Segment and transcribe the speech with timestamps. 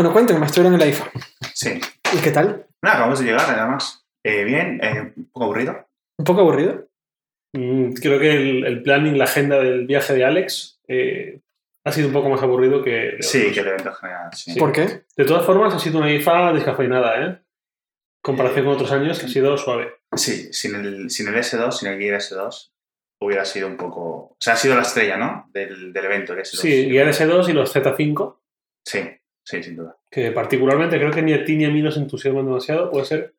[0.00, 1.10] Bueno, cuéntenme, estuvieron en el iPhone.
[1.52, 1.78] Sí.
[2.14, 2.66] ¿Y qué tal?
[2.80, 4.06] Nada, acabamos de llegar, además.
[4.24, 5.88] Eh, bien, eh, un poco aburrido.
[6.16, 6.88] ¿Un poco aburrido?
[7.52, 11.40] Mm, creo que el, el planning, la agenda del viaje de Alex eh,
[11.84, 13.18] ha sido un poco más aburrido que...
[13.20, 13.52] Sí, otros.
[13.52, 14.58] que el evento en general, sí.
[14.58, 15.02] ¿Por qué?
[15.14, 17.26] De todas formas, ha sido una IFA descafeinada, ¿eh?
[17.26, 17.42] En
[18.22, 19.96] comparación con otros años, que ha sido suave.
[20.16, 22.72] Sí, sin el, sin el S2, sin el Gear S2,
[23.20, 24.02] hubiera sido un poco...
[24.02, 25.50] O sea, ha sido la estrella, ¿no?
[25.52, 26.56] Del, del evento, el S2.
[26.56, 28.38] Sí, Gear S2 y los Z5,
[28.82, 29.00] Sí,
[29.50, 29.96] sí, sin duda.
[30.10, 33.34] que particularmente creo que ni a ti ni a mí nos entusiasman demasiado, puede ser.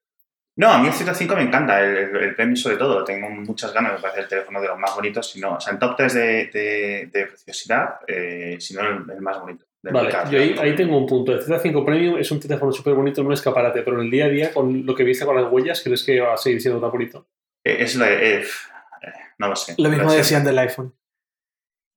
[0.57, 3.73] No, a mí el Z5 me encanta, el, el, el premium sobre todo, tengo muchas
[3.73, 5.95] ganas, me parece el teléfono de los más bonitos, si no, o sea, en top
[5.95, 6.21] 3 de,
[6.53, 9.65] de, de preciosidad, eh, si no el, el más bonito.
[9.83, 11.31] Vale, yo ahí, ahí tengo un punto.
[11.33, 14.29] El Z5 Premium es un teléfono súper bonito un escaparate, pero en el día a
[14.29, 16.91] día, con lo que viste con las huellas, ¿crees que va a seguir siendo tan
[16.91, 17.25] bonito?
[17.63, 19.07] Eh, es lo de- eh, eh,
[19.39, 19.73] no lo sé.
[19.79, 20.93] Lo mismo decían del iPhone.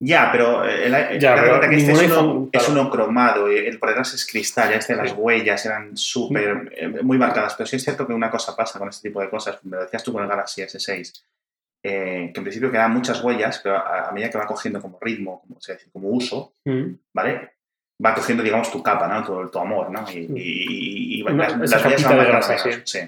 [0.05, 3.57] Ya, pero eh, el, el- Ya, pero que este es uno, es uno cromado, y
[3.57, 5.15] el por detrás es cristal, ya este, las Sí.
[5.17, 8.89] huellas eran súper, eh, muy marcadas, pero sí es cierto que una cosa pasa con
[8.89, 11.23] este tipo de cosas, me lo decías tú con el Galaxy S6,
[11.83, 14.97] eh, que en principio quedan muchas huellas, pero a, a medida que va cogiendo como
[15.01, 16.93] ritmo, como, se dice, como uso, Mm.
[17.13, 17.51] ¿vale?
[18.05, 19.23] Va cogiendo, digamos, tu capa, ¿no?
[19.23, 20.03] Tu, tu amor, ¿no?
[20.11, 22.81] Y, y, y- y Una- las, las huellas van grasa, menos.
[22.85, 22.99] Sí,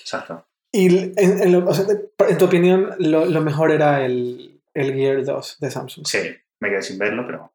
[0.00, 0.46] exacto.
[0.72, 1.84] Y en, en lo- o sea,
[2.28, 6.06] en tu opinión, lo, lo mejor era el, el Gear 2 de Samsung.
[6.06, 6.18] Sí,
[6.60, 7.52] me quedé sin verlo, pero...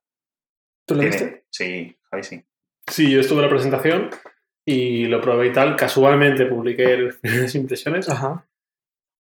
[0.88, 1.45] ¿Tú lo tiene- viste?
[1.49, 2.44] Sí, Javi, sí.
[2.88, 4.09] Sí, yo estuve en la presentación
[4.67, 5.75] y lo probé y tal.
[5.75, 8.07] Casualmente publiqué las impresiones.
[8.09, 8.47] Ajá.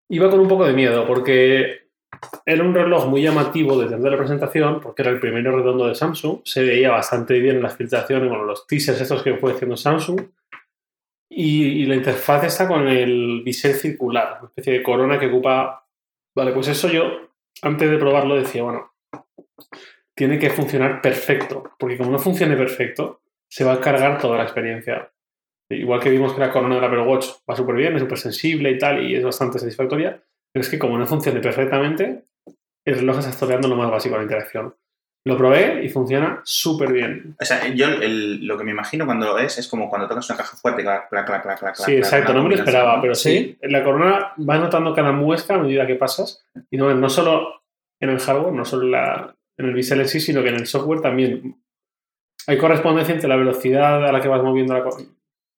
[0.09, 1.85] Iba con un poco de miedo porque
[2.45, 6.41] era un reloj muy llamativo desde la presentación, porque era el primero redondo de Samsung.
[6.45, 10.21] Se veía bastante bien en las filtraciones, bueno, los teasers estos que fue haciendo Samsung.
[11.29, 15.87] Y, y la interfaz está con el bisel circular, una especie de corona que ocupa.
[16.35, 18.91] Vale, pues eso yo, antes de probarlo, decía, bueno,
[20.15, 24.43] tiene que funcionar perfecto, porque como no funcione perfecto, se va a cargar toda la
[24.43, 25.11] experiencia.
[25.69, 28.71] Igual que vimos que la corona del Apple Watch va súper bien, es súper sensible
[28.71, 32.23] y tal, y es bastante satisfactoria, pero es que como no funcione perfectamente,
[32.85, 34.75] el reloj está estropeando lo más básico de la interacción.
[35.27, 37.35] Lo probé y funciona súper bien.
[37.41, 40.29] O sea, yo el- lo que me imagino cuando lo ves es como cuando tocas
[40.29, 42.55] una caja fuerte, clac, clac, clac, clac, clac, Sí, clac, exacto, clac, no me lo
[42.63, 46.77] esperaba, pero sí, en la corona vas notando cada muesca a medida que pasas, y
[46.77, 47.63] no, no solo
[47.99, 50.55] en el hardware, no solo en, la- en el bisel en sí, sino que en
[50.55, 51.55] el software también
[52.45, 54.97] hay correspondencia entre la velocidad a la que vas moviendo la co-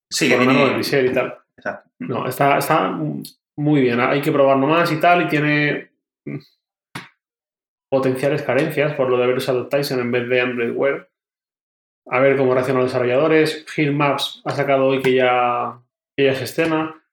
[0.09, 0.77] Sí, que corona con el tiene...
[0.77, 1.35] bisel y tal.
[1.57, 1.89] Exacto.
[2.00, 2.97] No, está, está
[3.57, 4.00] muy bien.
[4.00, 5.23] Hay que probarlo más y tal.
[5.23, 5.89] Y tiene
[7.90, 11.09] potenciales carencias por lo de haber usado Tyson en vez de Android Wear.
[12.09, 13.66] A ver cómo reaccionan los desarrolladores.
[13.75, 15.80] Hill Maps ha sacado hoy que ya,
[16.16, 17.03] que ya se estrena.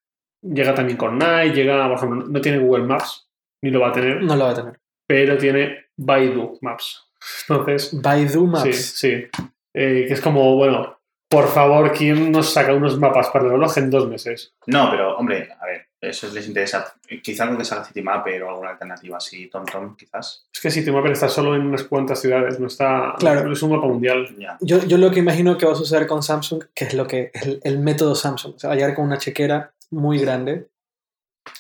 [0.42, 1.54] Llega también con Night.
[1.54, 3.28] Llega, por ejemplo, no tiene Google Maps,
[3.62, 4.78] ni lo va a tener, No lo va a tener.
[5.06, 7.10] pero tiene Baidu Maps.
[7.48, 8.62] Entonces, Baidu Maps.
[8.62, 9.26] Sí, sí.
[9.74, 13.76] Eh, que es como, bueno, por favor, ¿quién nos saca unos mapas para el reloj
[13.78, 14.54] en dos meses?
[14.66, 16.94] No, pero, hombre, a ver, eso les interesa.
[17.22, 20.46] Quizá algo que salga Citymapper o alguna alternativa así, TomTom, quizás.
[20.52, 23.14] Es que Citymapper está solo en unas cuantas ciudades, no está.
[23.18, 23.44] Claro.
[23.44, 24.28] no es un mapa mundial.
[24.38, 24.56] Ya.
[24.60, 27.30] Yo, yo lo que imagino que va a suceder con Samsung, que es lo que
[27.34, 30.68] el, el método Samsung, o sea, va a llegar con una chequera muy grande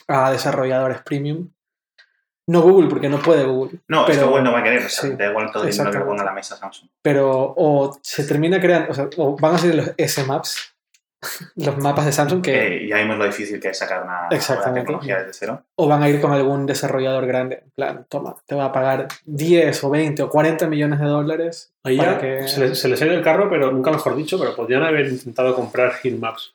[0.08, 1.50] a desarrolladores premium.
[2.46, 4.84] No Google, porque no puede Google, No, es que Pero- Google no va a querer,
[4.84, 6.90] o sea, sí, da igual todo el dinero que ponga a la mesa Samsung.
[7.00, 10.73] pero o se termina creando, o sea, o van a ser los S-Maps,
[11.56, 14.28] los mapas de Samsung, que Eh, ya vimos lo difícil que es sacar una,
[14.74, 15.62] tecnología desde cero.
[15.76, 19.08] o van a ir con algún desarrollador grande, en plan, toma, te va a pagar
[19.24, 22.48] 10 o 20 o 40 millones de dólares Ahí para ya que...
[22.48, 25.06] se, les, se les ha ido el carro, pero nunca mejor dicho, pero podrían haber
[25.06, 26.54] intentado comprar Hill Maps.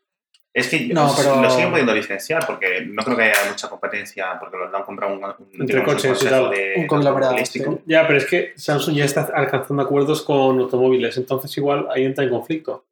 [0.52, 4.36] Es que No, pero- lo siguen pudiendo licenciar porque no creo que haya mucha competencia
[4.40, 7.64] porque lo han comprado un, un, Entre un coches y de Un conglomerado, sí.
[7.86, 12.24] Ya, pero es que Samsung ya está alcanzando acuerdos con automóviles, entonces igual ahí entra
[12.24, 12.84] en conflicto.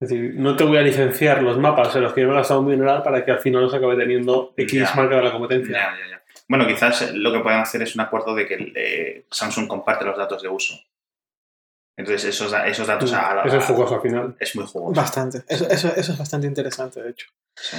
[0.00, 2.36] Es decir, no te voy a licenciar los mapas en los que yo me he
[2.36, 4.94] gastado un dineral para que al final los acabe teniendo X Ya.
[4.94, 5.72] marca de la competencia.
[5.76, 6.22] Ya, ya, ya.
[6.48, 10.16] Bueno, quizás lo que pueden hacer es un acuerdo de que eh, Samsung comparte los
[10.16, 10.74] datos de uso.
[11.96, 14.36] Entonces, esos, esos datos a- a- Mm, Eso es jugoso al final.
[14.38, 14.94] es muy jugoso.
[15.00, 17.26] Bastante, eso, eso, eso es bastante interesante, de hecho.
[17.56, 17.76] Sí.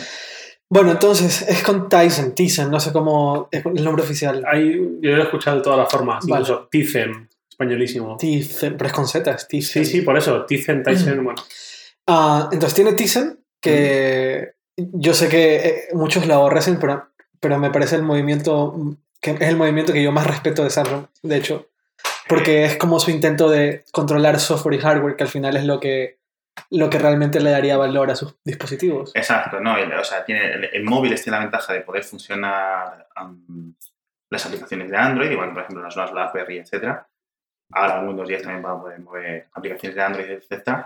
[0.67, 4.44] Bueno, entonces es con Tyson, Tyson, no sé cómo es el nombre oficial.
[4.45, 6.41] Hay, yo lo he escuchado de todas las formas, Vale.
[6.44, 8.17] incluso Tizen, españolísimo.
[8.17, 9.85] Tyson, pero es con Z, es Tyson.
[9.85, 11.41] Sí, sí, por eso, Tizen, Tyson, bueno.
[12.11, 17.09] Ah, entonces tiene Tyson, que yo sé que eh, muchos lo aborrecen, pero,
[17.39, 18.75] pero me parece el movimiento,
[19.21, 21.67] que es el movimiento que yo más respeto de Samsung, de hecho,
[22.27, 25.79] porque es como su intento de controlar software y hardware, que al final es lo
[25.79, 26.17] que,
[26.71, 29.11] lo que realmente le daría valor a sus dispositivos.
[29.13, 29.77] Exacto, ¿no?
[29.77, 33.07] El- o sea, tiene, el, el móvil tiene la ventaja de poder funcionar
[34.31, 37.00] las aplicaciones de Android, igual por ejemplo las nuevas BlackBerry, etc.
[37.71, 40.85] Ahora en Windows 10 también va a poder mover aplicaciones de Android, etc.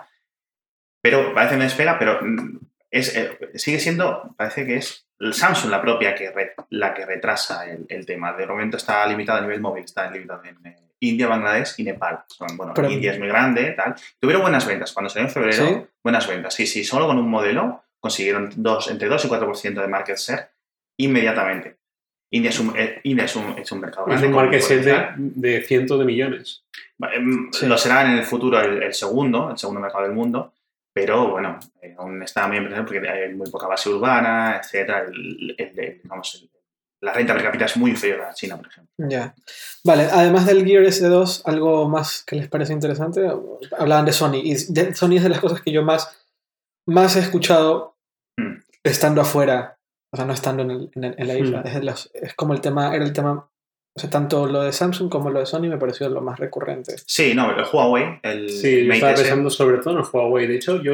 [1.04, 2.60] Pero parece una despega, pero mm,
[2.90, 7.06] es, eh, sigue siendo, parece que es el Samsung la propia que re- la que
[7.06, 8.34] retrasa el, el tema.
[8.34, 12.24] De momento está limitado a nivel móvil, está limitado en eh, India, Bangladesh y Nepal.
[12.28, 13.94] Son, bueno, Pero- India es muy grande, tal.
[14.20, 14.94] Tuvieron buenas ventas.
[14.94, 15.78] Cuando salió en febrero, ¿Sí?
[16.04, 16.54] buenas ventas.
[16.54, 20.50] Sí, sí, solo con un modelo consiguieron dos, entre 2 y 4% de market share
[20.98, 21.78] inmediatamente.
[22.32, 24.28] India es un, eh, India es un, es un mercado Es grande.
[24.28, 25.16] un market share potencial.
[25.18, 26.64] de, de cientos de millones.
[27.14, 27.66] Em, Sí.
[27.68, 30.54] Lo será en el futuro el, el segundo, el segundo mercado del mundo,
[30.94, 35.00] pero bueno, eh, aún está muy presente porque hay muy poca base urbana, etcétera.
[35.07, 36.50] El- el- el- digamos, el-
[37.01, 38.94] la renta per cápita es muy inferior a la China, por ejemplo.
[38.98, 39.36] Ya.
[39.84, 43.30] Vale, además del Gear S2, ¿algo más que les parece interesante?
[43.78, 44.36] Hablaban de Sony.
[44.44, 46.25] Y de- Sony es de las cosas que yo más,
[46.88, 47.98] más he escuchado
[48.39, 48.60] Hmm.
[48.84, 49.78] estando afuera.
[50.13, 51.62] O sea, no estando en, el- en el- en la isla.
[51.63, 51.68] Hmm.
[51.68, 53.50] Es, los- es como el tema, era el tema.
[53.95, 56.95] O sea, tanto lo de Samsung como lo de Sony me pareció lo más recurrente.
[57.06, 60.48] Sí, no, el Huawei, el Sí, yo Mate estaba pensando sobre todo en el Huawei.
[60.48, 60.94] De hecho, yo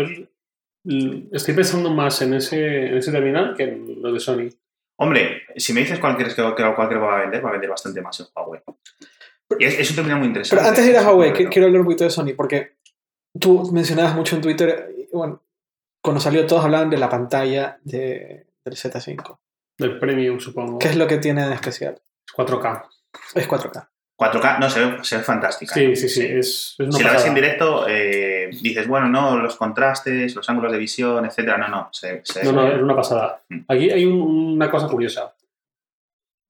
[1.32, 4.50] estoy pensando más en ese, en ese terminal que en lo de Sony.
[4.98, 7.70] Hombre, si me dices cuál crees que, que cualquiera va a vender, va a vender
[7.70, 8.62] bastante más el Huawei.
[9.58, 10.60] Y es, es un terminal muy interesante.
[10.60, 12.74] Pero antes de ir a Huawei, quiero hablar un poquito de Sony, porque
[13.40, 15.42] tú mencionabas mucho en Twitter, bueno,
[16.04, 19.38] cuando salió todos hablaban de la pantalla de, del Z5.
[19.78, 20.80] Del Premium, supongo.
[20.80, 22.02] ¿Qué es lo que tiene de especial?
[22.30, 22.84] Es 4K.
[23.36, 23.88] Es 4K.
[24.18, 25.74] 4K, no, se ve, se ve fantástica.
[25.74, 26.26] Sí, sí, sí.
[26.26, 30.50] Es, es una Si la ves en directo, eh, dices, bueno, no, los contrastes, los
[30.50, 31.58] ángulos de visión, etcétera.
[31.58, 33.42] No, no, se, se No, no, es una pasada.
[33.48, 33.60] Mm.
[33.70, 35.34] Aquí hay un- una cosa curiosa.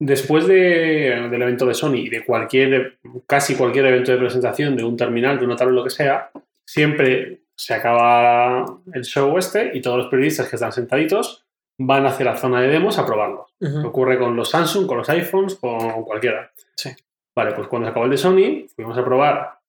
[0.01, 2.97] Después de- del evento de Sony y de cualquier,
[3.27, 6.31] casi cualquier evento de presentación de un terminal, de una tablet, lo que sea,
[6.65, 11.45] siempre se acaba el show este y todos los periodistas que están sentaditos
[11.79, 13.47] van hacia la zona de demos a probarlo.
[13.59, 13.87] Ujú.
[13.87, 16.51] Ocurre con los Samsung, con los iPhones, con cualquiera.
[16.75, 16.91] Sí.
[17.35, 19.59] Vale, pues cuando se acabó el de Sony, fuimos a probar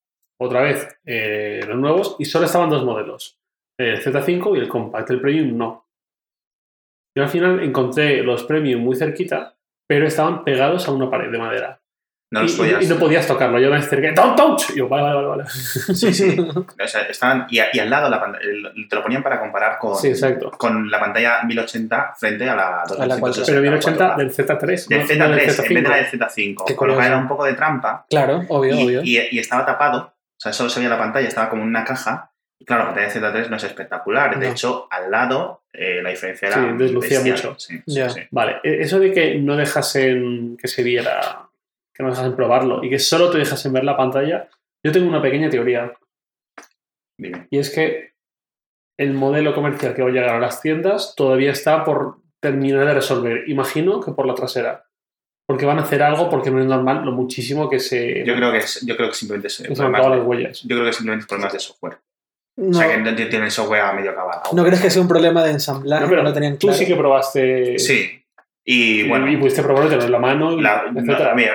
[0.41, 3.39] otra vez eh, los nuevos y solo estaban dos modelos,
[3.79, 5.87] el Z5 y el Compact, el Premium no.
[7.17, 11.39] Yo al final encontré los Premium muy cerquita, pero estaban pegados a una pared de
[11.39, 11.80] madera.
[12.33, 12.83] No los y, podías.
[12.85, 13.59] y no podías tocarlo.
[13.59, 14.71] Yo me acerqué, ¡Don't touch!
[14.71, 15.43] Y yo, vale, vale, vale.
[15.43, 15.51] vale.
[15.51, 16.37] Sí, sí.
[16.85, 18.45] O sea, estaban, y, y al lado la pantalla,
[18.89, 20.51] te lo ponían para comparar con, Sí, exacto.
[20.53, 23.47] con la pantalla 1080 frente a la 2560.
[23.47, 24.17] Pero 1080 4K.
[24.17, 24.87] del Z3.
[24.89, 26.55] del no- Z3 no del en vez de la del Z5.
[26.57, 26.65] Z5.
[26.67, 29.01] Qué Con lo cual era un poco de trampa Claro, obvio, y, obvio.
[29.03, 29.99] y- y estaba tapado.
[30.05, 32.31] O sea, solo se veía la pantalla, estaba como en una caja.
[32.59, 34.39] Y claro, la pantalla de Z3 no es espectacular.
[34.39, 34.53] De No.
[34.53, 36.57] hecho, al lado eh, la diferencia era.
[36.57, 37.51] Sí, deslucía bestial.
[37.53, 37.55] mucho.
[37.59, 38.21] Sí, sí.
[38.31, 41.21] Vale, e- eso de que no dejasen que se viera,
[42.01, 44.49] que no dejasen probarlo y que solo te dejasen ver la pantalla,
[44.85, 45.93] yo tengo una pequeña teoría.
[47.19, 47.47] Dime.
[47.51, 48.15] Y es que
[48.99, 52.95] el modelo comercial que va a llegar a las tiendas todavía está por terminar de
[52.95, 53.49] resolver.
[53.49, 54.87] Imagino que por la trasera.
[55.47, 58.53] Porque van a hacer algo porque no es normal lo muchísimo que se, Yo creo
[58.53, 59.59] que, es, yo creo que simplemente es.
[59.59, 60.63] que se han las huellas.
[60.63, 61.99] yo creo que simplemente es problemas de software.
[62.57, 64.43] No, O sea, que no tienen software a medio acabado.
[64.53, 66.05] ¿no crees que sea un problema de ensamblaje?
[66.05, 68.20] No, pero no tenían Tú sí que probaste Sí.
[68.73, 69.29] Y bueno.
[69.29, 71.15] y pudiste probarlo, tener en la mano, y La- no,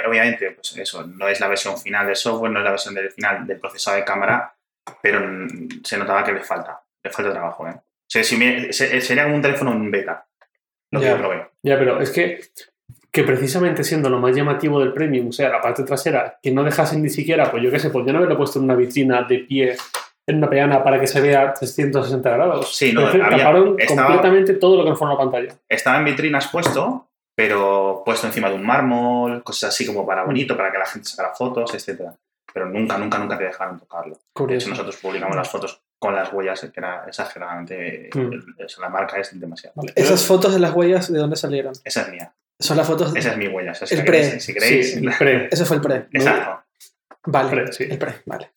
[0.09, 3.09] obviamente, pues eso, no es la versión final del software, no es la versión del
[3.11, 4.53] final del procesador de cámara,
[5.01, 7.73] pero mm, se notaba que le falta, le falta trabajo, ¿eh?
[7.75, 10.25] O sea, si me- se- sería como un teléfono en beta,
[10.91, 11.11] lo que Ya.
[11.13, 11.47] yo probé.
[11.63, 12.41] Ya, pero es que,
[13.11, 16.63] que precisamente siendo lo más llamativo del Premium, o sea, la parte trasera, que no
[16.65, 19.77] dejasen ni siquiera, pues yo qué sé, podrían haberlo puesto en una vitrina de pie,
[20.27, 22.75] en una peana, para que se vea 360 grados.
[22.75, 25.55] Sí, no, es que había- taparon estaba- completamente todo lo que en la pantalla.
[25.69, 30.55] Estaba en vitrinas puesto, pero puesto encima de un mármol, cosas así como para bonito,
[30.57, 32.15] para que la gente sacara fotos, etcétera.
[32.53, 34.13] Pero nunca, nunca, nunca te dejaron tocarlo.
[34.13, 34.69] De hecho, Curioso.
[34.69, 38.09] nosotros publicamos las fotos con las huellas, que era exageradamente...
[38.13, 38.31] Mm.
[38.81, 39.73] la marca es demasiado.
[39.75, 39.91] Vale.
[39.95, 41.73] Esas fotos de las huellas, ¿de dónde salieron?
[41.83, 42.33] Esa es mía.
[42.59, 43.13] Son las fotos...
[43.15, 43.71] Esa es mi huella.
[43.73, 44.21] esa es El pre.
[44.31, 44.93] que- Si queréis...
[44.93, 45.49] Sí, el pre.
[45.51, 46.07] Ese fue el pre.
[46.13, 46.63] Exacto.
[47.25, 47.83] Vale, Pre, sí.
[47.89, 48.51] el pre, vale.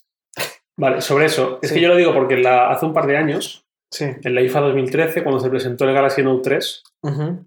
[0.79, 1.59] Vale, sobre eso.
[1.61, 1.75] Es Sí.
[1.75, 4.05] que yo lo digo porque la- hace un par de años, Sí.
[4.23, 7.45] en la IFA 2013, cuando se presentó el Galaxy Note 3, Ujú.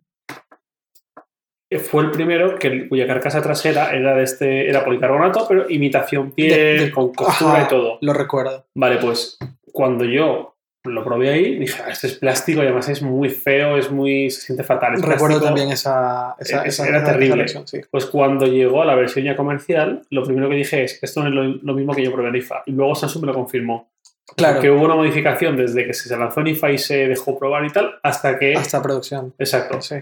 [1.71, 6.31] eh, fue el primero que, cuya carcasa trasera era de este era policarbonato, pero imitación
[6.31, 7.97] piel, De- de- con costura Ajá, y todo.
[8.01, 8.65] Lo recuerdo.
[8.75, 9.37] Vale, pues
[9.71, 13.77] cuando yo lo probé ahí, dije, "Ah, este es plástico y además es muy feo,
[13.77, 14.29] es muy.
[14.31, 14.95] se siente fatal.
[14.95, 15.45] es Recuerdo plástico".
[15.45, 17.47] también esa, esa, esa- era esa terrible.
[17.47, 17.81] sí.
[17.91, 21.29] Pues cuando llegó a la versión ya comercial, lo primero que dije es, esto no
[21.29, 22.63] es lo, lo mismo que yo probé en IFA.
[22.65, 23.91] Y luego Samsung me lo confirmó.
[24.35, 27.65] Claro, Que hubo una modificación desde que se lanzó en IFA y se dejó probar
[27.65, 28.53] y tal, hasta que...
[28.55, 29.33] hasta producción.
[29.37, 29.81] Exacto.
[29.81, 29.95] Sí.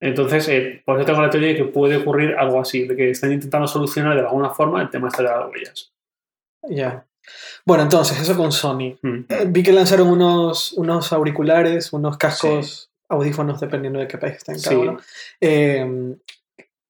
[0.00, 3.10] Entonces, eh, por eso tengo la teoría de que puede ocurrir algo así, de que
[3.10, 5.92] están intentando solucionar de alguna forma el tema este de las huellas.
[6.68, 7.06] Ya.
[7.64, 8.96] Bueno, entonces, eso con Sony.
[9.02, 9.24] Mm.
[9.28, 14.52] Eh, Vi que lanzaron unos, unos auriculares, unos cascos, audífonos, dependiendo de qué país está
[14.52, 14.76] en cada Sí.
[14.80, 14.98] uno.
[15.40, 16.14] Eh,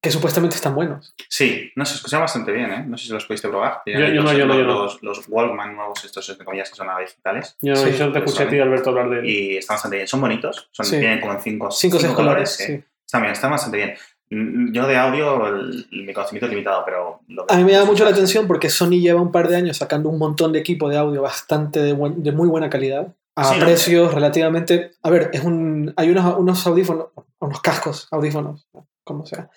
[0.01, 1.13] que supuestamente están buenos.
[1.29, 2.85] Sí, no se escucha bastante bien, ¿eh?
[2.87, 3.83] No sé si los pudiste probar.
[3.85, 4.83] Yo- yo no, yo no, yo no.
[4.85, 7.57] Los, los Walkman nuevos, estos entre comillas que son ahora digitales.
[7.61, 8.61] Yo no Sí, yo te escuché a ti.
[8.61, 9.27] Alberto, hablar de él.
[9.27, 10.07] Y están bastante bien.
[10.07, 10.69] Son bonitos.
[10.71, 10.99] Son, Sí.
[10.99, 12.61] Vienen como en cinco, Cinco o seis colores.
[12.61, 12.65] ¿eh?
[12.67, 12.85] sí.
[13.05, 13.95] Están bien, están bastante bien.
[14.31, 17.21] Mm, Yo de audio, el- mi conocimiento es limitado, pero...
[17.29, 19.77] Lo A mí me da mucho la atención porque Sony lleva un par de años
[19.79, 23.15] sacando un montón de equipo de audio bastante de, buen- de muy buena calidad.
[23.37, 23.65] A Sí, ¿no?
[23.67, 24.91] precios relativamente.
[25.03, 27.07] A ver, es un, hay unos, unos audífonos,
[27.39, 28.67] unos cascos, audífonos,
[29.05, 29.49] como sea,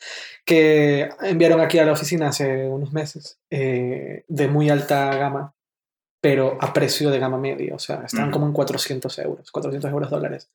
[0.46, 5.54] que enviaron aquí a la oficina hace unos meses eh, de muy alta gama,
[6.22, 7.74] pero a precio de gama media.
[7.76, 10.50] O sea, están como en 400 euros, 400 euros dólares.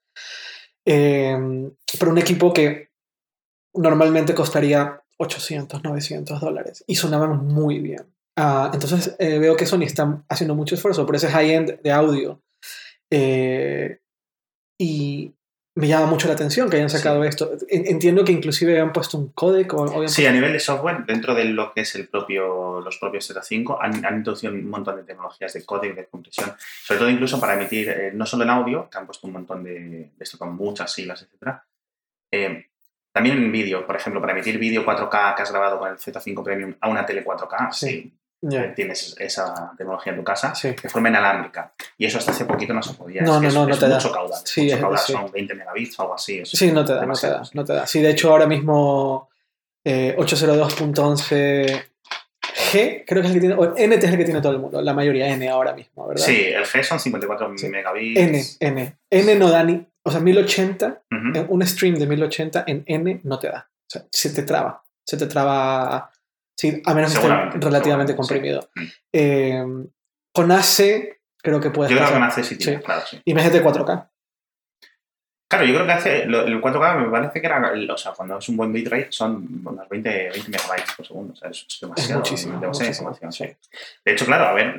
[0.85, 1.69] Eh,
[1.99, 2.91] pero un equipo que
[3.77, 8.05] normalmente costaría 800, 900 dólares y sonaban muy bien.
[8.37, 12.43] Ah, entonces eh, veo que Sony está haciendo mucho esfuerzo por ese high-end de audio
[13.11, 13.99] eh,
[14.79, 15.33] y
[15.75, 17.53] me llama mucho la atención que hayan sacado esto.
[17.69, 21.35] En- Entiendo que inclusive han puesto un códec o, Sí, a nivel de software, dentro
[21.35, 25.05] de lo que es el propio, los propios Z5, han, han introducido un montón de
[25.05, 26.53] tecnologías de código, de compresión,
[26.85, 29.63] sobre todo incluso para emitir, eh, no solo en audio, que han puesto un montón
[29.65, 31.59] de, de esto con muchas siglas, etc.
[33.17, 36.45] también en vídeo, por ejemplo, para emitir vídeo 4K que has grabado con el Z5
[36.45, 38.13] Premium a una tele 4K, Sí.
[38.53, 40.69] eh, tienes esa tecnología en tu casa, Sí.
[40.81, 41.73] de forma inalámbrica.
[41.97, 43.23] Y eso hasta hace poquito no se podía.
[43.23, 43.95] No, Es no, es, no, no es te da.
[43.97, 44.41] mucho caudal.
[44.45, 45.13] Sí, mucho es- caudal, sí.
[45.13, 46.45] son 20 megabits o algo así.
[46.45, 47.87] Sí, no te da, no te da, no te da.
[47.87, 49.31] Sí, de hecho ahora mismo
[49.85, 54.53] eh, 802.11G creo que es el que tiene, o NT es el que tiene todo
[54.53, 56.25] el mundo, la mayoría N ahora mismo, ¿verdad?
[56.25, 57.69] Sí, el G son 54 Sí.
[57.69, 58.57] megabits.
[58.61, 58.97] N, N.
[59.11, 61.39] N no da ni, o sea, 1080, Ujú.
[61.39, 63.69] en un stream de 1080 en N no te da.
[63.69, 66.11] O sea, se te traba, se te traba,
[66.57, 68.69] sí, a menos que esté relativamente comprimido.
[68.75, 68.83] sí.
[68.83, 68.89] Mm.
[69.13, 69.65] Eh,
[70.33, 72.21] con AC creo que puedes Yo creo que pasar.
[72.29, 72.85] nace sí tiene, Sí.
[72.85, 73.21] claro, sí.
[73.25, 74.11] Imagínate 4K.
[75.49, 78.37] Claro, yo creo que hace, lo- el 4K me parece que era, o sea, cuando
[78.39, 81.67] es un buen bitrate son unos 20, 20 megabytes por segundo, o sea, es, es
[81.75, 83.31] Es demasiado, muchísimo, demasiada muchísimo.
[83.31, 83.45] sí.
[84.05, 84.75] De hecho, claro, a ver,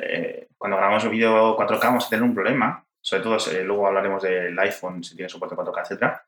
[0.00, 3.86] eh, cuando grabamos un vídeo 4K vamos a tener un problema, sobre todo, eh, luego
[3.86, 6.24] hablaremos del iPhone, si tiene soporte 4K, etcétera,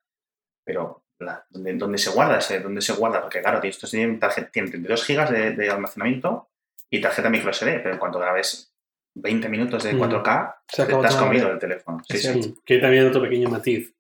[0.65, 2.61] pero la- ¿dónde, dónde se guarda ese?
[2.61, 3.23] ¿Dónde se guarda?
[3.23, 6.49] Porque claro, estos tienen, tarje- tienen 32 GB de, de almacenamiento
[6.91, 8.73] y tarjeta micro SD, pero en cuanto grabes
[9.15, 9.99] 20 minutos de Mm.
[10.01, 12.03] 4K, Se te, has comido el teléfono.
[12.09, 12.29] Sí, sí.
[12.51, 13.95] Mm, Que también otro pequeño matiz.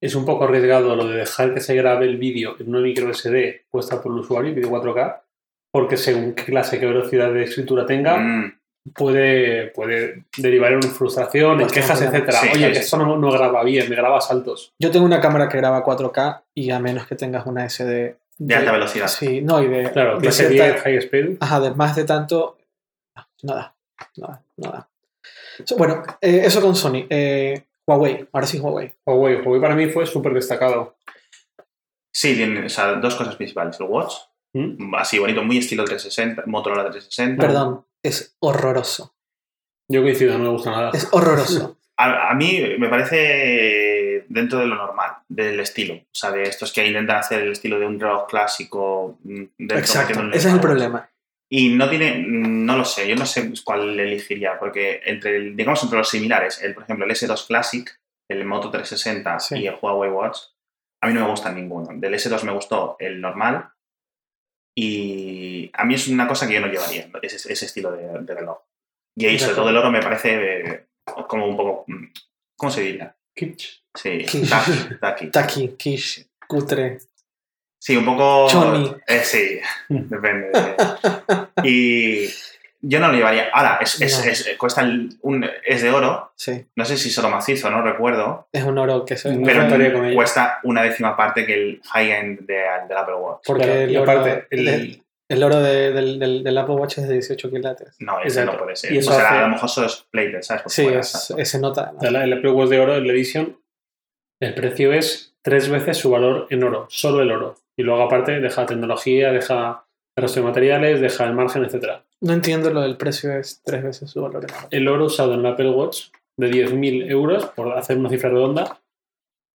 [0.00, 3.08] Es un poco arriesgado lo de dejar que se grabe el vídeo en una micro
[3.12, 5.22] SD puesta por el usuario, vídeo 4K,
[5.70, 8.58] porque según qué clase, qué velocidad de escritura tenga, Mm,
[8.94, 12.40] puede, puede derivar en frustración, en quejas, etcétera.
[12.40, 14.72] Sí, Oye, sí, que esto no, no graba bien, me graba a saltos.
[14.78, 18.54] Yo tengo una cámara que graba 4K y a menos que tengas una SD De
[18.54, 19.08] alta velocidad.
[19.08, 21.36] Sí, no, y de, Claro, de clase cierta- 10, high speed.
[21.40, 22.58] Ajá, de más de tanto,
[23.42, 23.74] nada,
[24.16, 24.88] nada, nada.
[25.64, 27.06] So, bueno, eh, eso con Sony.
[27.08, 28.92] Eh, Huawei, ahora sí Huawei.
[29.06, 30.96] Huawei, Huawei para mí fue súper destacado.
[32.12, 33.78] Sí, tiene o sea, dos cosas principales.
[33.80, 34.14] El Watch,
[34.54, 34.94] ¿Mm?
[34.96, 37.40] así bonito, muy estilo 360, Motorola 360.
[37.46, 39.14] Perdón, es horroroso.
[39.88, 40.90] Yo coincido, no me gusta nada.
[40.94, 41.78] Es horroroso.
[41.94, 45.94] A, a mí me parece dentro de lo normal, del estilo.
[45.94, 49.18] O sea, de estos que intentan hacer el estilo de un reloj clásico.
[49.22, 51.08] mm, Exacto, ese es el problema.
[51.50, 55.82] Y no tiene, mm, no lo sé, yo no sé cuál elegiría, porque entre, digamos,
[55.82, 57.88] entre los similares, el, por ejemplo, el S2 Classic,
[58.28, 59.58] el Moto 360 Sí.
[59.58, 60.38] y el Huawei Watch,
[61.02, 61.88] a mí no me gustan ninguno.
[61.94, 63.68] Del S2 me gustó el normal
[64.74, 68.34] y a mí es una cosa que yo no llevaría, ese, ese estilo de, de
[68.34, 68.58] reloj.
[69.16, 70.86] Y ahí, sobre todo el oro, me parece eh,
[71.28, 72.04] como un poco, mm,
[72.56, 73.14] ¿cómo se diría?
[73.36, 73.82] Kitsch.
[73.94, 74.48] Sí, Kitsch.
[74.48, 75.30] tacky, tacky.
[75.30, 76.98] Taki, Kish, Cutre.
[77.80, 78.48] Sí, un poco.
[78.48, 78.94] Choni.
[79.06, 80.50] Eh, sí, depende.
[80.52, 82.28] de- Y
[82.84, 83.48] yo no lo llevaría.
[83.52, 84.30] Ahora, es, es- No.
[84.30, 86.32] es- cuesta el- un, es de oro.
[86.36, 88.48] Sí, No sé si solo macizo, no recuerdo.
[88.52, 90.14] es un oro que se No Pero ello.
[90.14, 92.54] cuesta una décima parte que el high-end de,
[92.88, 93.42] del Apple Watch.
[93.46, 96.98] Porque Claro, el, oro, aparte, el- el, el oro de- del, del, del Apple Watch
[96.98, 97.94] es de 18 quilates.
[98.00, 98.52] No, ese Exacto.
[98.52, 98.92] no puede ser.
[98.92, 100.62] Y O eso sea, hace- a lo mejor solo es plated, ¿sabes?
[100.64, 101.92] Por Sí, fuera, es, ese nota.
[102.02, 103.56] El, el Apple Watch de oro, el Edition,
[104.40, 107.56] el precio es tres veces su valor en oro, solo el oro.
[107.76, 109.84] Y luego aparte deja tecnología, deja
[110.16, 112.04] el resto de materiales, deja el margen, etcétera.
[112.22, 114.46] No entiendo lo del precio, es tres veces su valor.
[114.70, 118.80] El oro usado en el Apple Watch de 10.000 euros, por hacer una cifra redonda,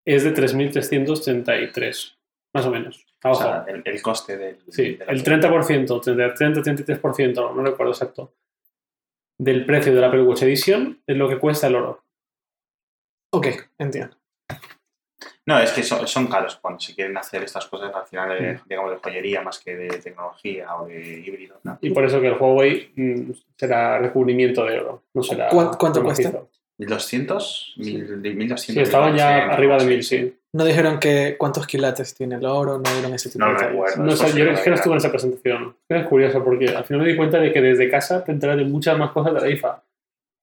[0.05, 2.17] es de 3.333,
[2.53, 3.05] más o menos.
[3.23, 4.59] O sea, el, el coste del.
[4.69, 5.49] Sí, del el Apple.
[5.49, 8.33] 30%, 30-33%, no recuerdo exacto,
[9.39, 12.03] del precio del Apple Watch Edition es lo que cuesta el oro.
[13.31, 13.47] Ok,
[13.77, 14.16] entiendo.
[15.47, 18.59] No, es que son, son caros cuando se quieren hacer estas cosas al final, de,
[18.69, 21.59] digamos, de joyería más que de tecnología o de híbrido.
[21.63, 21.79] ¿no?
[21.81, 25.47] Y por eso que el Huawei mm, será recubrimiento de oro, no será.
[25.49, 26.31] ¿Cuán- cuánto macizo.
[26.31, 26.51] cuesta?
[26.79, 28.61] 1200, 1200.
[28.61, 30.37] Sí, estaban ya arriba de 1000, sí.
[30.53, 34.03] No dijeron que cuántos quilates tiene el oro, no dieron ese tipo No de recuerdo.
[34.03, 35.75] No, es sé, yo es que no estuve en esa presentación.
[35.89, 38.65] Es curioso porque al final me di cuenta de que desde casa te enteras de
[38.65, 39.83] muchas más cosas de la IFA.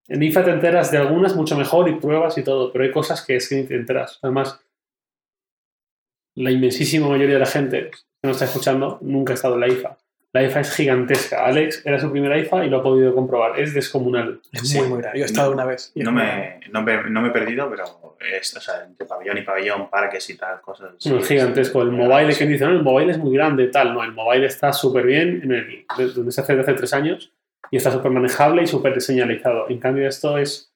[0.09, 3.25] En IFA te enteras de algunas mucho mejor y pruebas y todo, pero hay cosas
[3.25, 4.19] que es que ni te enteras.
[4.23, 4.61] Además,
[6.37, 9.69] la inmensísima mayoría de la gente que nos está escuchando nunca ha estado en la
[9.69, 9.97] IFA.
[10.33, 11.45] La IFA es gigantesca.
[11.47, 13.61] Alex era su primera IFA y lo ha podido comprobar.
[13.61, 14.41] Es descomunal.
[14.51, 14.79] Es Sí.
[14.79, 15.21] muy, muy grande.
[15.21, 15.93] Yo he estado una vez.
[15.95, 17.85] No me, no, me, no me he perdido, pero
[18.37, 20.95] es, o sea, entre pabellón y pabellón, parques y tal, cosas.
[21.07, 21.83] No, es gigantesco.
[21.83, 23.95] El mobile que dicen, no, el mobile es muy grande, tal.
[23.95, 26.93] No, el mobile está súper bien, en el, de- donde se hace desde hace tres
[26.95, 27.33] años,
[27.71, 29.67] y está súper manejable y súper señalizado.
[29.71, 30.73] En cambio, esto es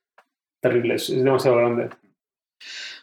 [0.63, 1.89] terrible, es, es demasiado grande.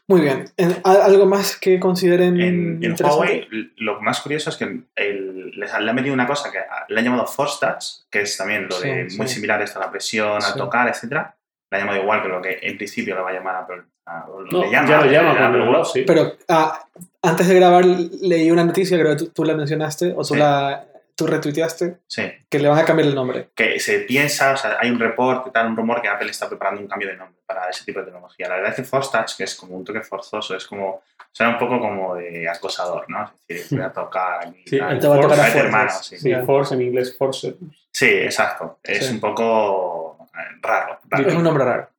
[0.07, 0.45] Muy bien.
[0.57, 2.95] En- ¿a- ¿Algo más que consideren En, en?
[2.99, 3.47] Huawei,
[3.77, 6.59] lo más curioso es que el- les han- le han metido una cosa que
[6.89, 9.35] le han llamado Force Touch, que es también lo de Sí, muy sí.
[9.35, 10.51] similar esto a la presión, Sí.
[10.51, 11.35] al tocar, etcétera.
[11.71, 13.81] Le han llamado igual que lo que en principio le va a llamar Apple.
[14.07, 16.03] a- lo No, llama, ya lo llama Apple sí.
[16.05, 16.79] Pero ah,
[17.23, 20.37] antes de grabar leí una noticia, creo que tú, tú la mencionaste, o tú, Sí.
[20.37, 20.85] la,
[21.15, 22.23] tú retuiteaste, Sí.
[22.49, 23.49] que le van a cambiar el nombre.
[23.55, 26.81] que se piensa, o sea, hay un report, tal, un rumor que Apple está preparando
[26.81, 28.49] un cambio de nombre para ese tipo de tecnología.
[28.49, 31.53] La verdad es que Force Touch, que es como un toque forzoso, es como, suena
[31.53, 33.31] un poco como de acosador, ¿no?
[33.47, 34.63] Es decir, voy a tocar aquí.
[34.65, 34.99] Sí, tal.
[34.99, 36.17] Te va a tocar a hermano, sí.
[36.17, 37.55] Sí, force en inglés, force.
[37.91, 38.79] Sí, exacto.
[38.83, 39.13] Es Sí.
[39.13, 40.27] un poco
[40.61, 40.99] raro.
[41.09, 41.27] raro.
[41.29, 41.89] Es un nombre raro.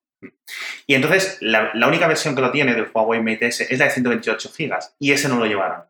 [0.86, 3.86] Y entonces, la, la única versión que lo tiene del Huawei Mate S es la
[3.86, 5.82] de 128 GB y ese no lo llevaron.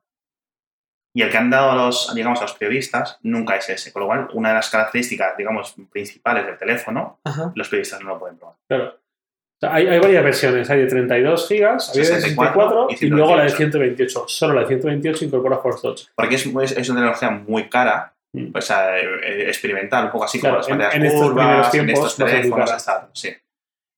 [1.16, 3.90] Y el que han dado a los, digamos, a los periodistas nunca es ese.
[3.92, 7.52] Con lo cual, una de las características, digamos, principales del teléfono, Ajá.
[7.54, 8.56] los periodistas no lo pueden probar.
[8.68, 8.84] Claro.
[8.94, 10.68] O sea, hay, hay varias versiones.
[10.68, 14.20] Hay de 32 gigas, hay de 64 64 y y luego la de 128.
[14.20, 14.24] 128.
[14.28, 16.02] Solo la de 128 incorpora Force Touch.
[16.14, 18.54] Porque es, es, es una tecnología muy cara, Mm.
[18.54, 21.70] o sea, eh, experimental, un poco así Claro, como en- las pantallas en estos curvas,
[21.70, 23.34] primeros en estos teléfonos, hasta- sí.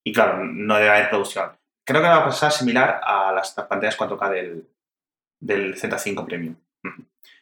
[0.06, 1.50] Y claro, no debe haber producción.
[1.84, 4.68] Creo que va a pasar similar a las pantallas 4K del,
[5.40, 6.54] del Z5 Premium,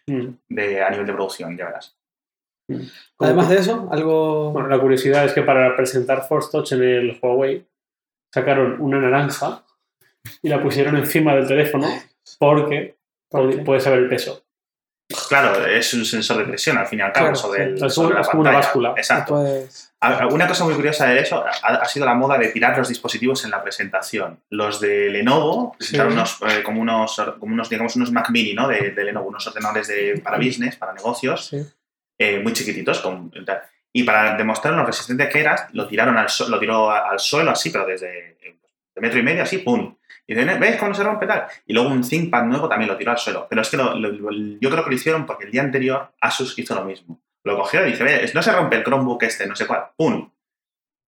[0.09, 0.29] Mm.
[0.49, 1.97] de, a nivel de producción, ya verás.
[2.69, 2.83] Como-
[3.21, 4.53] Además de eso, algo...
[4.53, 7.65] Bueno, la curiosidad es que para presentar Force Touch en el Huawei
[8.33, 9.65] sacaron una naranja
[10.43, 11.87] y la pusieron encima del teléfono
[12.39, 12.97] porque
[13.65, 14.45] puedes saber el peso.
[15.29, 17.87] Claro, es un sensor de presión al fin y al cabo, Claro, sobre, el- sí.
[17.87, 18.67] Es sobre un- la es como una pantalla.
[18.67, 18.95] báscula.
[18.97, 19.37] Exacto.
[20.01, 22.89] a- Una cosa muy curiosa de eso ha, ha sido la moda de tirar los
[22.89, 24.41] dispositivos en la presentación.
[24.51, 26.19] Los de Lenovo presentaron Sí.
[26.19, 28.69] unos, eh, como, unos, como unos, digamos, unos Mac Mini, ¿no?
[28.69, 31.65] De, de Lenovo, unos ordenadores de, para business, para negocios, sí.
[32.19, 33.01] eh, muy chiquititos.
[33.01, 33.33] Con,
[33.93, 37.51] y para demostrar lo resistente que era, lo tiraron al, su- lo tiró al suelo
[37.53, 38.59] así, pero desde eh,
[38.95, 39.97] de metro y medio así, ¡pum!
[40.27, 41.47] Y dicen, ¿ves cómo se rompe tal?
[41.67, 43.47] Y luego un ThinkPad nuevo también lo tiró al suelo.
[43.49, 46.13] Pero es que lo- lo- lo- yo creo que lo hicieron porque el día anterior
[46.21, 47.21] Asus hizo lo mismo.
[47.45, 50.29] Lo cogió y dice, "Ve, no se rompe el Chromebook este, no sé cuál, ¡pum!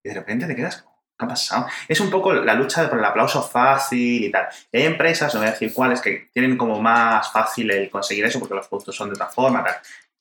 [0.04, 1.66] Y de repente te quedas como, ¿qué ha pasado?
[1.88, 4.46] Es un poco la lucha por el aplauso fácil y tal.
[4.70, 8.24] Y hay empresas, no voy a decir cuáles, que tienen como más fácil el conseguir
[8.24, 9.74] eso porque los productos son de otra forma tal,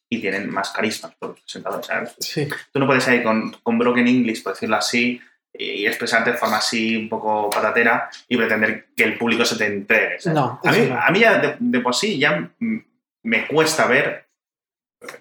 [0.09, 2.15] y tienen más carisma por los presentadores, ¿sabes?
[2.19, 2.47] Sí.
[2.73, 5.21] Tú no puedes ir con, con broken English, por decirlo así,
[5.57, 9.65] y expresarte de forma así un poco patatera y pretender que el público se te
[9.65, 10.17] entregue.
[10.25, 10.99] No, a, mí, no.
[10.99, 12.49] a mí ya de, de por sí ya
[13.23, 14.27] me cuesta ver,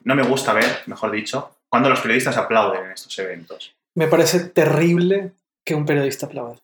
[0.04, 3.74] no me gusta ver, mejor dicho, cuando los periodistas aplauden en estos eventos.
[3.94, 5.32] Me parece terrible
[5.64, 6.56] que un periodista aplauda.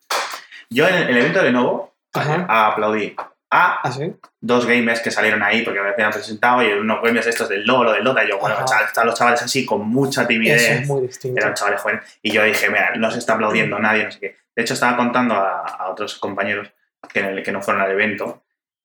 [0.71, 2.47] Yo en el, el evento de Lenovo Ajá.
[2.69, 3.17] aplaudí
[3.55, 4.13] a ¿Ah, sí?
[4.41, 7.87] dos gamers que salieron ahí porque me habían presentado y unos gamers estos del LoL
[7.89, 10.63] o del Dota y yo, bueno, están los chavales así con mucha timidez.
[10.63, 11.39] Eso es muy distinto.
[11.41, 12.19] eran chavales jóvenes.
[12.23, 14.37] Y yo dije, mira, no se está aplaudiendo nadie, no sé qué.
[14.57, 16.71] De hecho, estaba contando a, a otros compañeros
[17.13, 18.43] que, en el- que no fueron al evento.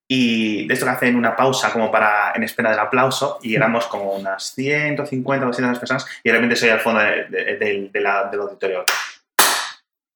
[0.10, 3.88] Y de esto que hacen una pausa como para en espera del aplauso y éramos
[3.88, 8.00] como unas 150 o 200 personas y de repente soy al fondo de- de- de
[8.02, 8.86] la- del auditorio.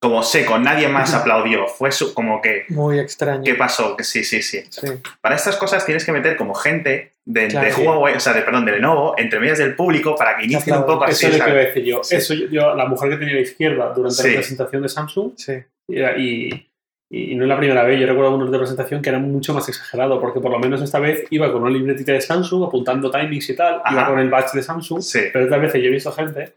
[0.02, 1.68] Como seco, nadie más aplaudió.
[1.68, 3.44] Fue su- como que, Muy extraño.
[3.44, 3.96] ¿qué pasó?
[3.96, 4.64] Que sí, sí, sí.
[4.70, 4.88] Sí.
[5.22, 7.82] Para estas cosas tienes que meter como gente de, Claro, de sí.
[7.84, 10.86] Huawei, o sea, de, perdón, de Lenovo, entre medias del público para que inicien un
[10.88, 11.28] poco así.
[11.28, 12.04] Eso es lo que iba decir yo.
[12.04, 12.16] Sí.
[12.16, 14.30] Eso yo, yo- la mujer que tenía a la izquierda durante Sí.
[14.30, 15.54] la presentación de Samsung, Sí.
[15.88, 16.68] y,
[17.14, 19.68] y no es la primera vez, yo recuerdo algunos de presentación que eran mucho más
[19.70, 23.50] exagerados, porque por lo menos esta vez iba con una libretita de Samsung apuntando timings
[23.50, 24.10] y tal, iba Ajá.
[24.10, 25.20] con el badge de Samsung, Sí.
[25.32, 26.54] pero otras veces yo he visto gente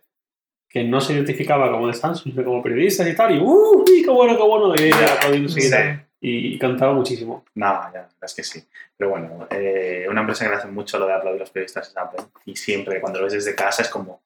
[0.75, 3.85] que no se identificaba como de Samsung, sino como periodistas y tal, y ¡uh!
[3.87, 4.75] ¡Qué bueno, qué bueno!
[4.77, 5.61] Y ella aplaudiendo Sí.
[5.61, 6.05] enseguida.
[6.21, 7.45] y, y cantaba muchísimo.
[7.55, 8.65] No, ya, es que sí.
[8.97, 11.89] Pero bueno, eh, una empresa que le hace mucho lo de aplaudir a los periodistas
[11.89, 12.25] es Apple.
[12.47, 14.21] Y siempre, cuando lo ves desde casa, es como,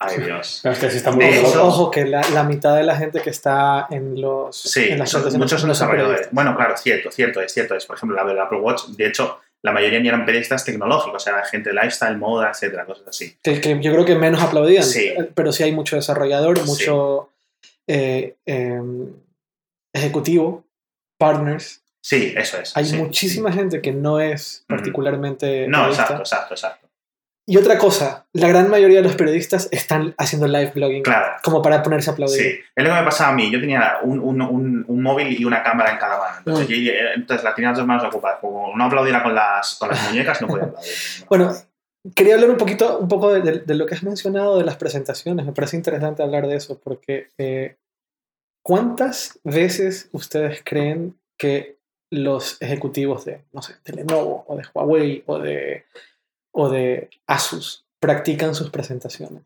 [0.00, 0.60] ay Dios.
[0.62, 1.48] Pero es que sí está muy De loco.
[1.48, 4.54] hecho- Ojo, que la, la mitad de la gente que está en los.
[4.60, 6.28] Sí, en las son- muchos son desarrolladores.
[6.32, 7.74] Bueno, claro, cierto, cierto, es cierto.
[7.74, 11.26] Es, por ejemplo, la del Apple Watch, de hecho, la mayoría ni eran periodistas tecnológicos,
[11.26, 13.36] era gente de lifestyle, moda, etcétera, cosas así.
[13.42, 14.84] Que, que yo creo que menos aplaudían.
[14.84, 15.12] Sí.
[15.34, 16.64] Pero sí hay mucho desarrollador, Sí.
[16.66, 17.28] mucho.
[17.86, 18.80] eh, eh,
[19.92, 20.64] ejecutivo,
[21.18, 21.82] partners.
[22.02, 22.76] Sí, eso es.
[22.76, 25.66] Hay sí, muchísima gente que no es particularmente.
[25.68, 26.02] No, periodista.
[26.04, 26.88] exacto, exacto, exacto.
[27.50, 31.32] Y otra cosa, la gran mayoría de los periodistas están haciendo live blogging Claro.
[31.42, 32.40] como para ponerse a aplaudir.
[32.40, 33.50] Sí, es lo que me pasaba a mí.
[33.50, 36.36] Yo tenía un, un, un, un móvil y una cámara en cada mano.
[36.38, 38.38] Entonces, yo- entonces la tenía las dos manos ocupadas.
[38.40, 40.92] Como no aplaudiera con las, con las muñecas, no podía aplaudir.
[41.28, 41.52] Bueno,
[42.14, 44.76] quería hablar un poquito, un poco de, de- de lo que has mencionado de las
[44.76, 45.44] presentaciones.
[45.44, 47.74] Me parece interesante hablar de eso porque eh,
[48.62, 51.78] ¿cuántas veces ustedes creen que
[52.12, 55.84] los ejecutivos de, no sé, de Lenovo o de Huawei o de,
[56.52, 59.42] o de Asus practican sus presentaciones?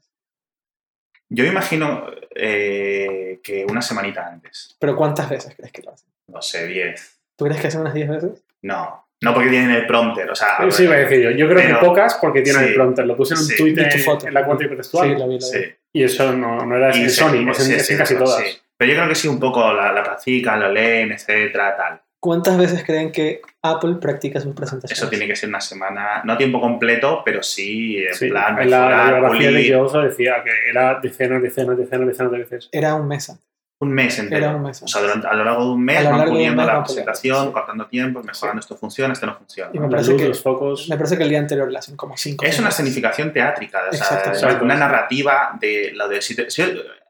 [1.29, 4.77] Yo imagino eh, que una semanita antes.
[4.79, 6.09] Pero ¿cuántas veces crees que lo hacen?
[6.29, 7.19] No sé, 10.
[7.37, 8.45] ¿Tú crees que hacen unas 10 veces?
[8.62, 10.31] No, no porque tienen el prompter.
[10.31, 11.31] O sea, Sí, iba a decir yo.
[11.31, 12.69] Yo creo Pero- que pocas porque tienen sí.
[12.69, 13.07] el prompter.
[13.07, 13.62] Lo puse en un Sí.
[13.64, 14.29] Vi tu en, foto.
[14.29, 15.09] en la cuenta hipertextual.
[15.09, 15.53] Sí, la vi, la vi.
[15.53, 15.75] sí.
[15.93, 17.99] Y eso no, no era Y en sí, Sony, es en, sí, es sí, en
[17.99, 18.43] casi todas.
[18.77, 22.01] Pero yo creo que sí, un poco la, la practican, lo leen, etcétera, tal.
[22.25, 24.99] ¿Cuántas veces creen que Apple practica sus presentaciones?
[24.99, 28.59] Eso tiene que ser una semana, no a tiempo completo, pero sí en Sí, plan
[28.59, 29.75] en la, la mejorar, biografía de.
[29.75, 32.69] Jobs decía que era decenas, decenas, decenas, decenas de veces.
[32.73, 33.45] Era un mes antes.
[33.81, 34.47] un mes entero.
[34.47, 36.67] Era un mes O sea, durante- a lo largo de un mes van puliendo mes
[36.67, 37.53] la van presentación, sí.
[37.53, 39.71] cortando tiempos, mejorando esto funciona, esto no funciona.
[39.75, 40.89] Y me La parece luz, que- los focos.
[40.89, 42.47] Me parece que el día anterior le hacen como cinco.
[42.47, 44.65] Es una escenificación teátrica, o sea, Exacto, una- exacto.
[44.65, 46.23] una narrativa de lo de...
[46.23, 46.63] si te- si-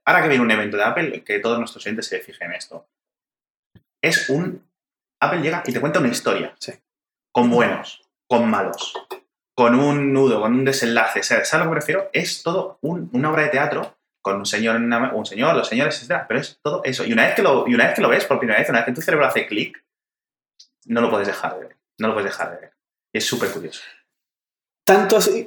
[0.04, 2.84] ahora que viene un evento de Apple, que todos nuestros oyentes se fijen en esto.
[4.02, 4.60] Es un...
[5.24, 6.54] Apple llega y te cuenta una historia.
[6.58, 6.72] Sí.
[7.32, 8.94] Con buenos, con malos,
[9.56, 11.20] con un nudo, con un desenlace.
[11.20, 12.10] O sea, ¿Sabes a lo que me refiero?
[12.12, 16.00] Es todo un- una obra de teatro con un señor, una- un señor, los señores,
[16.02, 16.24] etc.
[16.28, 17.04] Pero es todo eso.
[17.04, 18.78] Y una vez que lo, y una vez que lo ves por primera vez, una
[18.78, 19.84] vez que tu cerebro hace clic,
[20.86, 21.76] no lo puedes dejar de ver.
[21.98, 22.72] No lo puedes dejar de ver.
[23.12, 23.82] Y es súper curioso.
[24.86, 25.46] Tanto así-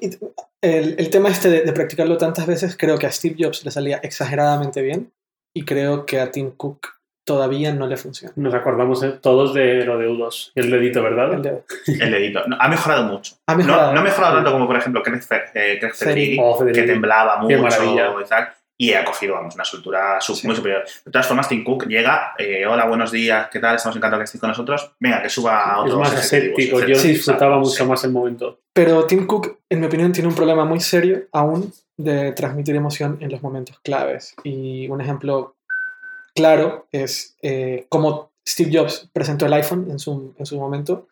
[0.62, 3.72] el, el tema este de, de practicarlo tantas veces, creo que a Steve Jobs le
[3.72, 5.14] salía exageradamente bien
[5.56, 6.97] y creo que a Tim Cook
[7.28, 8.34] todavía no le funciona.
[8.38, 11.34] Nos acordamos eh, todos de lo de U2, el dedito, ¿verdad?
[11.34, 11.62] El de-
[12.06, 12.48] El dedito.
[12.48, 13.36] No, ha mejorado mucho.
[13.46, 13.88] ha mejorado.
[13.90, 16.82] No, no ha mejorado tanto como, por ejemplo, Craig, Fer- eh, Craig Federighi, Oh, Federighi.
[16.82, 18.50] que temblaba mucho y tal.
[18.80, 20.46] Y ha cogido, vamos, una soltura su- Sí.
[20.48, 20.84] muy superior.
[21.04, 23.76] De todas formas, Tim Cook llega, eh, hola, buenos días, ¿qué tal?
[23.76, 24.92] Estamos encantados que estéis con nosotros.
[25.00, 26.80] Venga, que suba a Es otros más aséptico.
[26.86, 26.96] Yo.
[26.96, 27.84] Sí, disfrutaba mucho sí.
[27.86, 28.60] más el momento.
[28.74, 33.18] Pero Tim Cook, en mi opinión, tiene un problema muy serio aún de transmitir emoción
[33.20, 34.36] en los momentos claves.
[34.44, 35.56] Y un ejemplo
[36.38, 41.08] claro es eh, cómo Steve Jobs presentó el iPhone en su, en su momento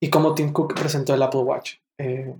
[0.00, 1.74] y cómo Tim Cook presentó el Apple Watch.
[1.98, 2.34] eh,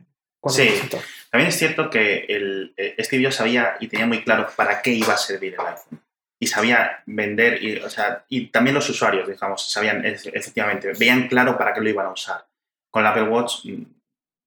[0.49, 0.67] Sí.
[0.67, 0.99] presentó.
[1.31, 4.91] También es cierto que el, eh, Steve Jobs sabía y tenía muy claro para qué
[4.91, 6.01] iba a servir el iPhone.
[6.41, 11.57] Y sabía vender, y, o sea, y también los usuarios, digamos, sabían, efectivamente, veían claro
[11.57, 12.45] para qué lo iban a usar.
[12.91, 13.85] Con el Apple Watch mm,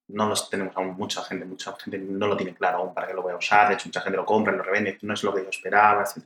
[0.09, 3.13] no los tenemos aún mucha gente, mucha gente no lo tiene claro aún para qué
[3.13, 5.33] lo voy a usar, de hecho mucha gente lo compra, lo revende, no es lo
[5.33, 6.25] que yo esperaba, etc.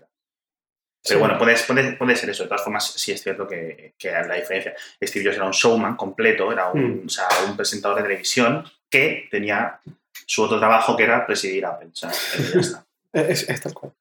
[1.04, 1.20] Pero Sí.
[1.20, 2.44] bueno, puede, puede, puede ser eso.
[2.44, 4.74] De todas formas, sí es cierto que, que hay la diferencia.
[5.02, 7.06] Steve Jobs era un showman completo, era un, Mm.
[7.06, 9.80] o sea, un presentador de televisión que tenía
[10.26, 11.90] su otro trabajo que era presidir Apple.
[11.94, 12.86] O sea, eh, ya está.
[13.14, 13.92] Es, es tal cual.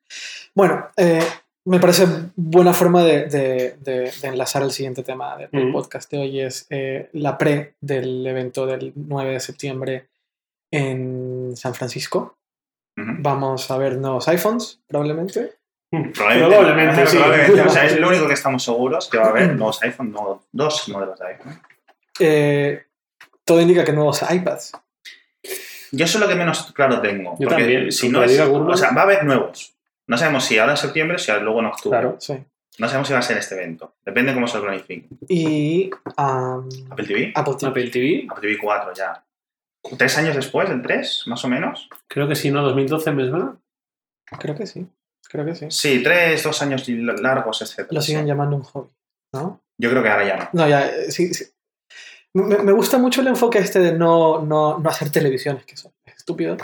[0.55, 1.23] Bueno, eh,
[1.65, 2.07] me parece
[2.37, 5.73] buena forma de, de- de- de enlazar el siguiente tema del del Mm.
[5.73, 6.41] podcast de hoy.
[6.41, 10.09] Es eh, la pre del evento del 9 de septiembre
[10.71, 12.37] en San Francisco.
[12.97, 15.55] Vamos a ver nuevos iPhones, probablemente.
[15.91, 17.17] Probablemente, sí.
[17.17, 17.61] probablemente.
[17.63, 20.15] O sea, es lo único que estamos seguros que va a haber nuevos iPhone,
[20.53, 21.61] dos modelos de iPhone.
[22.21, 22.83] Eh,
[23.45, 24.73] todo indica que nuevos iPads.
[25.93, 27.37] Yo eso es lo que menos claro tengo.
[27.39, 29.75] Yo porque también, Si no es, o sea, va a haber nuevos.
[30.07, 31.99] No sabemos si ahora en septiembre o si luego en octubre.
[31.99, 32.17] Claro.
[32.19, 32.37] Sí.
[32.79, 33.95] No sabemos si va a ser este evento.
[34.05, 35.09] Depende cómo se planifique.
[35.29, 37.33] Y um, Apple TV.
[37.35, 37.69] Apple TV.
[37.69, 39.25] Apple TV, Apple TV 4 ya.
[39.97, 40.69] ¿Tres años después?
[40.71, 41.25] ¿En tres?
[41.27, 41.89] Más o menos.
[42.07, 42.63] creo que sí, ¿no?
[42.63, 43.57] 2012 me suena.
[44.39, 44.87] Creo que sí.
[45.29, 45.67] Creo que sí.
[45.71, 47.89] Sí, tres, dos años largos, etc.
[47.91, 48.91] Lo siguen llamando un hobby,
[49.35, 49.63] ¿no?
[49.81, 50.49] Yo creo que ahora ya no.
[50.53, 51.45] No, ya, eh, sí, sí.
[52.35, 55.93] Me, me gusta mucho el enfoque este de no, no, no hacer televisiones, que eso
[56.07, 56.57] es estúpido.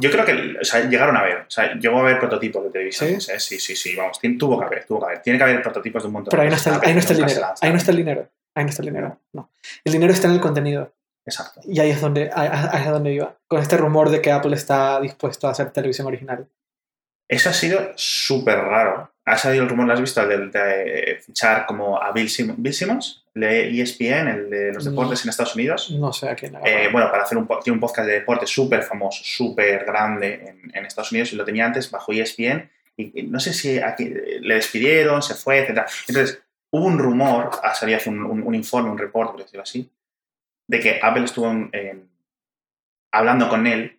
[0.00, 1.38] Yo creo que o sea, llegaron a ver.
[1.42, 3.20] O sea, llegó a haber prototipos de televisión.
[3.20, 3.30] ¿Sí?
[3.30, 3.38] ¿eh?
[3.38, 3.94] Sí, sí, sí.
[3.94, 5.22] Vamos, tuvo que haber, tuvo que haber.
[5.22, 7.18] Tiene que haber prototipos de un montón Pero ahí no está, ahí no está el
[7.20, 7.54] dinero.
[7.60, 8.30] Ahí no está el dinero.
[8.56, 9.20] Ahí no está el dinero.
[9.32, 9.50] No.
[9.84, 10.92] El dinero está en el contenido.
[11.24, 11.60] Exacto.
[11.64, 13.36] Y ahí es donde, ahí es donde iba.
[13.46, 16.48] Con este rumor de que Apple está dispuesto a hacer televisión original.
[17.28, 19.10] Eso ha sido súper raro.
[19.24, 20.20] Ha salido el rumor, ¿lo has visto?
[20.20, 24.84] El de, de fichar como a Bill, Sim- Bill Simmons, de ESPN, el de los
[24.84, 24.90] No.
[24.90, 25.90] deportes en Estados Unidos.
[25.92, 26.54] No sé a quién.
[26.64, 30.76] Eh, bueno, para hacer un, tiene un podcast de deporte súper famoso, súper grande en,
[30.76, 34.04] en Estados Unidos y lo tenía antes bajo ESPN y, y no sé si aquí,
[34.40, 35.86] le despidieron, se fue, etc.
[36.06, 39.62] Entonces, hubo un rumor, ha salido hace un, un- un informe, un reporte, por decirlo
[39.62, 39.90] así,
[40.68, 42.08] de que Apple estuvo en- en-
[43.10, 43.98] hablando con él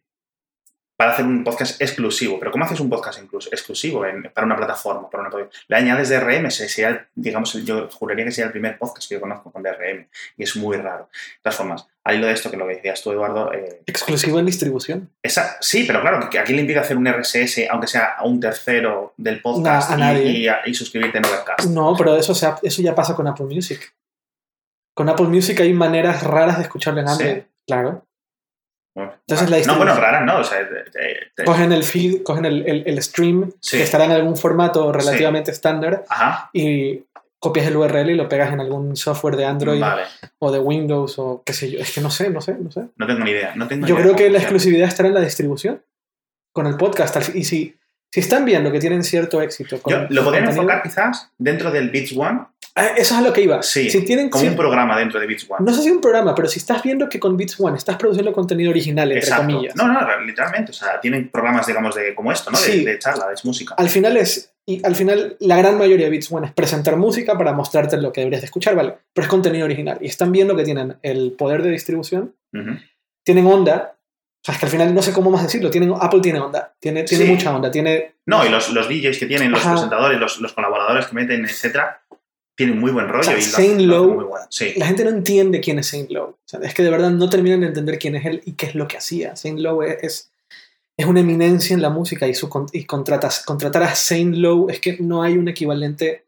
[0.98, 2.40] para hacer un podcast exclusivo.
[2.40, 5.10] Pero ¿cómo haces un podcast incluso, exclusivo en- para una plataforma?
[5.10, 8.52] Para una, le añades DRM, se- sería, el- digamos, el- yo juraría que sería el
[8.52, 10.08] primer podcast que yo conozco con DRM.
[10.38, 11.10] Y es muy raro.
[11.12, 14.46] De todas formas, al hilo de esto que lo decías tú, Eduardo, eh, Exclusivo en
[14.46, 15.10] distribución.
[15.24, 18.40] esa, sí, pero claro, que aquí le impide hacer un RSS, aunque sea a un
[18.40, 20.32] tercero del podcast a y- nadie.
[20.66, 21.70] y, y suscribirte en Overcast.
[21.70, 23.94] No, pero eso, se ha- eso ya pasa con Apple Music.
[24.94, 27.38] Con Apple Music hay maneras raras de escucharlo en Android.
[27.68, 28.06] Claro.
[28.96, 30.40] Entonces, la no, bueno, distribución- rara, no.
[30.40, 33.78] O sea, te- te- te- Cogen el feed, cogen el, el- el stream, Sí.
[33.78, 36.06] que estará en algún formato relativamente estándar,
[36.54, 37.04] y
[37.40, 40.04] copias el URL y lo pegas en algún software de Android vale.
[40.40, 41.80] o de Windows o qué sé yo.
[41.80, 42.86] Es que no sé, no sé, no sé.
[42.96, 43.54] No tengo ni idea.
[43.56, 45.84] No tengo Yo creo que la exclusividad estará en la distribución
[46.54, 47.36] con el podcast.
[47.36, 47.76] Y si,
[48.12, 51.90] si están viendo que tienen cierto éxito con Yo, lo podrían enfocar quizás dentro del
[51.92, 53.64] Beats One, Ah, Eso es a lo que iba.
[53.64, 55.66] Sí, si tienen como si- un programa dentro de Beats One.
[55.66, 58.34] No sé si un programa, pero si estás viendo que con Beats One estás produciendo
[58.34, 59.46] contenido original, entre Exacto.
[59.54, 59.76] comillas.
[59.78, 60.72] No, no, literalmente.
[60.72, 62.58] O sea, tienen programas, digamos, de como esto, ¿no?
[62.60, 62.84] De, Sí.
[62.84, 63.76] de charla, de música.
[63.78, 64.52] Al final es.
[64.68, 68.12] Y al final, la gran mayoría de Beats One es presentar música para mostrarte lo
[68.12, 68.96] que deberías de escuchar, ¿vale?
[69.14, 69.98] Pero es contenido original.
[70.02, 72.72] Y están viendo que tienen el poder de distribución, Ujú.
[73.24, 73.92] tienen onda.
[73.94, 75.72] O sea, es que al final no sé cómo más decirlo.
[75.72, 76.76] Tienen, Apple tiene onda.
[76.80, 77.32] Tiene, tiene Sí.
[77.32, 77.72] mucha onda.
[77.72, 78.16] Tiene.
[78.28, 79.72] No, y los, los DJs que tienen, los Ajá.
[79.72, 82.04] presentadores, los, los colaboradores que meten, etcétera,
[82.56, 83.24] tienen muy buen rollo.
[83.24, 84.46] sea, y lo hacen Lowe- muy bueno.
[84.50, 84.74] Sí.
[84.78, 86.30] La gente no entiende quién es Saint Lowe.
[86.30, 88.68] O sea, es que de verdad no terminan de entender quién es él y qué
[88.68, 89.36] es lo que hacía.
[89.36, 90.32] Saint Lowe es, es,
[90.98, 94.80] es una eminencia en la música y, su, y contratas, contratar a Saint Lowe es
[94.80, 96.26] que no hay un equivalente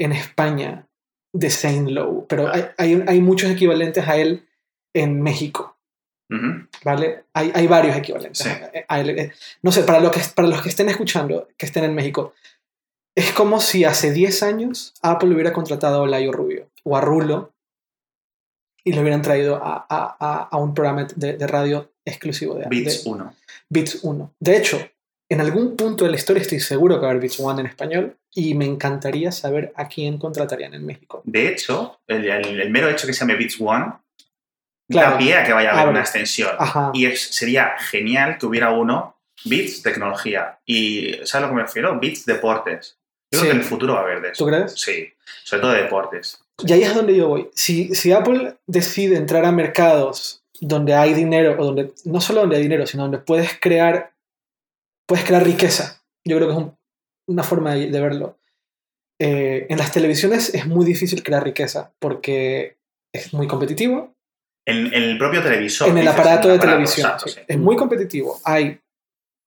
[0.00, 0.86] en España
[1.34, 4.46] de Saint Lowe, pero hay, hay, hay muchos equivalentes a él
[4.94, 5.76] en México.
[6.84, 7.24] ¿Vale?
[7.32, 8.38] Hay, hay varios equivalentes.
[8.44, 8.48] Sí.
[8.50, 9.10] a- a él.
[9.18, 12.34] Eh, No sé, para, lo que, para los que estén escuchando, que estén en México,
[13.18, 17.52] es como si hace 10 años Apple hubiera contratado a Layo Rubio o a Rulo
[18.84, 23.04] y lo hubieran traído a, a- a- un programa de, de radio exclusivo de, Beats
[23.04, 23.34] de 1.
[23.68, 24.34] Beats 1.
[24.40, 24.88] De hecho,
[25.30, 27.66] en algún punto de la historia estoy seguro que va a haber Beats 1 en
[27.66, 31.20] español y me encantaría saber a quién contratarían en México.
[31.24, 33.92] De hecho, el, el- el mero hecho que se llame Beats One
[34.90, 35.10] Claro.
[35.12, 36.50] da pie a que vaya a haber una extensión.
[36.58, 36.90] Ajá.
[36.94, 40.60] Y es, sería genial que hubiera uno, Beats Tecnología.
[40.64, 42.00] Y ¿sabes a lo que me refiero?
[42.00, 42.97] Beats Deportes.
[43.30, 43.40] Yo Sí.
[43.40, 44.44] creo que en el futuro va a haber de eso.
[44.44, 44.72] ¿Tú crees?
[44.72, 45.12] Sí,
[45.44, 46.42] sobre todo de deportes.
[46.66, 47.48] Y ahí es donde yo voy.
[47.54, 52.56] Si, si Apple decide entrar a mercados donde hay dinero, o donde no solo donde
[52.56, 54.12] hay dinero, sino donde puedes crear,
[55.06, 56.76] puedes crear riqueza, yo creo que es un-
[57.28, 58.38] una forma de, de verlo.
[59.20, 62.76] Eh, en las televisiones es muy difícil crear riqueza porque
[63.12, 64.14] es muy competitivo.
[64.66, 65.88] En, en el propio televisor.
[65.88, 67.30] en el dices, aparato en de aparato, televisión sí.
[67.30, 67.40] sí.
[67.46, 68.40] es muy competitivo.
[68.44, 68.80] Hay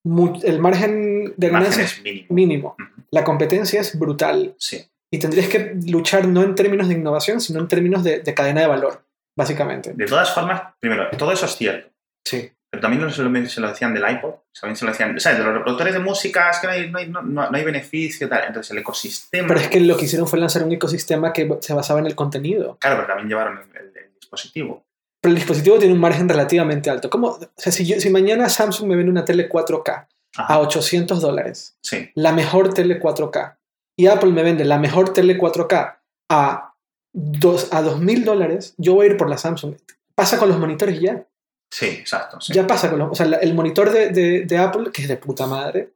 [0.05, 2.27] mu- el margen de ganancia es mínimo.
[2.29, 2.75] mínimo.
[3.11, 4.55] La competencia es brutal.
[4.57, 4.85] Sí.
[5.13, 8.61] Y tendrías que luchar no en términos de innovación, sino en términos de, de cadena
[8.61, 9.03] de valor,
[9.37, 9.93] básicamente.
[9.93, 11.89] De todas formas, primero, todo eso es cierto.
[12.25, 12.49] Sí.
[12.71, 15.39] Pero también se lo, se lo decían del iPod, también se lo decían, ¿sabes?
[15.39, 17.65] De los reproductores de música, es que no hay, no hay, no- no- no hay
[17.65, 18.45] beneficio, tal.
[18.47, 19.49] Entonces el ecosistema.
[19.49, 22.15] Pero es que lo que hicieron fue lanzar un ecosistema que se basaba en el
[22.15, 22.77] contenido.
[22.79, 24.85] Claro, pero también llevaron el, el- el dispositivo.
[25.19, 27.09] Pero el dispositivo tiene un margen relativamente alto.
[27.09, 27.27] ¿Cómo?
[27.31, 30.53] O sea, si, yo- si mañana Samsung me vende una tele 4K Ajá.
[30.53, 33.57] a 800 dólares, Sí, la mejor tele 4K,
[33.97, 35.97] y Apple me vende la mejor tele 4K
[36.29, 36.73] a,
[37.13, 39.75] dos, a 2000 dólares, yo voy a ir por la Samsung.
[40.15, 41.25] Pasa con los monitores ya.
[41.71, 42.39] sí, exacto.
[42.39, 42.53] sí.
[42.53, 43.11] Ya pasa con los.
[43.11, 45.91] O sea, el monitor de, de- de Apple, que es de puta madre,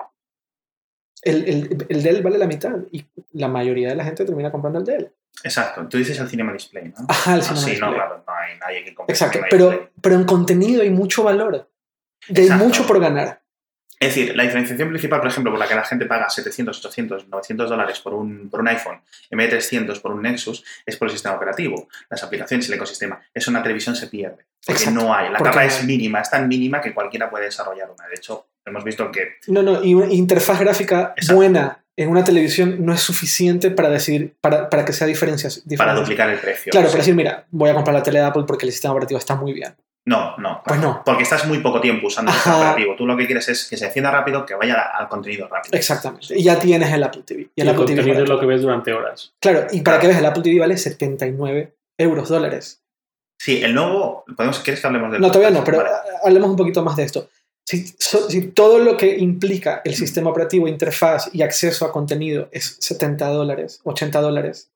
[1.22, 4.80] el, el, el Dell vale la mitad y la mayoría de la gente termina comprando
[4.80, 5.12] el Dell.
[5.44, 5.88] Exacto.
[5.88, 7.06] Tú dices el Cinema Display, ¿no?
[7.10, 9.90] Ajá, el Ah, Cinema sí, no, claro, no hay nadie que compre Exacto, pero, Display.
[10.02, 11.70] pero en contenido hay mucho valor.
[12.36, 13.42] Hay mucho por ganar.
[14.06, 17.28] Es decir, la diferenciación principal, por ejemplo, por la que la gente paga 700, 800,
[17.28, 20.96] 900 dólares por un, por un iPhone en vez de 300 por un Nexus es
[20.96, 23.20] por el sistema operativo, las aplicaciones, el ecosistema.
[23.34, 24.46] Eso en una televisión se pierde.
[24.66, 25.32] Porque Exacto, no hay.
[25.32, 28.08] La capa no es mínima, es tan mínima que cualquiera puede desarrollar una.
[28.08, 31.36] De hecho, hemos visto que No, no, y una interfaz gráfica Exacto.
[31.36, 35.50] buena en una televisión no es suficiente para decidir, para, para que sea diferencia.
[35.78, 36.72] para duplicar el precio.
[36.72, 36.92] Claro, sí.
[36.92, 39.36] para decir, mira, voy a comprar la tele de Apple porque el sistema operativo está
[39.36, 39.74] muy bien.
[40.08, 40.62] No, no.
[40.64, 41.02] Pues no.
[41.04, 42.96] Porque estás muy poco tiempo usando el operativo.
[42.96, 45.76] Tú lo que quieres es que se encienda rápido, que vaya al contenido rápido.
[45.78, 46.38] Exactamente.
[46.38, 47.42] Y ya tienes el Apple TV.
[47.42, 49.34] Y Y el el Apple TV es contenido es lo que ves durante horas.
[49.42, 50.02] Claro, y para Claro.
[50.02, 52.84] que veas, el Apple TV vale 79 euros, dólares.
[53.40, 54.24] Sí, el nuevo.
[54.38, 55.90] ¿podemos, ¿Quieres que hablemos del No, todavía no, pero Vale.
[56.24, 57.28] hablemos un poquito más de esto.
[57.68, 62.48] Si, so- si todo lo que implica el sistema operativo, interfaz y acceso a contenido
[62.52, 64.70] es 70 dólares, 80 dólares,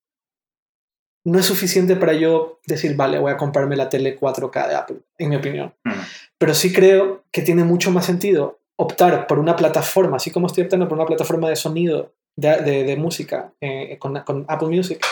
[1.30, 4.98] no es suficiente para yo decir, vale, voy a comprarme la tele 4K de Apple,
[5.18, 5.74] en mi opinión.
[5.84, 5.92] Mm.
[6.38, 10.64] Pero sí creo que tiene mucho más sentido optar por una plataforma, así como estoy
[10.64, 15.06] optando por una plataforma de sonido, de, de- de música eh, con, con Apple Music,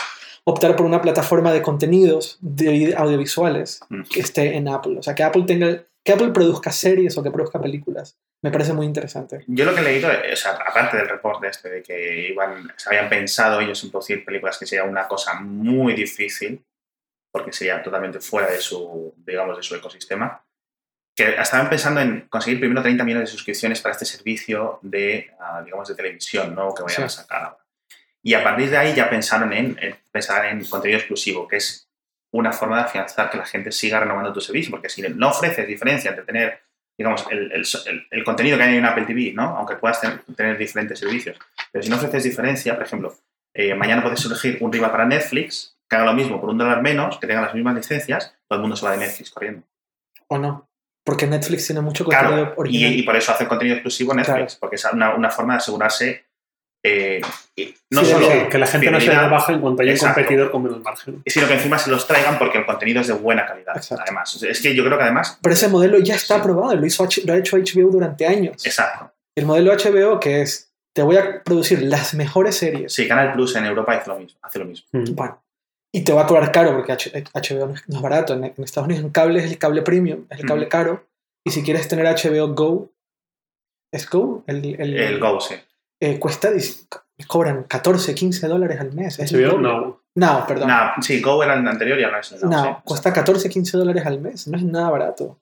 [0.44, 4.02] optar por una plataforma de contenidos de audiovisuales Mm.
[4.10, 4.96] que esté en Apple.
[4.98, 8.72] O sea, que Apple tenga, que Apple produzca series o que produzca películas Me parece
[8.72, 9.44] muy interesante.
[9.46, 12.88] Yo lo que he leído, o sea, aparte del reporte este de que iban, se
[12.88, 16.64] habían pensado ellos en producir películas que sería una cosa muy difícil,
[17.30, 20.42] porque sería totalmente fuera de su, digamos, de su ecosistema,
[21.14, 25.60] que estaban pensando en conseguir primero 30 millones de suscripciones para este servicio de, ah,
[25.64, 27.16] digamos, de televisión nuevo que vayan a Sí.
[27.16, 27.64] sacar ahora.
[28.22, 31.87] Y a partir de ahí ya pensaron en, en pensar en contenido exclusivo, que es
[32.32, 35.66] una forma de afianzar que la gente siga renovando tu servicio, porque si no ofreces
[35.66, 36.60] diferencia entre tener,
[36.98, 39.56] digamos, el, el- el- contenido que hay en Apple TV, ¿no?
[39.56, 41.38] Aunque puedas ten- tener diferentes servicios,
[41.72, 43.14] pero si no ofreces diferencia, por ejemplo,
[43.54, 46.82] eh, mañana puedes elegir un rival para Netflix, que haga lo mismo por un dólar
[46.82, 49.62] menos, que tenga las mismas licencias, todo el mundo se va de Netflix corriendo.
[50.28, 50.68] ¿O no?
[51.02, 54.60] Porque Netflix tiene mucho contenido Claro, y, por eso hace contenido exclusivo Netflix, Claro.
[54.60, 56.26] porque es una, una forma de asegurarse
[56.84, 57.20] eh,
[57.90, 60.50] no Sí, solo sí, Que la gente no se baja en cuanto haya un competidor
[60.50, 61.22] con menos margen.
[61.26, 63.76] sino que encima se los traigan porque el contenido es de buena calidad.
[63.76, 64.04] Exacto.
[64.06, 66.40] Además, es que yo creo que además, Pero ese modelo ya está Sí.
[66.40, 68.64] aprobado, lo, hizo H- lo ha hecho HBO durante años.
[68.64, 69.12] exacto.
[69.36, 73.54] El modelo HBO que es, te voy a producir las mejores series, Sí, Canal Plus
[73.56, 74.38] en Europa hace lo mismo.
[74.42, 74.86] Hace lo mismo.
[74.92, 75.14] Mm.
[75.14, 75.42] bueno,
[75.94, 78.34] y te va a cobrar caro porque H- HBO no es, barato.
[78.34, 80.70] En, en Estados Unidos en cable es el cable premium, es el cable Ujú.
[80.70, 81.04] caro.
[81.44, 82.90] Y si quieres tener HBO Go,
[83.92, 84.44] ¿es Go?
[84.46, 85.54] El, el- El Go, sí.
[86.00, 86.50] Eh, cuesta,
[87.26, 89.18] cobran 14, 15 dólares al mes.
[89.18, 89.58] Es doble.
[89.58, 90.02] no.
[90.14, 90.66] No, perdón.
[90.68, 92.70] Nah, sí, Go era el anterior y ahora es Now, No, sí.
[92.84, 94.48] cuesta 14, 15 dólares al mes.
[94.48, 95.38] No es nada barato.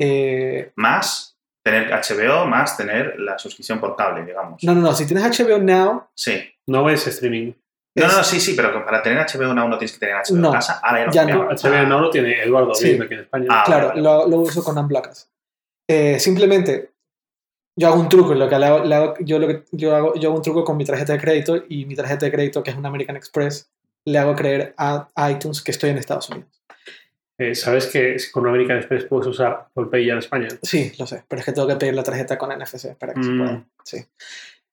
[0.00, 4.62] Eh, Más tener HBO, más tener la suscripción por cable, digamos.
[4.62, 4.92] no, no, no.
[4.94, 6.40] Si tienes HBO Now, Sí.
[6.68, 7.52] No es streaming.
[7.96, 10.36] No, Es- no, sí, sí, pero para tener HBO Now no tienes que tener HBO
[10.38, 10.80] No, en casa.
[10.82, 11.48] Ahora ya, lo ya no.
[11.50, 12.98] HBO no lo tiene Eduardo Sí.
[13.00, 13.46] aquí en España.
[13.50, 14.00] Ah, claro, vale.
[14.02, 15.28] lo, lo uso con Unblockers.
[15.90, 16.91] Eh, simplemente,
[17.76, 18.34] yo hago un truco.
[18.34, 20.76] Lo que le hago- hago- yo, lo que, yo, hago, yo hago un truco con
[20.76, 23.70] mi tarjeta de crédito y mi tarjeta de crédito, que es una American Express,
[24.04, 26.48] le hago creer a, a iTunes que estoy en Estados Unidos.
[27.38, 30.48] Eh, ¿Sabes que con American Express puedes usar Apple Pay ya en España?
[30.62, 33.22] Sí, lo sé, pero es que tengo que pedir la tarjeta con NFC para que
[33.22, 33.38] se Mm.
[33.38, 33.64] pueda.
[33.84, 34.04] Sí.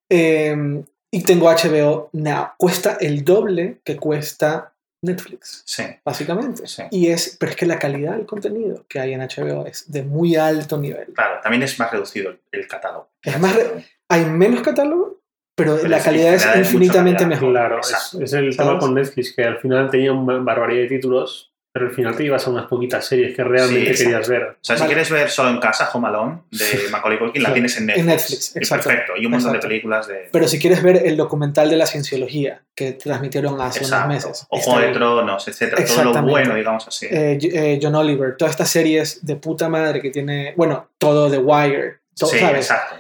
[0.09, 2.49] Eh, y tengo HBO Now.
[2.57, 6.67] Cuesta el doble que cuesta Netflix, Sí, básicamente.
[6.67, 6.83] Sí.
[6.91, 10.03] Y es, pero es que la calidad del contenido que hay en HBO es de
[10.03, 11.13] muy alto nivel.
[11.13, 11.39] claro.
[11.41, 13.09] También es más reducido el, catálogo.
[13.21, 15.21] Es más re- Hay menos catálogo,
[15.55, 17.29] pero, Pero la es calidad es calidad, es mucha infinitamente calidad.
[17.41, 17.51] mejor.
[17.53, 17.79] Claro,
[18.23, 21.95] es, el tema con Netflix, que al final tenía una barbaridad de títulos, pero al
[21.95, 24.43] final te ibas a unas poquitas series que realmente Sí, querías ver.
[24.43, 24.93] O sea, si Vale.
[24.93, 27.53] quieres ver solo en casa Home Alone de Macaulay Culkin, la Sí.
[27.53, 27.99] tienes en Netflix.
[28.01, 28.87] En Netflix, Y exacto.
[28.89, 29.13] perfecto.
[29.17, 29.67] Y un montón Exacto.
[29.67, 30.29] de películas de...
[30.31, 34.05] Pero si quieres ver el documental de la cienciología que transmitieron hace Exacto.
[34.05, 34.45] unos meses.
[34.49, 34.91] Ojo de.
[34.91, 35.83] Tronos, etcétera.
[35.85, 37.07] Todo lo bueno, digamos así.
[37.09, 41.37] eh, eh, John Oliver, todas estas series de puta madre que tiene, bueno, todo The
[41.39, 42.65] Wire, todo, sí, ¿sabes?
[42.69, 42.95] exacto.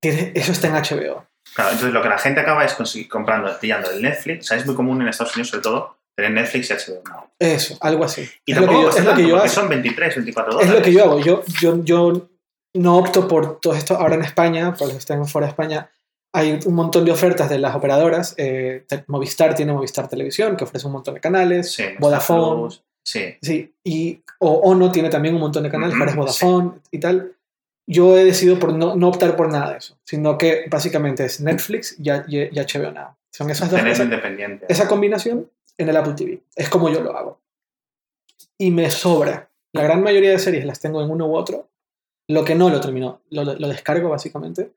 [0.00, 1.26] Tiene- eso está en HBO.
[1.54, 2.76] Claro, entonces lo que la gente acaba es
[3.08, 4.46] comprando, pillando el Netflix.
[4.46, 7.24] O sea, es muy común en Estados Unidos, sobre todo, tener Netflix y HBO Now.
[7.38, 8.28] Eso, algo así.
[8.46, 9.48] Y es, lo que tampoco yo, es lo que yo hago.
[9.48, 10.78] son 23, 24 Es dólares.
[10.78, 11.20] lo que yo hago.
[11.20, 12.28] Yo, yo, yo
[12.76, 15.90] no opto por todo esto ahora en España, para los que estén fuera de España.
[16.32, 18.34] Hay un montón de ofertas de las operadoras.
[18.38, 21.72] eh, Movistar tiene Movistar Televisión, que ofrece un montón de canales.
[21.72, 22.62] Sí, Vodafone.
[22.62, 26.98] Plus, Sí, Sí, y o Ono tiene también un montón de canales, para Vodafone y
[26.98, 27.32] tal.
[27.86, 31.38] Yo he decidido por no, no optar por nada de eso, sino que básicamente es
[31.40, 33.08] Netflix y, y, y HBO Now.
[33.30, 34.08] Son esas dos esa,
[34.68, 36.42] esa combinación en el Apple TV.
[36.56, 37.40] Es como yo lo hago.
[38.58, 39.50] Y me sobra.
[39.72, 41.68] La gran mayoría de series las tengo en uno u otro.
[42.28, 44.72] Lo que no lo termino, lo, lo descargo básicamente.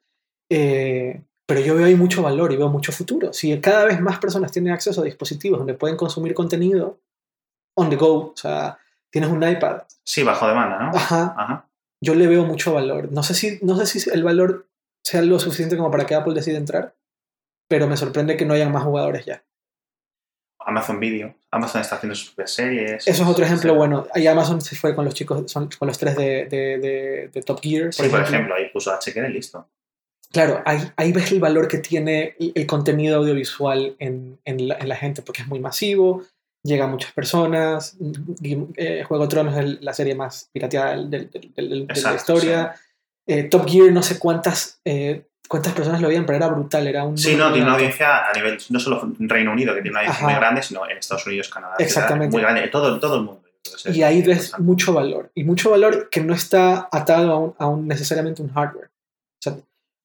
[0.50, 3.32] Eh, pero yo veo ahí mucho valor y veo mucho futuro.
[3.32, 7.00] Si cada vez más personas tienen acceso a dispositivos donde pueden consumir contenido
[7.76, 8.78] on the go, o sea,
[9.10, 10.90] tienes un iPad, Sí, bajo demanda, ¿no?
[10.98, 11.70] ajá, Ajá.
[12.02, 13.12] yo le veo mucho valor.
[13.12, 14.68] No sé si, no sé si el valor
[15.04, 16.96] sea lo suficiente como para que Apple decida entrar,
[17.70, 19.44] pero me sorprende que no hayan más jugadores ya.
[20.68, 21.34] Amazon Video.
[21.50, 23.08] Amazon está haciendo sus propias series.
[23.08, 24.06] Eso es otro ejemplo bueno.
[24.14, 27.42] Ahí Amazon se fue con los chicos, son, con los tres de, de, de- de
[27.42, 27.94] Top Gear.
[27.94, 29.68] Sí, por ejemplo, ahí puso y listo.
[30.32, 34.90] Claro, ahí, ahí ves el valor que tiene el, contenido audiovisual en, en, la, en
[34.90, 36.24] la gente, porque es muy masivo,
[36.64, 37.96] llega a muchas personas.
[38.76, 42.76] Eh, Juego de Tronos es la serie más pirateada de la historia.
[43.26, 47.04] Eh, Top Gear, no sé cuántas, eh, cuántas personas lo veían, pero era brutal, era
[47.04, 47.18] un...
[47.18, 50.00] Sí, no, tiene una audiencia a nivel, no solo en Reino Unido, que tiene una
[50.02, 50.32] audiencia Ajá.
[50.34, 51.76] muy grande, sino en Estados Unidos, Canadá.
[51.80, 52.34] Exactamente.
[52.34, 53.42] Muy grande, todo, todo el mundo.
[53.66, 55.32] Entonces, Y ahí ves mucho valor.
[55.36, 58.86] Y mucho valor que no está atado a un, a un- necesariamente un hardware.
[58.88, 59.56] O sea,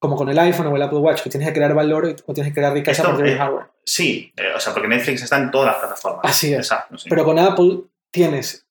[0.00, 2.52] como con el iPhone o el Apple Watch, que tienes que crear valor o tienes
[2.52, 3.66] que crear riqueza a Esto, partir del eh, hardware.
[3.84, 6.20] Sí, eh, o sea, porque Netflix está en todas las plataformas.
[6.24, 6.58] Así es.
[6.58, 7.08] Exacto, sí.
[7.08, 8.66] Pero con Apple tienes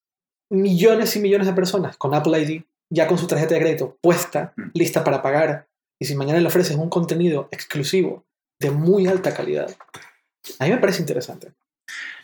[0.50, 4.52] millones y millones de personas con Apple ID ya con su tarjeta de crédito puesta,
[4.58, 4.72] Mm.
[4.74, 5.68] lista para pagar.
[6.02, 8.26] Y si mañana le ofreces un contenido exclusivo
[8.60, 9.70] de muy alta calidad,
[10.58, 11.52] a mí me parece interesante.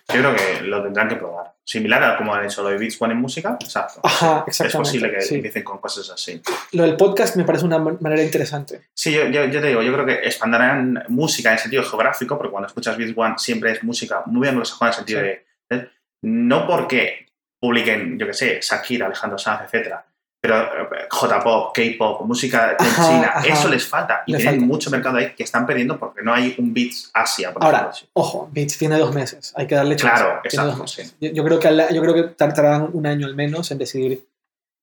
[0.07, 1.53] Yo creo que lo tendrán que probar.
[1.63, 3.99] Similar a como han hecho lo de Beats One en música, exacto.
[4.03, 4.77] Ajá, es exactamente.
[4.89, 5.35] posible que sí.
[5.35, 6.41] empiecen con cosas así.
[6.71, 8.87] Lo del podcast me parece una man- manera interesante.
[8.95, 12.51] Sí, yo, yo, yo te digo, yo creo que expandirán música en sentido geográfico, porque
[12.51, 15.25] cuando escuchas Beats One siempre es música muy anglosajona en sentido Sí.
[15.27, 15.45] de,
[15.77, 15.89] de-
[16.23, 17.27] No porque
[17.59, 20.03] publiquen, yo qué sé, Shakira, Alejandro Sanz, etcétera,
[20.39, 23.47] pero eh, J-pop, K-pop, música de Ajá, China, ajá.
[23.47, 24.21] eso les falta.
[24.27, 24.73] Y Les tienen falta.
[24.73, 28.09] mucho mercado ahí que están perdiendo porque no hay un Beats Asia, por Ahora, ejemplo.
[28.13, 29.51] ojo, Beats tiene dos meses.
[29.55, 30.15] Hay que darle chance.
[30.21, 31.15] Claro, Tiene dos exacto, meses.
[31.19, 34.27] Yo, yo creo que, al- yo creo que tardarán un año al menos en decidir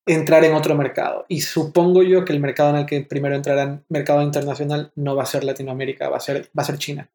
[0.06, 1.24] entrar en otro mercado.
[1.28, 5.22] Y supongo yo que el mercado en el que primero entrarán, mercado internacional, no va
[5.22, 7.08] a ser Latinoamérica, va a ser, va a ser China.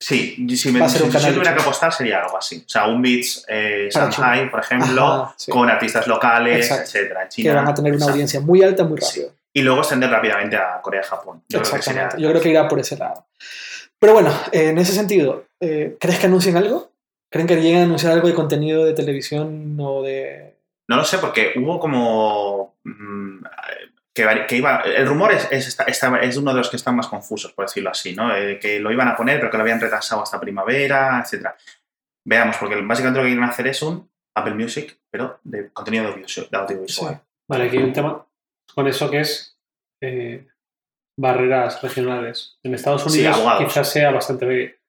[0.00, 2.62] Sí, si, me, si- un si tuviera que apostar sería algo así.
[2.64, 5.50] O sea, un Beats eh, Shanghai, por ejemplo, Ajá, sí.
[5.50, 6.84] con artistas locales, Exacto.
[6.84, 7.22] etcétera.
[7.24, 8.12] En que van a tener una exacto.
[8.12, 9.06] audiencia muy alta muy Sí.
[9.20, 9.34] rápido.
[9.52, 11.42] Y luego extender rápidamente a Corea y Japón.
[11.48, 12.10] Yo creo que Exactamente.
[12.12, 13.26] sería- Yo creo que irá por ese lado.
[13.98, 16.92] Pero bueno, eh, en ese sentido, eh, ¿crees que anuncien algo?
[17.30, 20.54] ¿Creen que lleguen a anunciar algo de contenido de televisión o de...
[20.88, 22.76] No lo sé, porque hubo como.
[22.84, 23.44] mm,
[24.26, 24.80] que, que iba.
[24.82, 25.84] El rumor es, es, esta-
[26.20, 28.34] es uno de los que están más confusos, por decirlo así, ¿no?
[28.36, 31.56] Eh, que lo iban a poner, pero que lo habían retrasado hasta primavera, etcétera.
[32.26, 36.10] Veamos, porque básicamente lo que quieren hacer es un Apple Music, pero de contenido de,
[36.10, 37.20] audiovisual- de audiovisual.
[37.50, 38.26] Vale, aquí hay un tema
[38.74, 39.58] con eso que es
[40.02, 40.46] eh,
[41.18, 42.58] barreras regionales.
[42.62, 44.80] En Estados Sí, Unidos quizás sea bastante,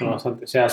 [0.00, 0.66] no bastante, sea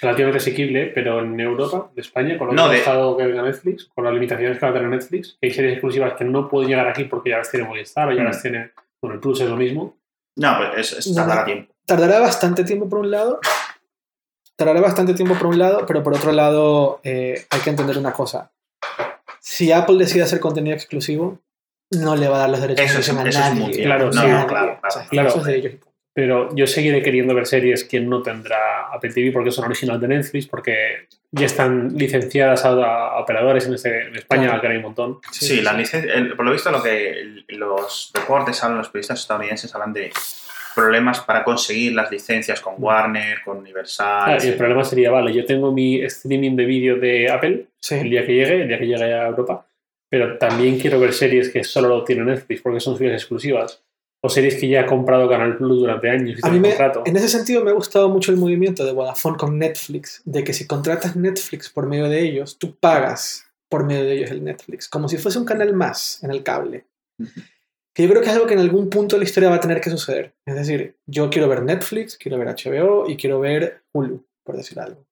[0.00, 3.26] relativamente asequible, pero en Europa, de España, con lo No, que ha de- dejado que
[3.26, 6.24] venga Netflix, con las limitaciones que va a tener Netflix, que hay series exclusivas que
[6.24, 8.26] no pueden llegar aquí porque ya las tiene Movistar o ya Mm.
[8.26, 8.70] las tiene,
[9.00, 9.96] bueno, el Plus es lo mismo.
[10.36, 11.46] No, pues es, es No, tardará no.
[11.46, 11.74] tiempo.
[11.86, 13.40] Tardará bastante tiempo por un lado.
[14.56, 18.12] Tardará bastante tiempo por un lado, pero por otro lado eh, hay que entender una
[18.12, 18.50] cosa.
[19.40, 21.38] Si Apple decide hacer contenido exclusivo,
[21.90, 23.60] no le va a dar los derechos Eso de es- emisión a eso es nadie.
[23.60, 23.84] muy bien.
[23.84, 24.32] Claro, A sí, nadie.
[24.32, 25.28] no, claro, O sea, claro.
[25.28, 25.74] eso es de ellos.
[26.16, 30.08] Pero yo seguiré queriendo ver series que no tendrá Apple TV porque son originales de
[30.08, 34.60] Netflix, porque ya están licenciadas a, a operadores en, este- en España, Claro.
[34.62, 35.18] que hay un montón.
[35.30, 39.20] Sí, la licencia- el- por lo visto lo que el- los reportes hablan, los periodistas
[39.20, 40.10] estadounidenses hablan de
[40.74, 44.06] problemas para conseguir las licencias con Warner, con Universal.
[44.26, 47.68] Ah, y el problema sería, vale, yo tengo mi streaming de vídeo de Apple el
[47.78, 48.08] Sí.
[48.08, 49.66] día que llegue, el día que llegue a Europa,
[50.10, 53.82] pero también quiero ver series que solo lo tiene Netflix porque son series exclusivas.
[54.22, 57.16] O series que ya ha comprado Canal Plus durante años y A mí me, en
[57.16, 60.66] ese sentido me ha gustado mucho el movimiento de Vodafone con Netflix, de que si
[60.66, 65.08] contratas Netflix por medio de ellos, tú pagas por medio de ellos el Netflix, como
[65.08, 66.86] si fuese un canal más en el cable.
[67.94, 69.60] Que yo creo que es algo que en algún punto de la historia va a
[69.60, 70.34] tener que suceder.
[70.44, 74.78] Es decir, yo quiero ver Netflix, quiero ver HBO y quiero ver Hulu, por decir
[74.80, 75.06] algo.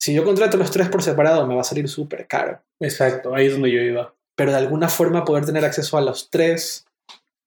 [0.00, 2.60] Si yo contrato los tres por separado, me va a salir súper caro.
[2.80, 4.14] Exacto, ahí es donde yo iba.
[4.36, 6.83] Pero de alguna forma poder tener acceso a los tres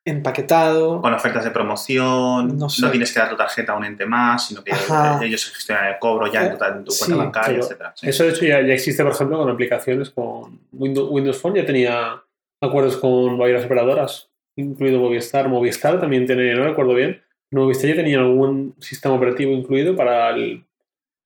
[0.10, 1.02] empaquetado.
[1.02, 4.64] Con ofertas de promoción, No tienes que dar tu tarjeta a un ente más, sino
[4.64, 5.20] que Ajá.
[5.24, 7.62] ellos gestionan el cobro ya en tu, en tu Sí, cuenta bancaria.
[7.96, 8.08] Sí.
[8.10, 11.66] Eso de hecho ya, ya existe, por ejemplo, con aplicaciones con Windows, Windows Phone, ya
[11.66, 12.22] tenía
[12.62, 15.48] acuerdos con varias operadoras, incluido Movistar.
[15.50, 20.64] Movistar también tiene, no recuerdo bien, Movistar ya tenía algún sistema operativo incluido para el,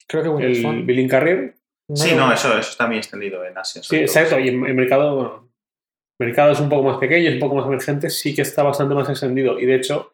[0.08, 0.86] Creo que Windows el Phone.
[0.86, 1.56] billing carrier.
[1.94, 3.82] Sí, no, eso, eso está muy extendido en Asia.
[3.84, 4.40] Sí, exacto.
[4.40, 5.51] Y en, en mercado, bueno,
[6.22, 8.96] mercado es un poco más pequeño, es un poco más emergente, sí que está bastante
[8.96, 9.60] más extendido.
[9.60, 10.14] Y de hecho,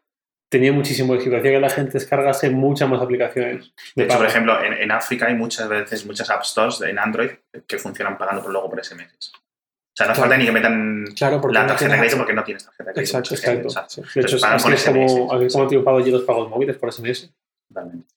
[0.50, 1.38] tenía muchísimo éxito.
[1.38, 3.74] Hacía que la gente descargase muchas más aplicaciones.
[3.96, 4.20] De hecho, pago.
[4.22, 7.30] por ejemplo, en, en África hay muchas veces muchas App Stores en Android
[7.68, 9.32] que funcionan pagando por luego por SMS.
[9.34, 10.30] O sea, no hace Claro.
[10.30, 12.66] falta ni que metan Claro, porque la no tarjeta de tienes crédito porque no tienes
[12.66, 13.18] tarjeta de crédito.
[13.18, 13.36] Exacto,
[13.66, 14.04] exacto.
[14.04, 14.20] Sí.
[14.20, 16.94] De hecho, así es como, SMS, así es como triunfado allí los pagos móviles por
[16.94, 17.34] SMS.
[17.68, 18.08] Totalmente.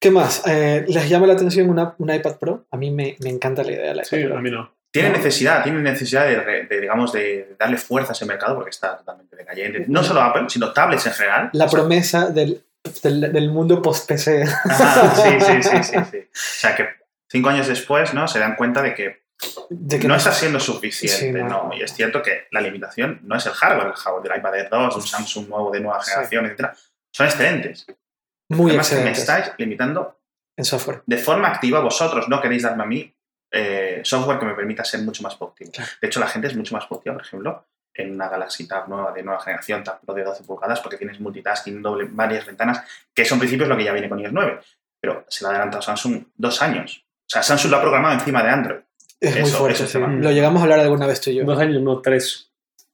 [0.00, 0.42] ¿Qué más?
[0.46, 2.66] Eh, ¿Les llama la atención una, un iPad Pro?
[2.70, 4.36] A mí me, me encanta la idea del iPad Sí, Pro.
[4.36, 4.74] a mí no.
[4.92, 9.34] Tiene necesidad, tiene necesidad de, digamos, de darle fuerza a ese mercado porque está totalmente
[9.36, 9.84] decayente.
[9.88, 11.50] No solo Apple, sino tablets en general.
[11.54, 12.62] La promesa del,
[13.02, 14.46] del, del mundo post-PC.
[14.46, 14.52] Sí,
[15.40, 16.18] sí, sí, sí, sí.
[16.18, 16.88] O sea, que
[17.30, 18.28] cinco años después, ¿no?
[18.28, 19.22] Se dan cuenta de que
[19.70, 21.68] De que no está siendo suficiente, Sí, no.
[21.68, 21.74] no.
[21.74, 24.68] Y es cierto que la limitación no es el hardware, el hardware del iPad Air
[24.70, 26.10] 2, un Samsung nuevo de nueva Sí.
[26.10, 26.74] generación, etcétera.
[27.14, 27.86] Son excelentes.
[28.50, 30.20] muy Además, que me estáis limitando
[30.54, 31.02] en software.
[31.06, 31.80] de forma activa.
[31.80, 33.14] Vosotros no queréis darme a mí
[33.52, 35.70] eh, software que me permita ser mucho más productivo.
[35.72, 35.90] Claro.
[36.00, 39.12] De hecho, la gente es mucho más productiva, por ejemplo, en una Galaxy Tab nueva
[39.12, 42.82] de nueva generación, Tab Pro de 12 pulgadas, porque tienes multitasking, doble, varias ventanas,
[43.14, 44.60] que eso en principio es lo que ya viene con iOS 9.
[45.00, 47.04] Pero se lo ha adelantado Samsung dos años.
[47.20, 48.80] O sea, Samsung lo ha programado encima de Android.
[49.20, 49.74] Es muy fuerte.
[49.74, 49.98] eso es sí.
[49.98, 50.12] tema.
[50.12, 51.44] Lo llegamos a hablar alguna vez tú y yo.
[51.44, 52.48] Dos años, no, tres.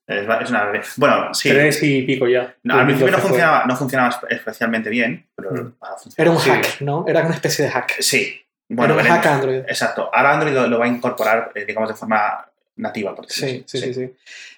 [0.07, 0.73] Es, es una...
[0.97, 1.49] Bueno, sí.
[1.51, 2.57] Tres y pico ya.
[2.63, 3.29] No, al principio no 2012 fue.
[3.29, 5.75] funcionaba, no funcionaba espe- especialmente bien, pero Mm.
[6.17, 6.51] Era un Sí.
[6.51, 7.05] hack, ¿no?
[7.07, 7.97] Era una especie de hack.
[8.01, 8.41] Sí.
[8.69, 9.59] Bueno, hack a Android.
[9.61, 10.11] Exacto.
[10.13, 12.47] Ahora Android lo, lo va a incorporar, eh, digamos, de forma
[12.77, 13.15] nativa.
[13.15, 13.65] Por Sí, así.
[13.67, 14.15] sí, sí, sí.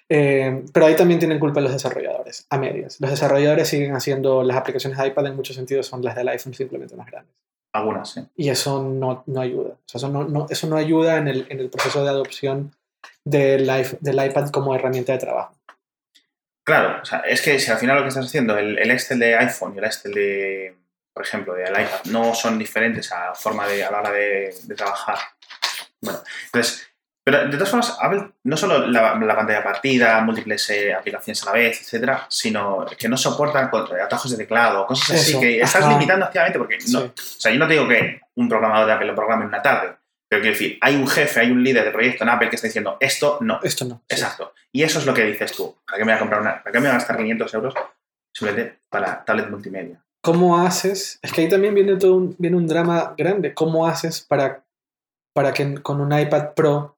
[0.09, 3.01] Eh, pero ahí también tienen culpa los desarrolladores, a medias.
[3.01, 6.53] Los desarrolladores siguen haciendo las aplicaciones de iPad en muchos sentidos son las del iPhone
[6.55, 7.33] simplemente más grandes.
[7.73, 8.21] Algunas, sí.
[8.37, 9.71] Y eso no, no ayuda.
[9.75, 12.75] O sea, eso, no, no- eso no ayuda en el, en el proceso de adopción
[13.25, 15.55] del, del iPad como herramienta de trabajo.
[16.65, 19.19] Claro, o sea, es que si al final lo que estás haciendo, el, el Excel
[19.21, 20.75] de iPhone y el Excel de,
[21.13, 24.55] por ejemplo, del iPad, no son diferentes a la forma de, a la hora de,
[24.63, 25.19] de trabajar.
[26.01, 26.87] Bueno, entonces,
[27.23, 31.47] pero de todas formas, Apple no solo la, la pantalla partida, múltiples eh, aplicaciones a
[31.47, 35.61] la vez, etcétera, sino que no soportan con- atajos de teclado, cosas así, Eso, que
[35.61, 35.93] estás ajá.
[35.93, 37.07] limitando activamente porque no, Sí.
[37.07, 39.61] o sea, yo no te digo que un programador de Apple lo programe en una
[39.63, 39.95] tarde,
[40.29, 42.69] pero quiero decir, hay un jefe, hay un líder de proyecto en Apple que está
[42.69, 43.97] diciendo esto no, Esto no.
[44.09, 44.15] sí.
[44.17, 44.55] Exacto.
[44.73, 45.77] Y eso es lo que dices tú.
[45.85, 46.63] ¿Para qué me voy a comprar una?
[46.63, 47.75] ¿Para qué me voy a gastar 500 euros
[48.33, 50.01] simplemente para tablet multimedia?
[50.23, 51.19] ¿Cómo haces?
[51.23, 53.55] Es que ahí también viene todo un, viene un drama grande.
[53.55, 54.65] ¿Cómo haces para,
[55.35, 56.97] para que con un iPad Pro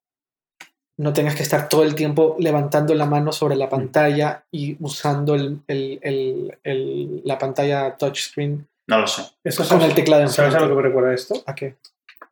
[0.98, 5.34] no tengas que estar todo el tiempo levantando la mano sobre la pantalla y usando
[5.34, 9.22] el, el- el- el- la pantalla touchscreen No lo sé.
[9.44, 11.42] Eso con es- el teclado ¿Sabes a lo que me recuerda esto?
[11.46, 11.76] ¿A qué?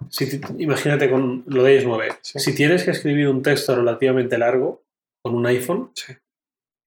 [0.08, 2.08] Si imagínate con lo de iOS 9.
[2.22, 2.38] Sí.
[2.40, 4.82] Si tienes que escribir un texto relativamente largo
[5.22, 6.14] con un iPhone, Sí.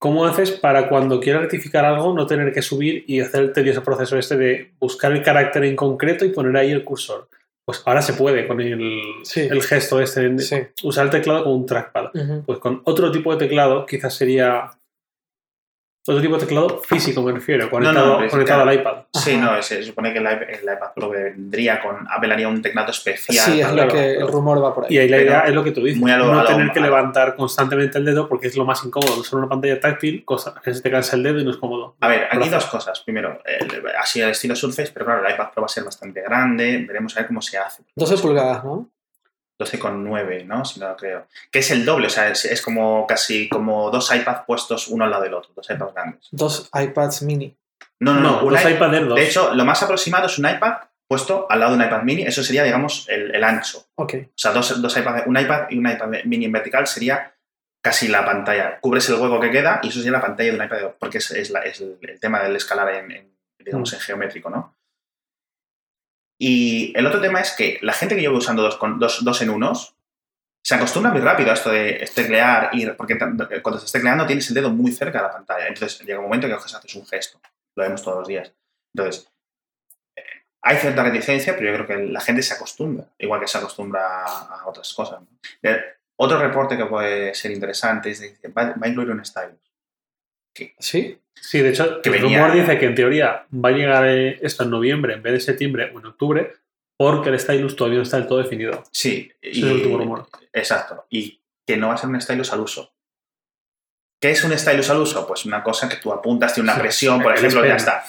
[0.04, 3.82] ¿Cómo haces para cuando quieras rectificar algo no tener que subir y hacer el tedioso
[3.82, 7.26] proceso este de buscar el carácter en concreto y poner ahí el cursor?
[7.64, 8.92] Pues ahora se puede con el,
[9.22, 9.40] Sí.
[9.40, 10.56] el gesto este, Sí.
[10.82, 12.10] usar el teclado como un trackpad.
[12.44, 14.72] Pues con otro tipo de teclado quizás sería
[16.06, 18.70] otro tipo de teclado físico, me refiero, conectado, pero es conectado claro.
[18.78, 19.02] al iPad.
[19.14, 19.56] Sí, Ajá.
[19.56, 22.06] no, se supone que el iPad, el iPad Pro vendría con.
[22.10, 23.44] Apple haría un teclado especial.
[23.46, 24.94] Sí, es lo que el rumor va por ahí.
[24.94, 27.98] Y ahí la idea es lo que tú dices, muy no tener que levantar constantemente
[27.98, 29.18] el dedo porque es lo más incómodo.
[29.18, 31.96] Usar una pantalla táctil, cosa que se te cansa el dedo y no es cómodo.
[32.00, 33.00] A ver, aquí dos cosas.
[33.00, 36.20] Primero, el- así al estilo Surface, pero claro, el iPad Pro va a ser bastante
[36.22, 36.84] grande.
[36.86, 37.82] Veremos a ver cómo se hace.
[37.96, 38.90] 12 pulgadas, ¿no?
[39.58, 40.64] 12,9, ¿no?
[40.64, 41.26] Si no lo creo.
[41.50, 45.04] Que es el doble, o sea, es, es como casi como dos iPads puestos uno
[45.04, 46.28] al lado del otro, dos iPads grandes.
[46.30, 47.56] Dos iPads mini.
[48.00, 48.30] No, no, no.
[48.40, 49.14] No, un dos iPad- iPad Air 2.
[49.18, 50.74] De hecho, lo más aproximado es un iPad
[51.06, 52.22] puesto al lado de un iPad mini.
[52.22, 53.86] Eso sería, digamos, el, el ancho.
[53.96, 54.14] Ok.
[54.26, 57.32] O sea, dos, dos iPads, un iPad y un iPad mini en vertical sería
[57.82, 58.80] casi la pantalla.
[58.80, 61.30] Cubres el hueco que queda y eso sería la pantalla de un iPad, porque es,
[61.30, 63.94] es la- es el, el tema del escalar en, en, digamos, Mm.
[63.94, 64.74] en geométrico, ¿no?
[66.38, 69.50] Y el otro tema es que la gente que lleva usando dos, dos, dos en
[69.50, 69.94] unos
[70.62, 74.54] se acostumbra muy rápido a esto de teclear, y, porque cuando estás tecleando tienes el
[74.54, 75.68] dedo muy cerca de la pantalla.
[75.68, 77.38] Entonces llega un momento que haces un gesto.
[77.76, 78.52] Lo vemos todos los días.
[78.94, 79.30] Entonces,
[80.16, 80.22] eh,
[80.62, 84.24] hay cierta reticencia, pero yo creo que la gente se acostumbra, igual que se acostumbra
[84.24, 85.20] a otras cosas.
[85.62, 85.82] Eh,
[86.16, 89.63] Otro reporte que puede ser interesante es que va, va a incluir un stylus.
[90.78, 91.18] ¿Sí?
[91.34, 94.38] Sí, de hecho, Que el venía- rumor dice que en teoría va a llegar eh,
[94.42, 96.52] esto en noviembre en vez de septiembre o en octubre
[96.96, 98.84] porque el stylus todavía no está del todo definido.
[98.92, 100.26] Sí, Ese es el último rumor.
[100.52, 101.06] Exacto.
[101.10, 102.94] Y que no va a ser un stylus al uso.
[104.20, 105.26] ¿Qué es un stylus al uso?
[105.26, 108.04] Pues una cosa que tú apuntas, tiene una presión, por ejemplo, ya está.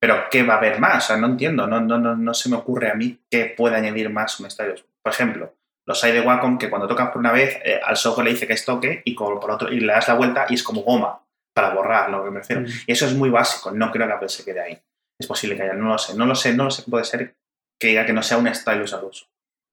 [0.00, 1.04] Pero ¿qué va a haber más?
[1.04, 3.76] O sea, no entiendo, no, no, no, no se me ocurre a mí qué puede
[3.76, 4.84] añadir más un stylus.
[5.02, 5.52] Por ejemplo,
[5.84, 8.46] los hay de Wacom que cuando tocas por una vez, eh, al software le dice
[8.46, 10.82] que es toque y con- por otro, y le das la vuelta y es como
[10.82, 11.20] goma
[11.60, 12.62] para borrar, lo que me refiero.
[12.62, 12.66] Mm.
[12.86, 14.78] Y eso es muy básico, no creo que Apple se quede ahí.
[15.20, 17.34] Es posible que haya, no lo sé, no lo sé, no lo sé, puede ser
[17.80, 19.26] que diga que no sea un stylus al uso.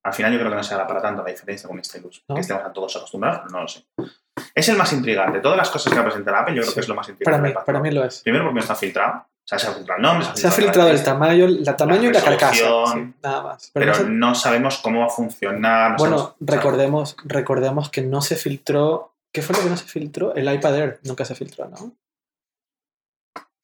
[0.04, 2.36] Al final yo creo que no será para tanto la diferencia con un stylus, ¿No?
[2.36, 3.84] que estemos a todos acostumbrados, pero no lo sé.
[4.54, 5.38] Es el más intrigante.
[5.38, 6.76] De todas las cosas que va a presentar Apple, yo creo Sí.
[6.76, 7.42] que es lo más Para intrigante.
[7.42, 8.22] mí, del iPad para mí lo es.
[8.22, 9.14] Primero porque no está filtrado.
[9.18, 12.10] O sea, se ha filtrado el nombre, Se ha filtrado el la tamaño, la tamaño
[12.10, 12.54] y la carcasa.
[12.94, 13.70] sí, nada más.
[13.74, 15.92] Pero, Pero no se- no sabemos cómo va a funcionar.
[15.92, 19.15] no bueno, sabemos- recordemos, recordemos que no se filtró.
[19.36, 20.34] ¿Qué fue lo que no se filtró?
[20.34, 21.94] El iPad Air nunca se filtró, ¿no?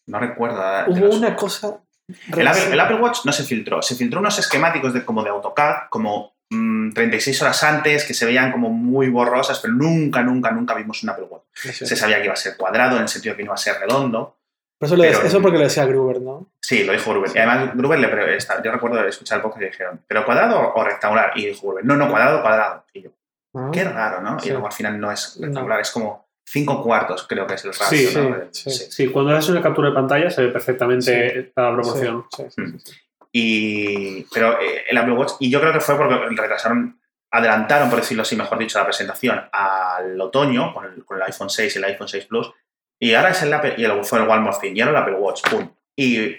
[0.06, 0.58] No recuerdo.
[0.62, 1.80] de Hubo los- una cosa.
[2.36, 3.82] El Apple, el Apple Watch no se filtró.
[3.82, 8.26] Se filtró unos esquemáticos de, como de AutoCAD, como mm, 36 horas antes, que se
[8.26, 11.44] veían como muy borrosas, pero nunca, nunca, nunca vimos un Apple Watch.
[11.54, 13.58] Se sabía que iba a ser cuadrado, en el sentido de que no iba a
[13.58, 14.38] ser redondo.
[14.78, 16.52] Pero eso, pero- porque lo decía Gruber, ¿no?
[16.60, 17.32] Sí, lo dijo Gruber.
[17.34, 21.32] Y además, Gruber le yo recuerdo escuchar el podcast y dijeron, ¿pero cuadrado o rectangular?
[21.36, 22.84] Y dijo Gruber, no, no, cuadrado, cuadrado.
[22.92, 23.12] Y yo,
[23.54, 24.40] Ah, qué raro, ¿no?
[24.40, 24.48] Sí.
[24.50, 25.48] Y luego al final no es No.
[25.48, 28.36] rectangular, es como cinco cuartos, creo que es el ratio, Sí, ¿no?
[28.52, 28.92] sí, sí.
[28.92, 32.26] Sí, cuando haces una captura de pantalla se ve perfectamente la proporción.
[32.36, 32.94] Sí, sí, sí, sí.
[33.34, 37.00] Y, pero eh, el Apple Watch, y yo creo que fue porque retrasaron,
[37.32, 41.50] adelantaron, por decirlo así, mejor dicho, la presentación al otoño con el, con el iPhone
[41.50, 42.52] 6 y el iPhone 6 Plus.
[43.00, 45.04] Y ahora es el Apple, y el, fue el One More Thing, y ahora el
[45.04, 45.74] Apple Watch, pum.
[45.96, 46.36] Y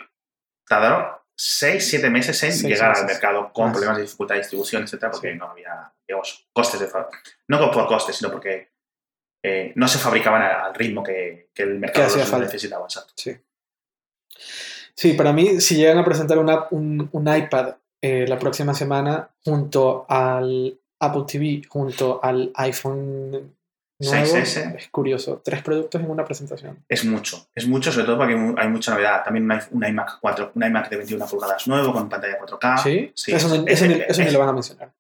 [0.69, 1.07] tardaron
[1.45, 3.73] 6, 7 meses en Seis llegar al mercado con Más.
[3.73, 6.89] problemas de dificultad de distribución, etcétera, porque no había, digamos, costes de
[7.49, 8.71] No por costes, sino porque
[9.43, 12.85] eh, no se fabricaban al, ritmo que, que el mercado los necesitaba.
[12.85, 13.13] Exacto.
[13.17, 13.37] Sí.
[14.95, 19.29] Sí, para mí, si llegan a presentar una- un, un iPad eh, la próxima semana
[19.45, 23.57] junto al Apple TV, junto al iPhone
[24.11, 24.27] nuevo.
[24.37, 24.77] 6S.
[24.77, 25.41] Es curioso.
[25.45, 26.85] Tres productos en una presentación.
[26.89, 29.23] Es mucho, es mucho, sobre todo porque hay mu- hay mucha novedad.
[29.25, 32.79] También un i- un iMac 4, un iMac de 21 pulgadas nuevo con pantalla 4K.
[32.79, 33.13] ¿Sí?
[33.15, 34.93] sí, eso, no- es- eso ni, es- eso ni es- lo van a mencionar.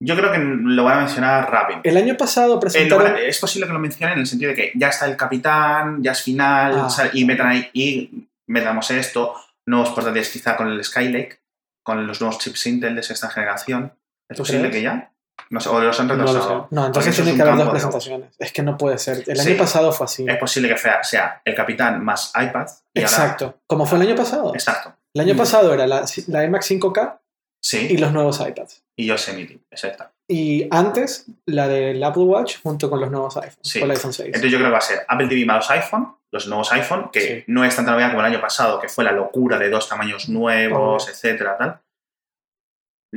[0.00, 1.80] Yo creo que lo van a mencionar rápido.
[1.84, 3.06] El año pasado presentaron...
[3.14, 6.02] a- es posible que lo mencionen en el sentido de que ya está el capitán,
[6.02, 7.10] ya es final, Ah.
[7.12, 9.34] y metan ahí, y metamos esto,
[9.66, 11.40] nuevos portátiles quizá con el Skylake,
[11.82, 13.92] con los nuevos chips Intel de sexta generación.
[14.28, 14.74] ¿Es ¿Tú posible crees?
[14.74, 15.12] que ya?
[15.50, 16.68] No sé, o los han No retrasado.
[16.70, 18.34] No, Porque entonces tiene que haber dos presentaciones.
[18.38, 19.22] Es que no puede ser.
[19.26, 19.50] El Sí.
[19.50, 20.24] año pasado fue así.
[20.28, 22.66] Es posible que sea, el capitán más iPad.
[22.94, 23.58] Y ahora- Exacto.
[23.66, 24.54] Como fue el año pasado.
[24.54, 24.94] exacto.
[25.14, 25.38] El año Mm.
[25.38, 27.20] pasado era la, la iMac 5K
[27.62, 27.86] Sí.
[27.90, 28.82] y los nuevos iPads.
[28.96, 30.06] Y Yosemite, exacto.
[30.28, 33.58] Y antes, la del Apple Watch junto con los nuevos iPhones.
[33.62, 33.80] Sí.
[33.80, 34.26] Con el iPhone 6.
[34.28, 37.10] Entonces yo creo que va a ser Apple TV más los iPhone, los nuevos iPhone,
[37.12, 37.44] que Sí.
[37.48, 40.28] no es tanta novedad como el año pasado, que fue la locura de dos tamaños
[40.28, 41.10] nuevos, Oh.
[41.10, 41.80] etcétera, tal.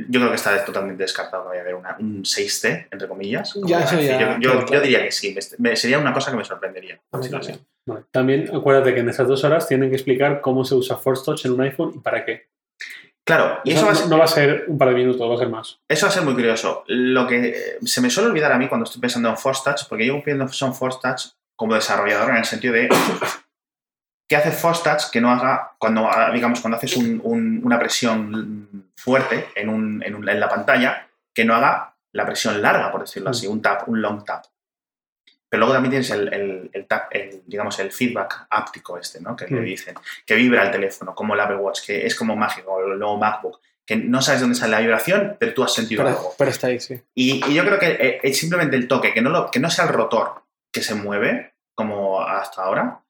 [0.08, 3.54] Yo creo que está totalmente descartado que vaya a haber una- un 6T, entre comillas.
[3.64, 4.82] Ya, eso ya, Yo, yo- claro, yo claro.
[4.82, 7.00] diría que sí, me- sería una cosa que me sorprendería.
[7.10, 7.42] También.
[7.42, 7.52] sí.
[7.86, 8.04] Vale.
[8.10, 11.44] También acuérdate que en esas dos horas tienen que explicar cómo se usa Force Touch
[11.46, 12.48] en un iPhone y para qué.
[13.24, 14.94] Claro, y Eso eso va, a no, ser, no va a ser un par de
[14.94, 15.78] minutos, va a ser más.
[15.88, 16.84] eso va a ser muy curioso.
[16.86, 19.86] Lo que eh, se me suele olvidar a mí cuando estoy pensando en Force Touch,
[19.88, 22.88] porque yo pienso en Force Touch como desarrollador en el sentido de
[24.28, 27.78] ¿Qué hace Force Touch que no haga, cuando, ah, digamos, cuando haces un- un- una
[27.78, 32.90] presión fuerte en, un- en un- en la pantalla, que no haga la presión larga,
[32.90, 34.44] por decirlo así, un tap, un long tap?
[35.48, 39.34] Pero luego también tienes el, el- el tap, el, digamos, el feedback áptico este, ¿no?
[39.36, 39.64] Que le Mm.
[39.64, 39.94] dicen,
[40.26, 43.60] que vibra el teléfono, como el Apple Watch, que es como mágico, el nuevo MacBook,
[43.86, 46.34] que no sabes dónde sale la vibración, pero tú has sentido Pero, algo.
[46.36, 47.00] pero está ahí, sí.
[47.14, 49.70] Y, y yo creo que eh, es simplemente el toque, que no, lo, que no
[49.70, 53.00] sea el rotor que se mueve, como hasta ahora,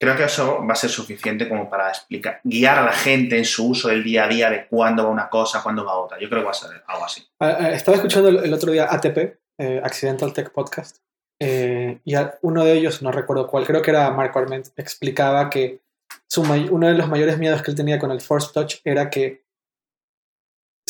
[0.00, 3.44] creo que eso va a ser suficiente como para explicar, guiar a la gente en
[3.44, 6.18] su uso del día a día de cuándo va una cosa, cuándo va otra.
[6.18, 7.22] Yo creo que va a ser algo así.
[7.38, 9.18] Ah, ah, Estaba escuchando el, otro día ATP,
[9.58, 10.96] eh, Accidental Tech Podcast,
[11.38, 15.80] eh, y uno de ellos, no recuerdo cuál, creo que era Marco Arment, explicaba que
[16.26, 19.42] su uno de los mayores miedos que él tenía con el Force Touch era que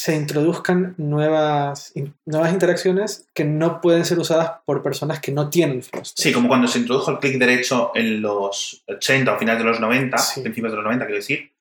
[0.00, 5.50] se introduzcan nuevas, in- nuevas interacciones que no pueden ser usadas por personas que no
[5.50, 6.12] tienen Touch.
[6.16, 9.78] Sí, como cuando se introdujo el clic derecho en los 80 o finales de los
[9.80, 10.40] 90, Sí.
[10.40, 11.52] principios de los 90, quiero decir,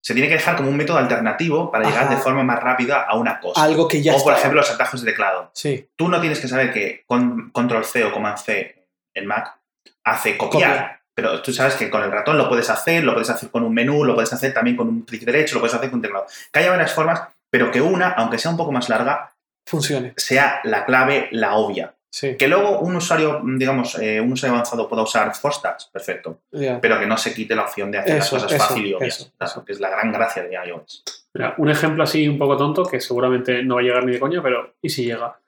[0.00, 3.16] se tiene que dejar como un método alternativo para llegar de forma más rápida a
[3.16, 3.60] una cosa.
[3.60, 5.50] Algo que ya o, por ejemplo, los atajos de teclado.
[5.52, 9.58] Sí, tú no tienes que saber que con control C o command C en Mac
[10.04, 10.70] hace copiar.
[10.70, 11.02] Copia.
[11.16, 13.72] Pero tú sabes que con el ratón lo puedes hacer, lo puedes hacer con un
[13.72, 16.26] menú, lo puedes hacer también con un clic derecho, lo puedes hacer con un teclado.
[16.52, 19.32] Que haya varias formas, pero que una, aunque sea un poco más larga,
[19.66, 20.12] funcione.
[20.18, 21.94] sea la clave, la obvia.
[22.10, 26.40] Sí, Que luego un usuario, digamos, eh, un usuario avanzado pueda usar Force Touch, perfecto.
[26.50, 28.94] Pero que no se quite la opción de hacer Eso, las cosas eso, fácil y
[28.94, 29.32] obvias.
[29.40, 29.64] eso.
[29.64, 31.02] Que es la gran gracia de iOS.
[31.34, 34.20] Mira, un ejemplo así un poco tonto, que seguramente no va a llegar ni de
[34.20, 35.38] coña, pero ¿y si llega?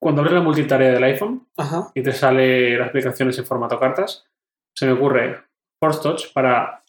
[0.00, 1.90] Cuando abres la multitarea del iPhone Ajá.
[1.94, 4.24] y te sale las aplicaciones en formato cartas,
[4.76, 5.42] se me ocurre
[5.80, 6.82] Force Touch para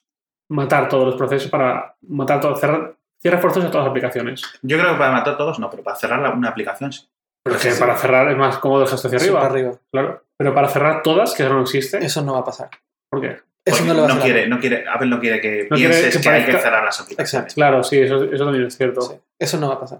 [0.49, 4.41] matar todos los procesos, para matar todo, cerrar, cierra Force Touch a todas las aplicaciones.
[4.62, 7.07] Yo creo que para matar todos no, pero para cerrar una aplicación sí.
[7.43, 7.80] Pero es que Sí.
[7.80, 9.39] para cerrar es más cómodo gesto hacia Sí, arriba.
[9.41, 9.72] para arriba.
[9.91, 10.24] Claro.
[10.38, 12.70] Pero para cerrar todas, que eso no existe, Eso no va a pasar.
[13.10, 13.38] ¿por qué?
[13.66, 14.24] Eso no lo va a hacer.
[14.24, 16.84] quiere, no quiere, Apple no quiere que No quiere pienses que que, hay que cerrar
[16.84, 17.53] las aplicaciones.
[17.53, 19.01] Claro, sí, eso, eso también es cierto.
[19.01, 19.99] Sí, Eso no va a pasar.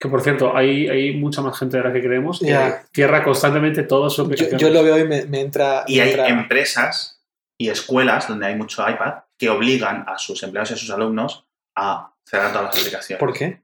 [0.00, 2.54] Que por cierto, hay, hay mucha más gente de la que creemos que
[2.92, 5.84] cierra constantemente todas sus Yo, yo lo veo y me, me entra.
[5.86, 7.22] Y me hay entra- empresas
[7.58, 11.46] y escuelas donde hay mucho iPad que obligan a sus empleados y a sus alumnos
[11.76, 13.20] a cerrar todas las aplicaciones.
[13.20, 13.62] ¿Por qué?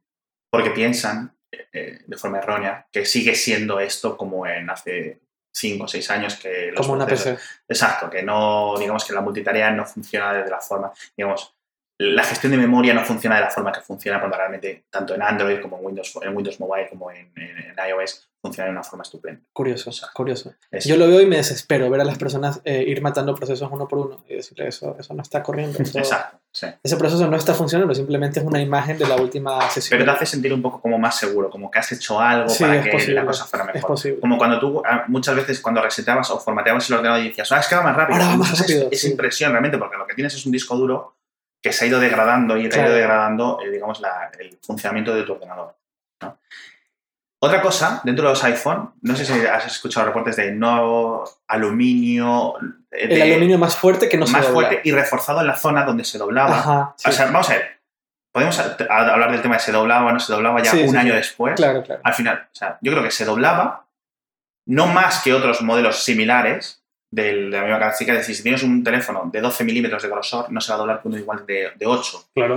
[0.51, 5.21] Porque piensan, eh, de forma errónea, que sigue siendo esto como en hace
[5.53, 7.63] 5 o 6 años que los Como una procesos- PC.
[7.69, 11.55] Exacto, que no, digamos que la multitarea no funciona de la forma, digamos,
[12.03, 15.21] la gestión de memoria no funciona de la forma que funciona cuando realmente, tanto en
[15.23, 18.83] Android como en Windows, en Windows Mobile como en, en- en iOS, funciona de una
[18.83, 19.43] forma estupenda.
[19.53, 20.55] Curioso, curioso.
[20.71, 23.69] Es- Yo lo veo y me desespero ver a las personas eh, ir matando procesos
[23.71, 25.79] uno por uno y decirle eso, eso no está corriendo.
[25.83, 26.69] eso- Exacto, sí.
[26.83, 29.99] ese proceso no está funcionando, simplemente es una imagen de la última sesión.
[29.99, 32.65] Pero te hace sentir un poco como más seguro, como que has hecho algo Sí,
[32.65, 33.89] para es que posible, la cosa fuera es mejor.
[33.91, 34.21] posible.
[34.21, 37.61] Como cuando tú, ah, muchas veces cuando reseteabas o formateabas el ordenador y decías, ah,
[37.61, 38.17] es que va más rápido.
[38.17, 39.11] Ahora va más rápido, Es, sí.
[39.11, 41.17] impresión realmente, porque lo que tienes es un disco duro
[41.63, 45.23] que se ha ido degradando y ha ido degradando, eh, digamos, la- el funcionamiento de
[45.25, 45.77] tu ordenador.
[46.23, 46.39] ¿no?
[47.43, 52.55] Otra cosa, dentro de los iPhone, no sé si has escuchado reportes de nuevo aluminio,
[52.91, 54.69] eh, el aluminio más fuerte que no se más dobla.
[54.69, 56.59] fuerte y reforzado en la zona donde se doblaba.
[56.59, 57.09] Ajá, sí.
[57.09, 57.81] O sea, vamos a ver,
[58.33, 60.97] podemos hablar del tema de se doblaba o no se doblaba ya Sí, un sí,
[60.97, 61.55] año después.
[61.57, 62.01] claro, claro.
[62.05, 63.87] Al final, o sea, yo creo que se doblaba,
[64.67, 66.80] no más que otros modelos similares
[67.11, 68.13] del- de la misma característica.
[68.13, 70.79] Es decir, si tienes un teléfono de 12 milímetros de grosor, no se va a
[70.79, 72.29] doblar con igual de, de 8.
[72.35, 72.57] Claro.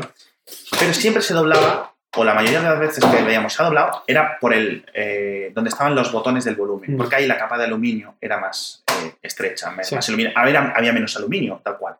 [0.80, 4.04] Pero siempre se doblaba o la mayoría de las veces que veíamos se ha doblado,
[4.06, 6.98] era por el eh, donde estaban los botones del volumen, Mm.
[6.98, 9.96] porque ahí la capa de aluminio era más eh, estrecha, más, Sí.
[9.96, 10.32] más aluminio.
[10.36, 11.96] Había, había menos aluminio, tal cual.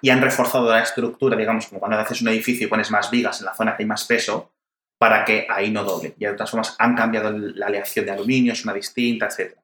[0.00, 3.40] Y han reforzado la estructura, digamos, como cuando haces un edificio y pones más vigas
[3.40, 4.52] en la zona que hay más peso,
[4.98, 6.14] para que ahí no doble.
[6.16, 9.54] Y de otras formas han cambiado la aleación de aluminio, es una distinta, etc.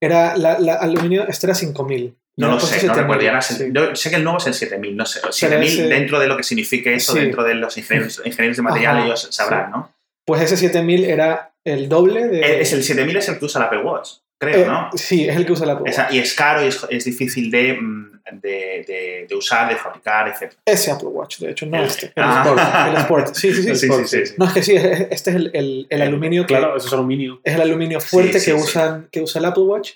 [0.00, 2.14] Era la, la aluminio, este era 5000.
[2.36, 3.22] No Yo lo sé, no 7000, recuerdo.
[3.24, 3.64] ya no sí.
[3.72, 5.20] Yo sé que el nuevo es el 7000, no sé.
[5.28, 7.18] 7000 ese- dentro de lo que signifique eso, Sí.
[7.20, 9.70] dentro de los ingenieros, ingenieros de material, Ajá, ellos sabrán, sí.
[9.72, 9.92] ¿no?
[10.24, 12.40] Pues ese 7000 era el doble de.
[12.40, 14.08] Eh, Es el 7000 es el que usa el Apple Watch,
[14.40, 14.88] creo, Eh, ¿no?
[14.94, 16.14] Sí, es el que usa la Apple Esa- Watch.
[16.14, 17.97] y es caro y es, es difícil de, mm,
[18.32, 20.54] de, de- de usar, de fabricar, etc.
[20.64, 22.06] Ese Apple Watch, de hecho, no El- este.
[22.06, 22.42] El Ah.
[22.44, 22.88] Sport.
[22.88, 23.34] El Sport.
[23.34, 23.68] Sí, sí, sí.
[23.74, 24.34] Sí, sí, sí, sí.
[24.38, 26.86] No, es que sí, es- este es el, el- el El- aluminio que, Claro, eso
[26.86, 27.40] es aluminio.
[27.44, 28.64] es el aluminio fuerte Sí, sí, que, sí.
[28.64, 29.92] usan, que usa el Apple Watch.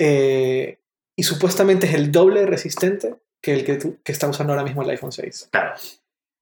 [0.00, 0.78] eh,
[1.16, 4.82] y supuestamente es el doble resistente que el que, tú- que está usando ahora mismo
[4.82, 5.48] el iPhone 6.
[5.52, 5.74] Claro.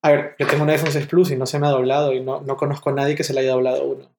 [0.04, 2.20] A ver, yo tengo un iPhone 6 Plus y no se me ha doblado y
[2.20, 4.10] no, no conozco a nadie que se le haya doblado uno.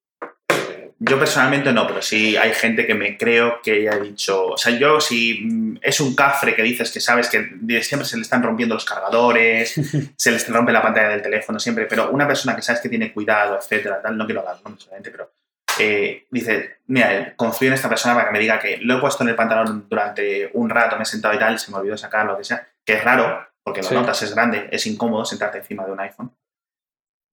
[1.05, 4.47] Eh, Yo personalmente no, pero sí hay gente que me creo que ha dicho.
[4.47, 7.49] O sea, yo si mm, es un cafre que dices que sabes que
[7.83, 9.73] siempre se le están rompiendo los cargadores,
[10.17, 13.11] se les rompe la pantalla del teléfono siempre, pero una persona que sabes que tiene
[13.13, 15.31] cuidado, etcétera, tal, no quiero hablar nombres solamente, pero
[15.79, 19.23] eh, dice, mira, confío en esta persona para que me diga que lo he puesto
[19.23, 22.25] en el pantalón durante un rato, me he sentado y tal, se me olvidó sacar
[22.27, 23.95] lo que sea, que es raro, porque lo Sí.
[23.95, 26.31] notas, es grande, es incómodo sentarte encima de un iPhone.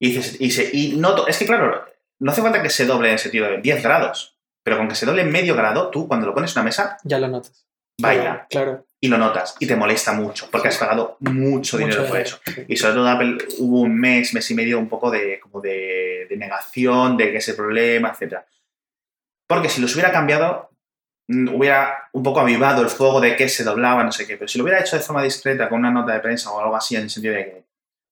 [0.02, 1.84] Y, dices, y, se- y noto, es que claro,
[2.20, 4.94] no hace falta que se doble en el sentido de 10 grados, pero con que
[4.94, 7.66] se doble medio grado, tú cuando lo pones en una mesa, ya lo notas.
[7.98, 8.86] baila Claro.
[9.00, 12.38] y lo notas y te molesta mucho porque has pagado mucho dinero por eso.
[12.44, 12.64] sí.
[12.68, 16.26] Y sobre todo Apple hubo un mes, mes y medio un poco de, como de,
[16.28, 18.40] de negación de que ese problema, etc.
[19.46, 20.70] Porque si los hubiera cambiado,
[21.28, 24.36] mm, hubiera un poco avivado el fuego de que se doblaba, no sé qué.
[24.36, 26.76] Pero si lo hubiera hecho de forma discreta, con una nota de prensa o algo
[26.76, 27.59] así, en el sentido de que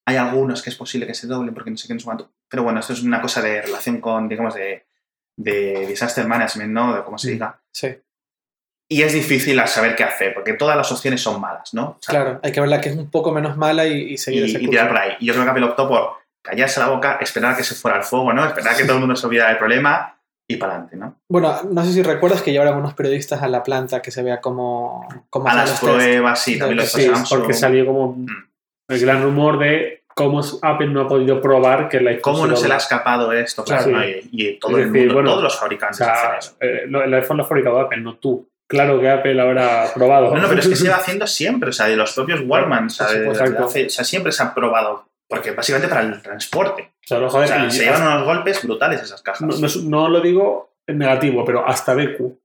[0.08, 2.30] hay algunos que es posible que se doblen porque no sé qué, no sé cuánto.
[2.48, 4.86] Pero bueno, esto es una cosa de relación con, digamos, de,
[5.36, 6.94] de disaster management, ¿no?
[6.96, 7.32] De cómo se Mm.
[7.32, 7.60] diga.
[7.72, 7.88] Sí,
[8.90, 11.82] Y es difícil saber qué hacer, porque todas las opciones son malas, ¿no?
[11.90, 12.40] O sea, claro.
[12.42, 14.56] Hay que ver la que es un poco menos mala y, y seguir ese y,
[14.56, 14.70] y curso.
[14.70, 15.12] tirar por ahí.
[15.20, 17.98] Y yo creo que Apple optó por callarse la boca, esperar a que se fuera
[17.98, 18.46] el fuego, ¿no?
[18.46, 21.16] Esperar a que todo el mundo se olvidara del problema y para adelante, ¿no?
[21.28, 24.40] Bueno, no sé si recuerdas que llevaron unos periodistas a la planta que se vea
[24.40, 25.92] cómo, cómo A las los test.
[25.92, 28.26] pruebas, sí, también lo hizo Sí, porque salió como Mm.
[28.88, 32.56] el gran rumor de cómo Apple no ha podido probar que el iPhone ¿Cómo no
[32.56, 33.64] se le ha escapado esto?
[33.64, 33.90] Claro, Sí.
[33.92, 34.04] ¿no?
[34.04, 36.56] y, y todo Es el decir, mundo, bueno, todos los O fabricantes sea, hacen eso.
[36.60, 38.48] eh, el iPhone lo ha fabricado Apple, no tú.
[38.68, 40.34] Claro que Apple habrá probado.
[40.34, 42.86] No, no, pero es que se va haciendo siempre, o sea, de los propios Wallman,
[42.86, 43.64] o sea, Sí, de- de exacto.
[43.64, 46.82] hace- o sea, siempre se han probado, porque básicamente para el transporte.
[47.04, 49.40] O sea, no, O joder, sea, se llevan unos golpes brutales esas cajas.
[49.40, 52.38] no, no es- no lo digo en negativo, pero hasta BQ.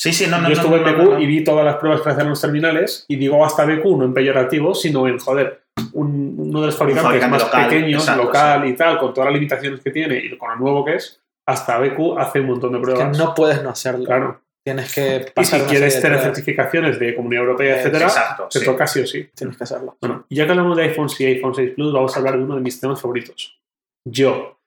[0.00, 2.28] sí, sí, no, no, Yo estuve en BQ y vi todas las pruebas que hacen
[2.28, 6.66] los terminales y digo hasta BQ no en peyorativo, sino en, joder, un- uno de
[6.66, 9.90] los fabricantes fabricante más local, pequeños, exacto, local y tal, con todas las limitaciones que
[9.90, 13.18] tiene y con lo nuevo que es, hasta BQ hace un montón de Que pruebas.
[13.18, 14.04] no puedes no hacerlo.
[14.04, 14.40] Claro.
[14.64, 16.24] Tienes que Y si pasar quieres tener pruebas.
[16.24, 18.64] certificaciones de Comunidad Europea, Eh, etcétera, Exacto, te sí.
[18.66, 19.30] toca sí o sí.
[19.34, 19.96] Tienes que hacerlo.
[20.00, 22.56] Bueno, ya que hablamos de iPhone y iPhone 6 Plus, vamos a hablar de uno
[22.56, 23.58] de mis temas favoritos.
[24.04, 24.58] Yo.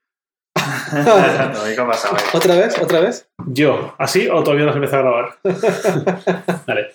[2.33, 2.77] ¿Otra vez?
[2.81, 3.29] ¿Otra vez?
[3.47, 3.93] Yo.
[3.97, 5.35] ¿Así o todavía no se empieza a grabar?
[6.67, 6.87] vale.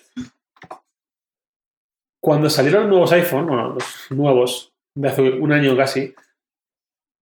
[2.27, 6.13] Cuando salieron los nuevos iPhone, bueno, los nuevos, de hace un año casi,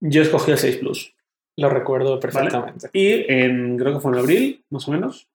[0.01, 1.13] yo escogí el 6 Plus.
[1.59, 2.89] Lo recuerdo perfectamente.
[2.91, 5.27] Y en, creo que fue en abril, más o menos.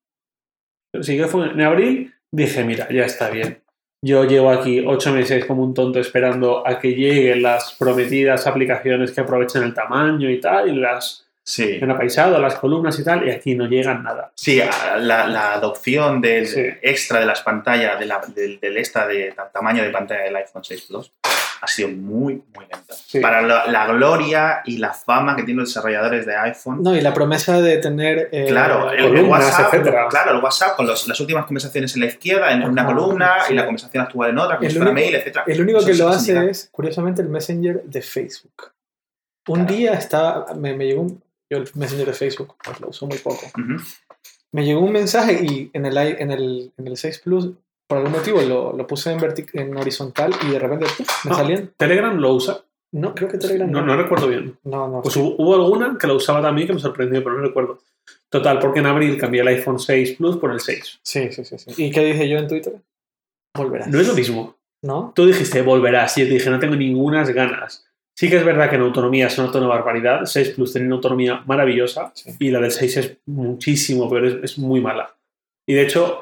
[1.00, 3.62] Sí, que fue en abril, dije, mira, ya está bien.
[4.04, 9.12] Yo llevo aquí ocho meses como un tonto esperando a que lleguen las prometidas aplicaciones
[9.12, 11.78] que aprovechen el tamaño y tal, y las Sí.
[11.82, 14.30] han apaisado, las columnas y tal, y aquí no llegan nada.
[14.34, 14.60] Sí,
[14.98, 16.62] la, la adopción del Sí.
[16.82, 20.36] extra de las pantallas, de la- del, del extra de ta- tamaño de pantalla del
[20.36, 21.12] iPhone 6 Plus,
[21.62, 22.94] ha sido muy, muy lenta.
[22.94, 23.20] Sí.
[23.20, 26.82] Para la, la gloria y la fama que tienen los desarrolladores de iPhone.
[26.82, 28.28] No, y la promesa de tener.
[28.32, 30.06] eh, Claro, el, el columnas, WhatsApp, etcétera.
[30.08, 33.34] claro, el WhatsApp con los- las últimas conversaciones en la izquierda, en una Ajá, columna,
[33.46, 33.52] sí.
[33.52, 35.38] y la conversación actual en otra, El fuera único- mail, etc.
[35.46, 38.72] El único Eso que lo hace es, curiosamente, el Messenger de Facebook.
[39.48, 39.74] Un Claro.
[39.74, 43.18] día estaba, me, me llegó un, yo el Messenger de Facebook, pues lo uso muy
[43.18, 43.46] poco.
[43.46, 43.82] Ujú.
[44.52, 47.50] Me llegó un mensaje y en el, en el, en el 6 Plus,
[47.86, 49.18] por algún motivo, lo, lo puse en,
[49.54, 51.24] en horizontal y de repente ¡puf!
[51.24, 51.34] me Ah.
[51.34, 51.72] salían.
[51.76, 52.64] ¿Telegram lo usa?
[52.92, 54.56] No, creo que Telegram No, no recuerdo bien.
[54.64, 55.02] No, no.
[55.02, 57.78] Pues hubo, hubo alguna que lo usaba también que me sorprendió, pero no recuerdo.
[58.28, 61.00] Total, porque en abril cambié el iPhone 6 Plus por el 6.
[61.02, 61.72] Sí, sí, sí, sí.
[61.84, 62.80] ¿Y qué dije yo en Twitter?
[63.56, 63.88] Volverás.
[63.88, 64.56] No es lo mismo.
[64.82, 65.12] ¿No?
[65.14, 66.16] Tú dijiste, volverás.
[66.18, 67.86] Y yo te dije, no tengo ninguna ganas.
[68.20, 70.26] Sí que es verdad que en autonomía se nota una barbaridad.
[70.26, 72.32] 6 Plus tiene una autonomía maravillosa Sí.
[72.38, 75.14] y la del 6 es muchísimo, pero es, es muy mala.
[75.66, 76.20] Y de hecho,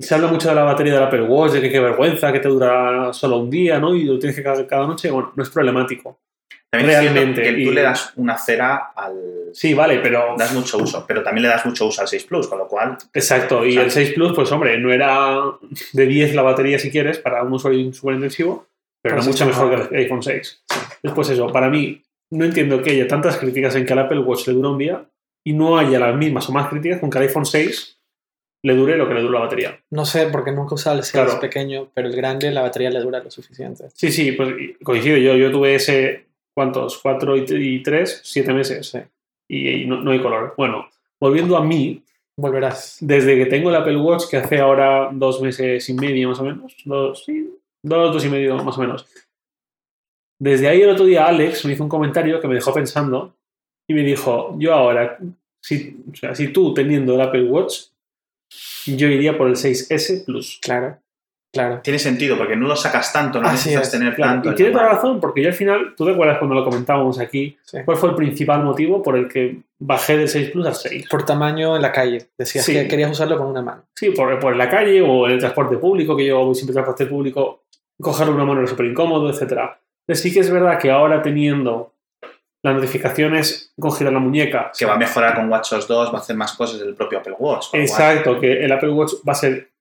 [0.00, 2.48] se habla mucho de la batería del Apple Watch, de que qué vergüenza, que te
[2.48, 3.94] dura solo un día, ¿no?
[3.94, 5.10] Y lo tienes que cargar cada noche.
[5.10, 6.18] Bueno, no es problemático.
[6.70, 7.42] También es realmente.
[7.42, 9.50] que tú y- le das una cera al...
[9.52, 10.34] Sí, vale, pero.
[10.38, 12.96] Das mucho uso, pero también le das mucho uso al 6 Plus, con lo cual...
[13.12, 15.36] Exacto, y el 6 Plus, pues hombre, no era
[15.92, 18.66] de 10 la batería si quieres para un usuario súper intensivo,
[19.02, 19.88] pero era sí mucho mejor mal.
[19.88, 20.64] que el iPhone 6.
[21.02, 22.00] Después eso, para mí,
[22.30, 25.04] no entiendo que haya tantas críticas en que al Apple Watch le dura un día
[25.44, 27.98] y no haya las mismas o más críticas con que al iPhone 6
[28.64, 29.80] le dure lo que le dura la batería.
[29.90, 31.40] No sé, porque nunca usado el 6 Claro.
[31.40, 33.88] pequeño, pero el grande la batería le dura lo suficiente.
[33.94, 36.98] Sí, sí, pues coincido, yo, yo tuve ese, ¿cuántos?
[36.98, 38.98] 4 y 3, 7 meses Sí.
[39.48, 40.54] y, y no, no hay color.
[40.56, 40.88] Bueno,
[41.20, 42.02] volviendo a mí,
[42.36, 42.98] Volverás.
[43.00, 46.44] desde que tengo el Apple Watch, que hace ahora dos meses y medio más o
[46.44, 47.51] menos, dos, sí,
[47.82, 49.06] dos, dos y medio más o menos.
[50.40, 53.34] Desde ahí el otro día Alex me hizo un comentario que me dejó pensando
[53.88, 55.18] y me dijo, yo ahora,
[55.60, 57.84] si, o sea, si tú teniendo el Apple Watch,
[58.86, 60.58] yo iría por el 6S Plus.
[60.60, 60.98] Claro.
[61.54, 61.80] Claro.
[61.82, 64.48] Tiene sentido, porque no lo sacas tanto, no Así necesitas es, tener Claro, tanto...
[64.48, 66.54] y en tiene la toda la razón, porque yo al final, tú te acuerdas cuando
[66.54, 67.76] lo comentábamos aquí, Sí.
[67.84, 71.08] cuál fue el principal motivo por el que bajé del 6 Plus al 6.
[71.10, 72.28] Por tamaño en la calle.
[72.38, 72.72] Decías Sí.
[72.72, 73.82] que querías usarlo con una mano.
[73.94, 76.74] Sí, por, por la calle o en el transporte público, que yo voy siempre en
[76.84, 77.61] transporte público,
[78.00, 79.70] cogerlo una mano era súper incómodo, etc.
[80.08, 81.94] Sí que es verdad que ahora teniendo
[82.64, 86.20] las notificaciones cogidas en la muñeca, Que va a mejorar con WatchOS 2, va a
[86.20, 87.70] hacer más cosas del propio Apple Watch.
[87.70, 89.71] con exacto, que el Apple Watch va a ser,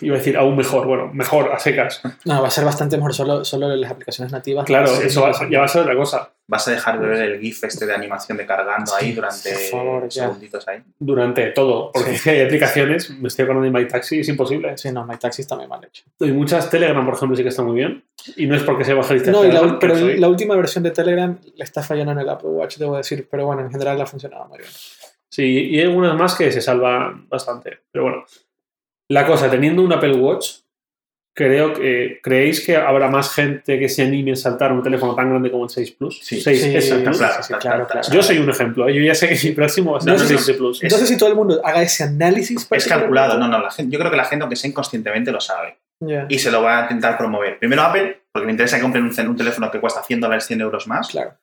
[0.00, 2.00] iba a decir, aún mejor, bueno, mejor a secas.
[2.24, 4.64] No, va a ser bastante mejor solo, solo las aplicaciones nativas.
[4.64, 6.30] Claro, Sí, eso va- ya va a ser otra cosa.
[6.50, 10.08] Vas a dejar de ver el GIF este de animación de cargando ahí durante favor,
[10.08, 10.22] ya.
[10.24, 10.82] segunditos ahí.
[10.98, 12.30] Durante todo, porque Sí.
[12.30, 14.76] hay aplicaciones, me estoy acordando de MyTaxi, es imposible.
[14.78, 16.04] Sí, no, MyTaxi está muy mal hecho.
[16.20, 18.02] Y muchas Telegram, por ejemplo, sí que está muy bien.
[18.36, 19.30] Y no es porque sea evangelista.
[19.30, 22.20] No, y la, Telegram, pero soy- la última versión de Telegram le está fallando en
[22.20, 23.28] el Apple Watch, debo decir.
[23.30, 24.70] Pero bueno, en general ha funcionado muy bien.
[25.30, 27.80] Sí, y hay algunas más que se salvan bastante.
[27.92, 28.24] Pero bueno,
[29.10, 30.58] la cosa, teniendo un Apple Watch,
[31.34, 35.30] creo que ¿creéis que habrá más gente que se anime a saltar un teléfono tan
[35.30, 36.18] grande como el 6 Plus?
[36.22, 36.40] Sí.
[36.40, 37.18] 6 Sí, S sí, Plus.
[37.18, 38.12] claro, sí.
[38.12, 38.88] Yo soy un ejemplo.
[38.88, 38.94] ¿eh?
[38.94, 40.82] Yo ya sé que mi próximo va a ser No, el no, 6 Plus.
[40.82, 42.66] Es- No sé si todo el mundo haga ese análisis.
[42.70, 45.40] Es calculado, no, no, la gente, yo creo que la gente, aunque sea inconscientemente, lo
[45.40, 45.78] sabe.
[46.28, 47.58] Y se lo va a intentar promover.
[47.58, 50.86] Primero Apple, porque le interesa que compren un, teléfono que cuesta 100 dólares, 100 euros
[50.86, 51.08] más.
[51.08, 51.36] Claro.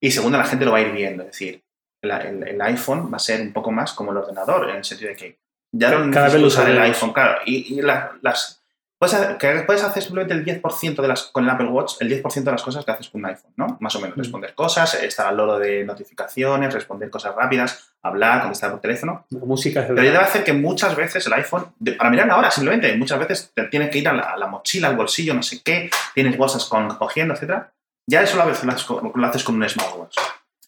[0.00, 1.22] Y segundo, la gente lo va a ir viendo.
[1.24, 1.62] Es decir,
[2.02, 4.84] el, el- el iPhone va a ser un poco más como el ordenador, en el
[4.84, 5.38] sentido de que
[5.72, 7.38] ya no Cada vez usar el iPhone, claro.
[7.46, 8.62] Y, y la- las.
[8.98, 12.08] Puedes hacer, que puedes hacer simplemente el 10% de las, con el Apple Watch, el
[12.08, 13.76] 10% de las cosas que haces con un iPhone, ¿no?
[13.78, 14.16] Más o menos.
[14.16, 14.20] Mm.
[14.20, 19.26] Responder cosas, estar al loro de notificaciones, responder cosas rápidas, hablar, contestar por teléfono.
[19.28, 20.30] La música, Pero ya te va a etc.
[20.30, 23.90] hacer que muchas veces el iPhone, para mirar la hora simplemente, muchas veces te tienes
[23.90, 26.88] que ir a la, a la mochila, al bolsillo, no sé qué, tienes cosas con,
[26.96, 27.74] cogiendo, etcétera.
[28.08, 30.16] Ya eso lo haces, lo haces con un smartwatch.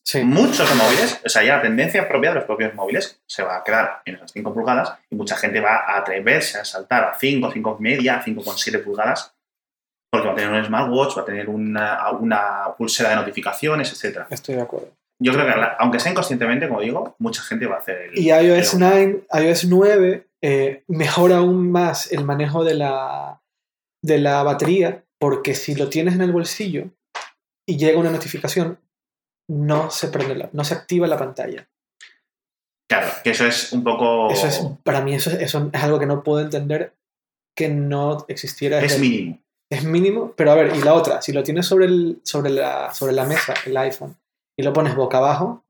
[0.09, 0.25] Sí.
[0.25, 3.63] Muchos móviles, o sea, ya la tendencia propia de los propios móviles se va a
[3.63, 7.51] quedar en esas 5 pulgadas y mucha gente va a atreverse a saltar a 5,
[7.53, 9.35] 5 y media, 5,7 pulgadas,
[10.11, 14.29] porque va a tener un smartwatch, va a tener una, una pulsera de notificaciones, etcétera.
[14.31, 14.89] Estoy de acuerdo.
[15.23, 18.19] Yo creo que, aunque sea inconscientemente, como digo, mucha gente va a hacer el.
[18.19, 23.43] Y iOS el- 9, iOS 9 eh, mejora aún más el manejo de la,
[24.03, 26.85] de la batería, porque si lo tienes en el bolsillo
[27.69, 28.79] y llega una notificación,
[29.49, 31.69] no se prende la- no se activa la pantalla.
[32.89, 34.31] Claro, que eso es un poco.
[34.31, 36.95] Eso es, para mí eso es, eso es algo que no puedo entender
[37.57, 38.81] que no existiera.
[38.81, 39.39] es mínimo.
[39.71, 42.95] es mínimo, pero a ver, y la otra, si lo tienes sobre, el, sobre, la,
[42.95, 44.17] sobre la mesa, el iPhone,
[44.59, 45.65] y lo pones boca abajo,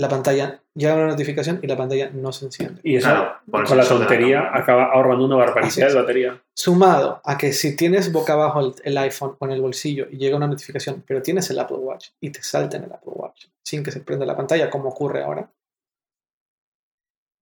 [0.00, 2.80] la pantalla llega una notificación y la pantalla no se enciende.
[2.82, 6.42] Y eso, Claro, con la tontería, acaba ahorrando una barbaridad de batería.
[6.54, 10.16] Sumado a que si tienes boca abajo el, el iPhone o en el bolsillo y
[10.16, 13.46] llega una notificación, pero tienes el Apple Watch y te salta en el Apple Watch
[13.62, 15.50] sin que se prenda la pantalla, como ocurre ahora,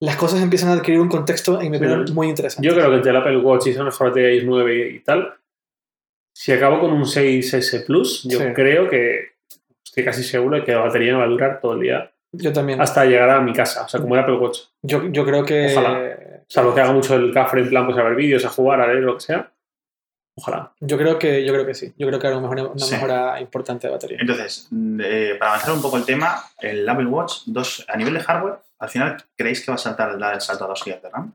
[0.01, 2.67] las cosas empiezan a adquirir un contexto, en mi opinión, Pero muy interesante.
[2.67, 5.35] Yo creo que entre el Apple Watch y batería y 9 y tal,
[6.35, 8.45] si acabo con un 6S Plus, yo Sí.
[8.55, 9.33] creo que
[9.85, 12.53] estoy casi seguro de que la batería me va a durar todo el día Yo
[12.53, 12.81] también.
[12.81, 14.59] hasta llegar a mi casa, o sea, como el Apple Watch.
[14.83, 15.73] Yo, yo creo que...
[15.73, 16.45] Ojalá.
[16.49, 18.87] Salvo que haga mucho el cafre en plan, pues a ver vídeos, a jugar, a
[18.87, 19.53] leer, lo que sea.
[20.37, 20.73] Ojalá.
[20.81, 21.93] Yo creo que, yo creo que sí.
[21.99, 22.93] Yo creo que hará una mejora, una Sí.
[22.95, 24.19] mejora importante de batería.
[24.21, 28.15] Entonces, mm, eh, para avanzar un poco el tema, el Apple Watch, dos, a nivel
[28.15, 31.03] de hardware, al final, ¿creéis que va a saltar dar el salto a 2 GB
[31.03, 31.33] de RAM?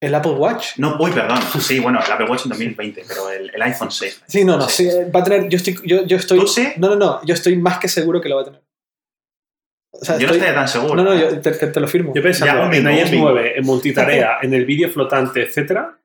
[0.00, 0.76] ¿El Apple Watch?
[0.78, 1.38] No, uy, perdón.
[1.60, 4.24] Sí, bueno, el Apple Watch en 2020, pero el, el iPhone 6.
[4.26, 4.68] Sí, no, no.
[4.68, 5.48] Sí, va a tener.
[5.48, 5.78] Yo estoy.
[5.84, 6.68] Yo, yo estoy ¿Tú sí?
[6.76, 7.24] No, no, no.
[7.24, 8.60] Yo estoy más que seguro que lo va a tener.
[9.94, 10.94] O sea, Yo no estoy- estaría tan seguro.
[10.94, 11.20] No, no, ¿eh?
[11.20, 12.14] yo te, te- te lo firmo.
[12.14, 12.26] Yo un
[12.74, 13.30] en iOS un bingo.
[13.30, 15.98] 9, en multitarea, en el vídeo flotante, etcétera.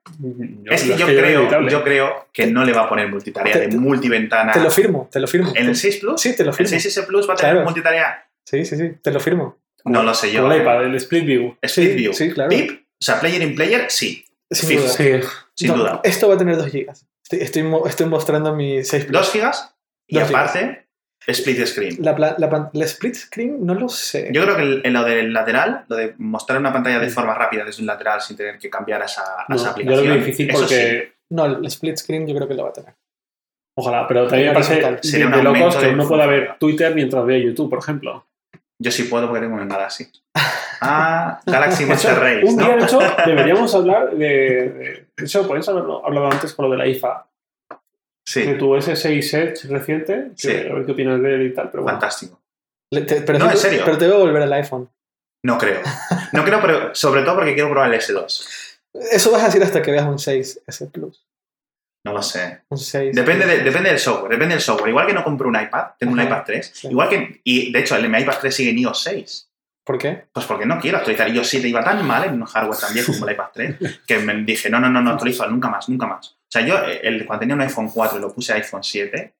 [0.70, 3.60] es que yo, que creo, yo creo que no le va a poner multitarea Te-
[3.60, 4.52] de te- multiventana.
[4.52, 5.52] Te lo firmo, te lo firmo.
[5.56, 6.20] ¿En el 6 Plus?
[6.20, 6.70] Sí, te lo ¿El firmo.
[6.70, 7.64] 6S Plus va a tener Claro.
[7.64, 8.26] multitarea?
[8.44, 9.56] Sí, sí, sí, te lo firmo.
[9.84, 10.42] No lo sé yo.
[10.42, 10.62] Como el ¿eh?
[10.62, 11.56] iPad, el Split View.
[11.62, 12.12] Split Sí, View.
[12.12, 12.50] sí, claro.
[12.50, 14.24] PIP, o sea, player in player, sí.
[14.50, 14.88] Sin Sí, duda.
[14.88, 15.10] Sí.
[15.54, 16.00] Sin No, duda.
[16.04, 16.90] Esto va a tener 2 GB.
[17.22, 19.18] Estoy, estoy, estoy mostrando mi 6 Plus.
[19.28, 19.74] ¿2 gigas?
[20.06, 20.86] Y aparte,
[21.32, 21.96] split screen.
[22.00, 24.30] La, la la split screen no lo sé.
[24.32, 27.34] Yo creo que el- en lo del lateral, lo de mostrar una pantalla de forma
[27.34, 30.04] rápida desde un lateral sin tener que cambiar a esa, a No, esa yo aplicación.
[30.06, 31.12] lo veo difícil eso porque.
[31.30, 32.94] No, el split screen yo creo que lo va a tener.
[33.76, 36.56] Ojalá, pero también me parece Sería un de locos que uno pueda ver.
[36.58, 38.26] Twitter mientras ve YouTube, por ejemplo.
[38.80, 40.08] Yo sí puedo porque tengo un Galaxy.
[40.80, 42.44] Ah, Galaxy Master Race.
[42.44, 42.76] un día, ¿no?
[42.76, 44.16] de hecho, deberíamos hablar de.
[44.26, 47.27] De, de hecho, podéis haberlo hablado antes con lo de la IFA.
[48.34, 50.28] De Sí, tu S6 Edge reciente.
[50.30, 50.50] que Sí.
[50.50, 51.70] A ver qué opinas de él y tal.
[51.70, 51.98] Pero bueno.
[51.98, 52.40] fantástico.
[52.92, 53.82] Le- te- pero No, en serio.
[53.84, 54.88] Pero te voy a volver al iPhone.
[55.44, 55.80] No creo.
[56.32, 58.80] No creo, pero sobre todo porque quiero probar el S2.
[59.12, 61.24] Eso vas a decir hasta que veas un 6S Plus.
[62.06, 62.62] No lo sé.
[62.70, 63.14] Un 6.
[63.14, 64.90] Depende, de- depende del software, depende del software.
[64.90, 66.70] Igual que no compro un iPad, tengo un iPad 3.
[66.74, 66.88] sí.
[66.88, 69.50] Igual que, y de hecho, el mi iPad 3 sigue en iOS 6.
[69.84, 70.24] ¿Por qué?
[70.32, 71.28] Pues porque no quiero actualizar.
[71.28, 73.76] iOS 7 iba tan mal en un hardware tan viejo como el iPad 3
[74.06, 76.37] que me dije, no, no, no, no actualizo nunca más, nunca más.
[76.48, 78.82] O sea, yo eh, el, cuando tenía un iPhone 4 y lo puse a iPhone
[78.82, 79.34] 7,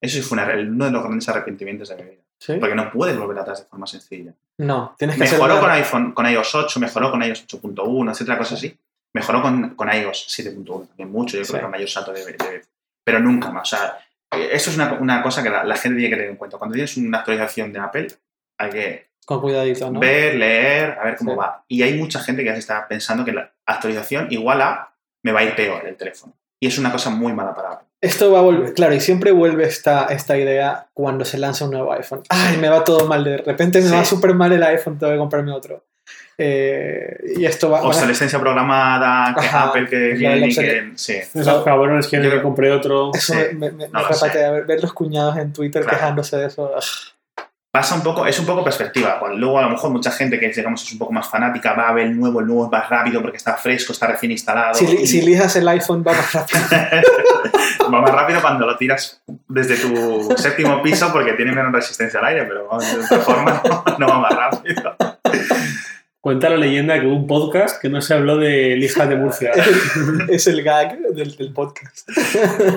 [0.00, 2.22] eso sí fue una- uno de los grandes arrepentimientos de mi vida.
[2.38, 2.54] ¿Sí?
[2.58, 4.32] Porque no puedes volver atrás de forma sencilla.
[4.58, 8.58] No, tienes que Mejoró con iPhone, con iOS 8, mejoró con iOS 8.1, etcétera, cosas
[8.58, 8.76] así.
[9.14, 11.58] Mejoró con, con iOS 7.1 también mucho, yo creo Sí.
[11.60, 12.62] que un mayor salto de, de-
[13.04, 13.72] Pero nunca más.
[13.72, 13.98] O sea,
[14.32, 16.58] eh, eso es una, una cosa que la, la gente tiene que tener en cuenta.
[16.58, 18.06] Cuando tienes una actualización de Apple,
[18.58, 20.00] hay que Con cuidadito, ¿no?
[20.00, 21.38] ver, leer, a ver cómo Sí.
[21.38, 21.64] va.
[21.68, 24.92] Y hay mucha gente que ya se está pensando que la actualización igual a
[25.22, 26.34] me va a ir peor el teléfono.
[26.60, 27.88] Y es una cosa muy mala para Apple.
[28.00, 31.70] Esto va a volver, claro, y siempre vuelve esta, esta idea cuando se lanza un
[31.70, 32.22] nuevo iPhone.
[32.28, 33.94] Ay, me va todo mal, de repente me Sí.
[33.94, 35.84] va súper mal el iPhone, tengo que comprarme otro.
[36.36, 37.82] Eh, y esto va...
[37.82, 40.92] Obsolescencia programada, que Ajá, Apple que viene y que...
[40.96, 41.14] Sí.
[41.32, 43.10] Esos cabrones quieren Yo- que compré otro.
[43.14, 45.96] Eso Sí, me, me, me no lo repatea, ver, ver los cuñados en Twitter Claro.
[45.96, 46.64] quejándose de eso.
[46.76, 46.82] ugh.
[47.74, 49.18] Pasa un poco, es un poco perspectiva.
[49.18, 51.88] Cuando luego a lo mejor mucha gente que digamos es un poco más fanática va
[51.88, 54.74] a ver el nuevo, el nuevo es más rápido porque está fresco, está recién instalado.
[54.74, 56.60] Si, y si lijas el iPhone va más rápido.
[57.92, 62.26] va más rápido cuando lo tiras desde tu séptimo piso porque tiene menos resistencia al
[62.26, 64.96] aire, pero de otra forma no, no va más rápido.
[66.24, 69.50] Cuenta la leyenda que hubo un podcast que no se habló de lijas de Murcia.
[70.30, 72.08] es, el, gag del, del podcast.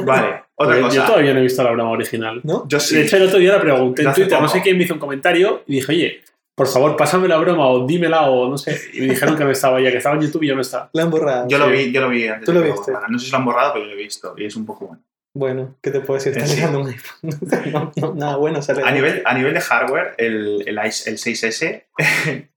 [0.04, 0.96] Vale, otra Yo- cosa.
[0.98, 2.42] Yo todavía no he visto la broma original.
[2.44, 2.68] ¿No?
[2.68, 2.96] Yo sí.
[2.96, 5.00] De hecho, el otro día la pregunté en Twitter, no sé quién me hizo un
[5.00, 6.22] comentario y dije, oye,
[6.56, 8.78] por favor, pásame la broma o dímela o no sé.
[8.92, 10.90] Y me dijeron que no estaba ya, que estaba en YouTube y yo no estaba.
[10.92, 11.48] La han borrado.
[11.48, 12.92] Yo lo vi, yo lo vi antes Tú lo viste.
[13.08, 14.88] No sé si lo han borrado, pero yo lo he visto y es un poco
[14.88, 15.04] bueno.
[15.34, 16.34] Bueno, ¿qué te puedo decir?
[16.34, 16.58] Estás Sí.
[16.58, 17.72] ligando un iPhone.
[17.72, 18.82] No, no, nada bueno sale.
[18.84, 21.86] A nivel, a nivel de hardware, el, el, el 6S,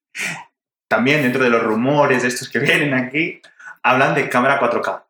[0.91, 3.41] también dentro de los rumores de estos que vienen aquí,
[3.83, 5.03] hablan de cámara 4K.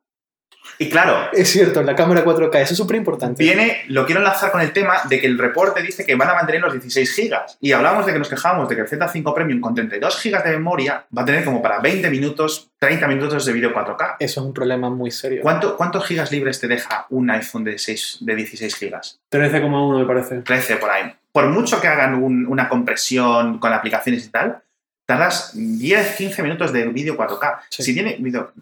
[0.78, 3.42] Y claro, Es cierto, la cámara 4K, eso es súper importante.
[3.42, 6.34] viene, lo quiero enlazar con el tema de que el reporte dice que van a
[6.34, 7.36] mantener los 16 GB.
[7.60, 10.50] Y hablábamos de que nos quejábamos de que el Z5 Premium con 32 GB de
[10.52, 14.16] memoria va a tener como para 20 minutos, 30 minutos de vídeo 4K.
[14.20, 15.42] Eso es un problema muy serio.
[15.42, 19.20] ¿Cuánto, ¿Cuántos gigas libres te deja un iPhone de, 6, de 16 gigas?
[19.30, 20.36] 13,1 me parece.
[20.42, 21.12] 13 por ahí.
[21.32, 24.62] Por mucho que hagan un- una compresión con aplicaciones y tal,
[25.10, 27.60] tardas 10, 15 minutos de vídeo 4K.
[27.68, 27.82] Sí.
[27.82, 28.52] Si tiene vídeo.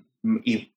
[0.45, 0.73] Y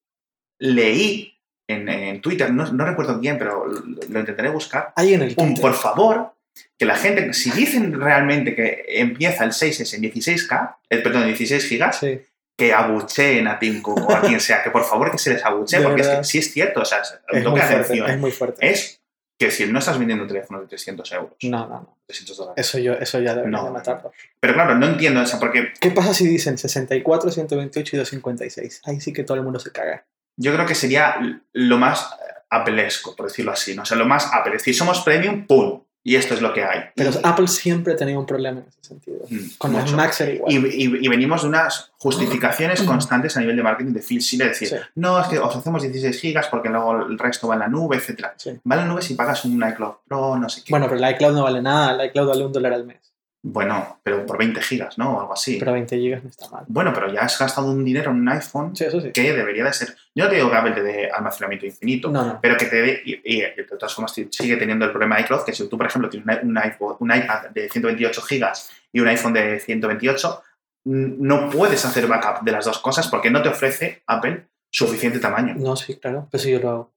[0.60, 1.34] leí
[1.68, 4.94] en, en Twitter, no, no recuerdo quién, pero lo, lo intentaré buscar.
[4.96, 5.62] Ahí en el Un, Twitter.
[5.62, 6.34] por favor,
[6.78, 11.66] que la gente, si dicen realmente que empieza el 6S en 16K, el, perdón, 16
[11.66, 12.20] gigas, Sí.
[12.58, 15.44] que abucheen a Tim Cook o a quien sea, que por favor que se les
[15.46, 17.76] abuchee, De porque es que sí es cierto, o sea, es toque muy fuerte.
[17.76, 18.10] atención.
[18.12, 18.70] Es muy fuerte.
[18.70, 19.01] Es
[19.46, 21.98] que si no estás vendiendo un teléfono de 300 euros, No, no, no.
[22.08, 22.68] 300 dólares.
[22.68, 23.66] Eso, yo, eso ya debería No.
[23.66, 24.12] de matarlo.
[24.40, 28.82] Pero claro, no entiendo eso, porque ¿Qué pasa si dicen 64, 128 y 256?
[28.86, 30.06] Ahí sí que todo el mundo se caga.
[30.38, 31.16] yo creo que sería
[31.54, 32.14] lo más
[32.50, 33.82] apelesco, por decirlo así, ¿no?
[33.84, 34.54] O sea, lo más Apple.
[34.56, 35.84] Es decir, somos premium, ¡pum!
[36.04, 36.80] Y esto es lo que hay.
[36.96, 39.20] Pero Apple siempre ha tenido un problema en ese sentido.
[39.30, 39.96] Mm, Con mucho.
[40.02, 40.52] Era igual.
[40.52, 44.48] Y, y- y venimos de unas justificaciones constantes a nivel de marketing de Phil Schiller,
[44.50, 44.76] decir, Sí.
[44.96, 47.98] no, es que os hacemos 16 gigas porque luego el resto va en la nube,
[47.98, 48.30] etc.
[48.38, 48.50] Sí.
[48.70, 50.72] Va en la nube si pagas un iCloud Pro, no sé qué.
[50.72, 51.94] Bueno, pero el iCloud no vale nada.
[52.02, 53.11] El iCloud vale un dólar al mes.
[53.44, 55.18] Bueno, pero por 20 gigas, ¿no?
[55.18, 55.58] O algo así.
[55.58, 56.64] Pero 20 gigas no está mal.
[56.68, 59.12] Bueno, pero ya has gastado un dinero en un iPhone Sí, eso sí.
[59.12, 59.96] que debería de ser...
[60.14, 62.40] Yo no te digo que Apple te dé almacenamiento infinito, No, no.
[62.40, 63.02] pero que te dé...
[63.04, 65.88] Y, y de todas formas sigue teniendo el problema de iCloud, que si tú, por
[65.88, 70.44] ejemplo, tienes un, iPhone- un iPad de 128 gigas y un iPhone de 128,
[70.86, 75.18] n- no puedes hacer backup de las dos cosas porque no te ofrece Apple suficiente
[75.20, 75.56] tamaño.
[75.58, 76.28] No, sí, claro.
[76.30, 76.92] Pero sí yo lo hago.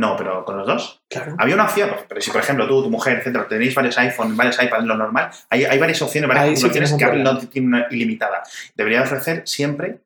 [0.00, 1.02] No, pero con los dos.
[1.08, 1.34] Claro.
[1.38, 4.60] Había una opción, pero si por ejemplo tú, tu mujer, etcétera, tenéis varios iPhone, varios
[4.62, 7.86] iPads, lo normal, hay, hay varias opciones, varias Ahí sí que Apple no tiene una
[7.90, 8.42] ilimitada.
[8.74, 10.00] Debería ofrecer siempre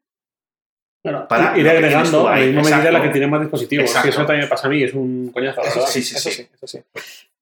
[1.05, 3.87] Bueno, Para ir agregando a la misma medida la que tiene más dispositivos.
[3.87, 4.09] Exacto.
[4.09, 5.61] Eso también me pasa a mí, es un coñazo.
[5.63, 5.91] la Eso verdad.
[5.93, 6.37] sí, sí, eso sí.
[6.37, 6.83] sí, eso sí.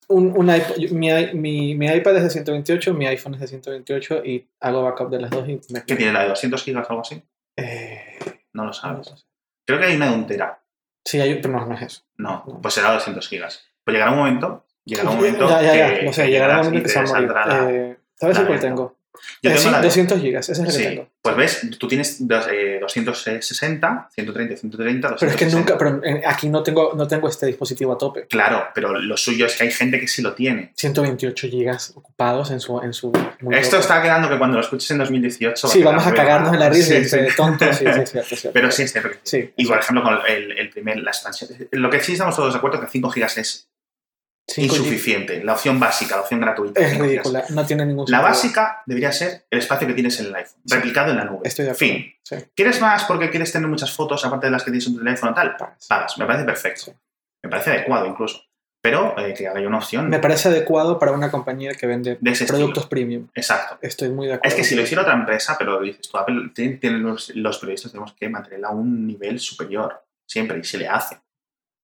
[0.09, 3.47] Un, un iPod- mi, i- mi, mi iPad es de 128, mi iPhone es de
[3.49, 5.85] 128 y hago backup de las dos y me...
[5.85, 7.23] que tiene la de 200 gigas o algo así.
[7.57, 8.19] Eh,
[8.53, 9.27] No lo no sabes.
[9.67, 10.59] Creo que hay una de un tera.
[11.05, 12.03] Sí, hay, pero no, no es eso.
[12.17, 12.61] No, No.
[12.61, 13.65] pues será 200 gigas.
[13.85, 16.67] Pues llegará un momento Llegará un momento ya, ya, ya, que, no sé, llegará un
[16.67, 17.33] momento que se va a morir.
[17.75, 18.97] Eh, ¿Sabes la cuál tengo?
[19.43, 21.09] Yo Eh, tengo sí, la de- 200 gigas, ese es el que Sí, tengo.
[21.21, 25.17] pues ves, tú tienes dos- eh, 260, 130, 130, 260.
[25.19, 28.27] Pero es que nunca, pero eh, aquí no tengo, no tengo este dispositivo a tope.
[28.27, 30.73] Claro, pero lo suyo es que hay gente que sí lo tiene.
[30.77, 32.81] 128 gigas ocupados en su...
[32.81, 33.09] En su
[33.51, 33.77] Esto loco.
[33.83, 35.67] está quedando que cuando lo escuches en 2018...
[35.67, 37.77] va Sí, quedar vamos a cagarnos en la risa Sí, de tontos.
[37.77, 38.53] Sí, sí, es cierto, es cierto.
[38.55, 39.43] Pero sí, es cierto que sí.
[39.43, 41.51] Sí, Y por ejemplo, con el, el primer, la expansión.
[41.73, 43.69] Lo que sí estamos todos de acuerdo es que 5 gigas es
[44.47, 45.43] Cinco insuficiente.
[45.45, 46.81] La opción básica, la opción gratuita.
[46.81, 47.25] Es 5 gigas.
[47.27, 48.23] ridícula, no tiene ningún La sentido.
[48.23, 50.75] básica debería ser el espacio que tienes en el iPhone, Sí.
[50.75, 51.41] replicado en la nube.
[51.45, 51.95] Estoy de acuerdo.
[51.95, 52.15] Fin.
[52.23, 52.37] Sí.
[52.55, 55.33] ¿Quieres más porque quieres tener muchas fotos aparte de las que tienes en tu teléfono
[55.33, 55.57] tal?
[55.89, 56.19] Pagas.
[56.19, 56.81] Me parece perfecto.
[56.87, 56.93] Sí.
[57.45, 58.43] Me parece adecuado incluso.
[58.85, 62.49] Pero eh, que haya una opción Me parece adecuado para una compañía que vende productos
[62.85, 62.89] estilo.
[62.89, 63.29] premium.
[63.33, 63.79] Exacto.
[63.81, 64.49] Estoy muy de acuerdo.
[64.49, 67.59] Es que si lo hiciera otra empresa, pero dices tú, Apple tiene, tiene los, los
[67.59, 71.17] periodistas, tenemos que mantenerla a un nivel superior, siempre, y se le hace.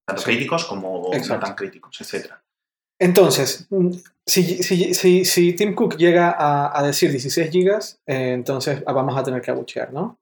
[0.04, 1.34] Tanto críticos como Exacto.
[1.34, 2.32] no tan críticos, etc.
[2.98, 3.90] Entonces, mm,
[4.26, 9.16] si, si, si, si Tim Cook llega a, a decir 16 gigas, eh, entonces vamos
[9.16, 10.18] a tener que abuchear, ¿no?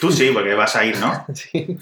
[0.00, 1.26] Tú sí, porque vas a ir, ¿no?
[1.34, 1.76] Sí.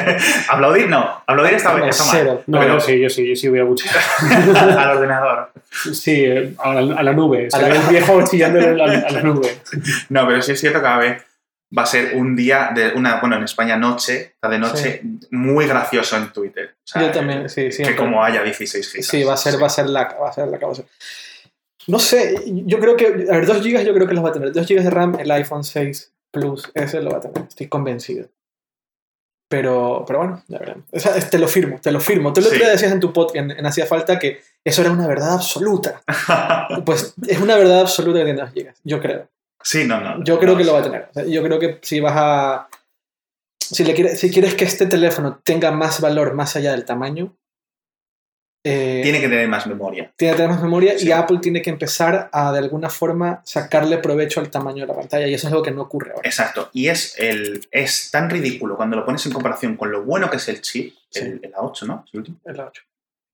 [0.48, 1.22] Aplaudir no.
[1.26, 2.12] Aplaudir está, No, está mal.
[2.16, 2.42] cero.
[2.46, 3.94] No, Pero- yo sí, yo sí, yo sí voy a buchear.
[4.78, 5.52] al ordenador.
[5.92, 7.50] Sí, eh, a la, a la nube.
[7.50, 9.58] Se A la- ve el viejo chillando a la, a la nube.
[10.08, 11.22] No, pero sí es cierto que cada vez
[11.76, 15.66] va a ser un día de una, bueno, en España noche, está de noche, muy
[15.66, 16.76] gracioso en Twitter.
[16.76, 17.96] O sea, Yo también, sí, Que siempre.
[17.96, 19.06] como haya 16 gigas.
[19.06, 20.82] Sí, va a ser, va a ser la, va a ser la causa.
[21.86, 24.32] No sé, yo creo que, a ver, 2 gigas yo creo que los va a
[24.32, 24.52] tener.
[24.52, 28.28] 2 gigas de RAM, el iPhone 6 Plus, ese lo va a tener, estoy convencido.
[29.50, 30.84] Pero, pero bueno, ya veremos.
[30.92, 32.34] O sea, te lo firmo, te lo firmo.
[32.34, 32.58] Tú otro Sí.
[32.58, 36.02] día decías en tu podcast, en, en Hacía Falta, que eso era una verdad absoluta.
[36.84, 39.26] Pues es una verdad absoluta que tiene 2 gigas, yo creo.
[39.62, 40.22] Sí, no, no.
[40.24, 41.08] Yo creo no, que lo va a tener.
[41.28, 42.68] Yo creo que si vas a...
[43.60, 47.36] Si, le quieres, si quieres que este teléfono tenga más valor más allá del tamaño,
[48.64, 50.12] eh, Tiene que tener más memoria.
[50.16, 51.12] tiene que tener más memoria y.
[51.12, 55.26] Apple tiene que empezar a de alguna forma sacarle provecho al tamaño de la pantalla
[55.28, 56.28] y eso es algo que no ocurre ahora.
[56.28, 56.68] Exacto.
[56.72, 60.36] Y es, el, es tan ridículo cuando lo pones en comparación con lo bueno que
[60.38, 61.20] es el chip, Sí.
[61.20, 62.02] el, el A8, ¿no?
[62.06, 62.38] ¿Es el último?
[62.44, 62.82] Es la 8.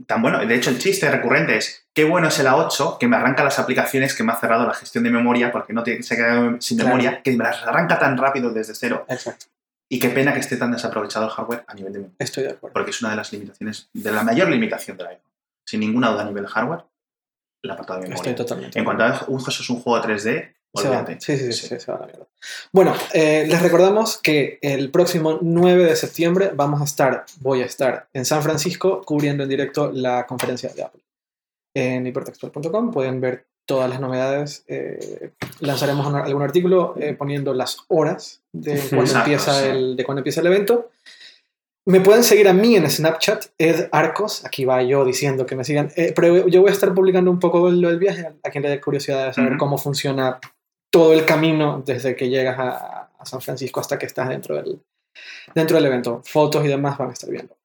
[0.06, 0.44] Tan bueno.
[0.44, 3.58] De hecho, el chiste recurrente es qué bueno es el A8 que me arranca las
[3.58, 6.76] aplicaciones que me ha cerrado la gestión de memoria porque no te, se queda sin
[6.78, 6.96] Claro.
[6.96, 9.06] memoria, que me las arranca tan rápido desde cero.
[9.08, 9.46] Exacto,
[9.88, 12.16] Y qué pena que esté tan desaprovechado el hardware a nivel de memoria.
[12.18, 12.72] estoy de acuerdo.
[12.74, 15.30] Porque es una de las limitaciones, de la mayor limitación del iPhone.
[15.66, 16.84] Sin ninguna duda a nivel hardware,
[17.62, 18.30] el apartado de memoria.
[18.30, 18.78] Estoy totalmente.
[18.78, 20.52] En cuanto a eso es un juego 3D,
[20.82, 20.98] Se va.
[21.00, 21.20] olvídate.
[21.20, 22.26] Sí, sí, sí, sí, se a la mierda.
[22.72, 27.66] Bueno, eh, les recordamos que el próximo 9 de septiembre vamos a estar, voy a
[27.66, 31.02] estar en San Francisco cubriendo en directo la conferencia de Apple.
[31.76, 34.64] En hipertextual.com pueden ver todas las novedades.
[34.68, 39.68] eh, lanzaremos un- algún artículo eh, poniendo las horas de cuando, Exacto, empieza sí.
[39.68, 40.90] el, de cuando empieza el evento.
[41.86, 44.44] Me pueden seguir a mí en Snapchat, Ed Arcos.
[44.46, 45.90] Aquí va yo diciendo que me sigan.
[45.96, 48.70] Eh, pero yo voy a estar publicando un poco lo del viaje, a quien le
[48.70, 49.58] dé curiosidad de saber Ujú.
[49.58, 50.38] cómo funciona
[50.94, 54.80] todo el camino desde que llegas a, a San Francisco hasta que estás dentro del,
[55.52, 56.22] dentro del evento.
[56.24, 57.56] Fotos y demás van a estar viendo.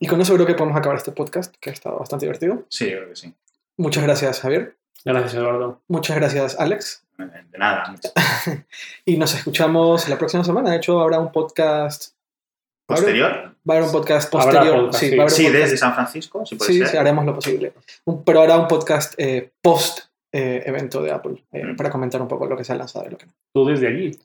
[0.00, 2.64] Y con eso creo que podemos acabar este podcast, que ha estado bastante divertido.
[2.70, 3.34] Sí, yo creo que sí.
[3.76, 4.78] Muchas gracias, Javier.
[5.04, 5.82] Gracias, Eduardo.
[5.86, 7.04] Muchas gracias, Alex.
[7.18, 7.94] De nada.
[9.04, 10.70] Y nos escuchamos la próxima semana.
[10.70, 12.14] De hecho, habrá un podcast.
[12.86, 13.54] Posterior.
[13.68, 14.76] Va a haber un podcast posterior.
[14.86, 15.16] podcast, sí, sí.
[15.16, 16.88] va a haber un Sí, podcast- desde San Francisco, sí puede Sí, ser.
[16.88, 17.74] sí, haremos lo posible.
[18.06, 21.76] Un- pero habrá un podcast eh, post eh, evento de Apple eh, Mm.
[21.76, 23.32] para comentar un poco lo que se ha lanzado y lo que no.
[23.54, 24.18] Tú desde allí.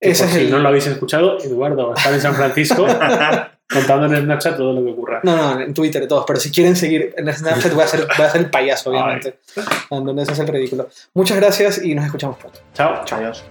[0.00, 0.50] Ese por es si el...
[0.50, 2.86] no lo habéis escuchado, Eduardo está en San Francisco
[3.68, 5.20] contando en Snapchat todo lo que ocurra.
[5.24, 8.26] No, no, en Twitter todos, pero si quieren seguir en Snapchat voy a ser, voy
[8.26, 8.96] a ser el payaso, Ay.
[8.96, 9.38] obviamente.
[9.90, 10.88] Donde ese es el ridículo.
[11.14, 12.60] Muchas gracias y nos escuchamos pronto.
[12.74, 13.02] Chao.
[13.10, 13.44] Adiós.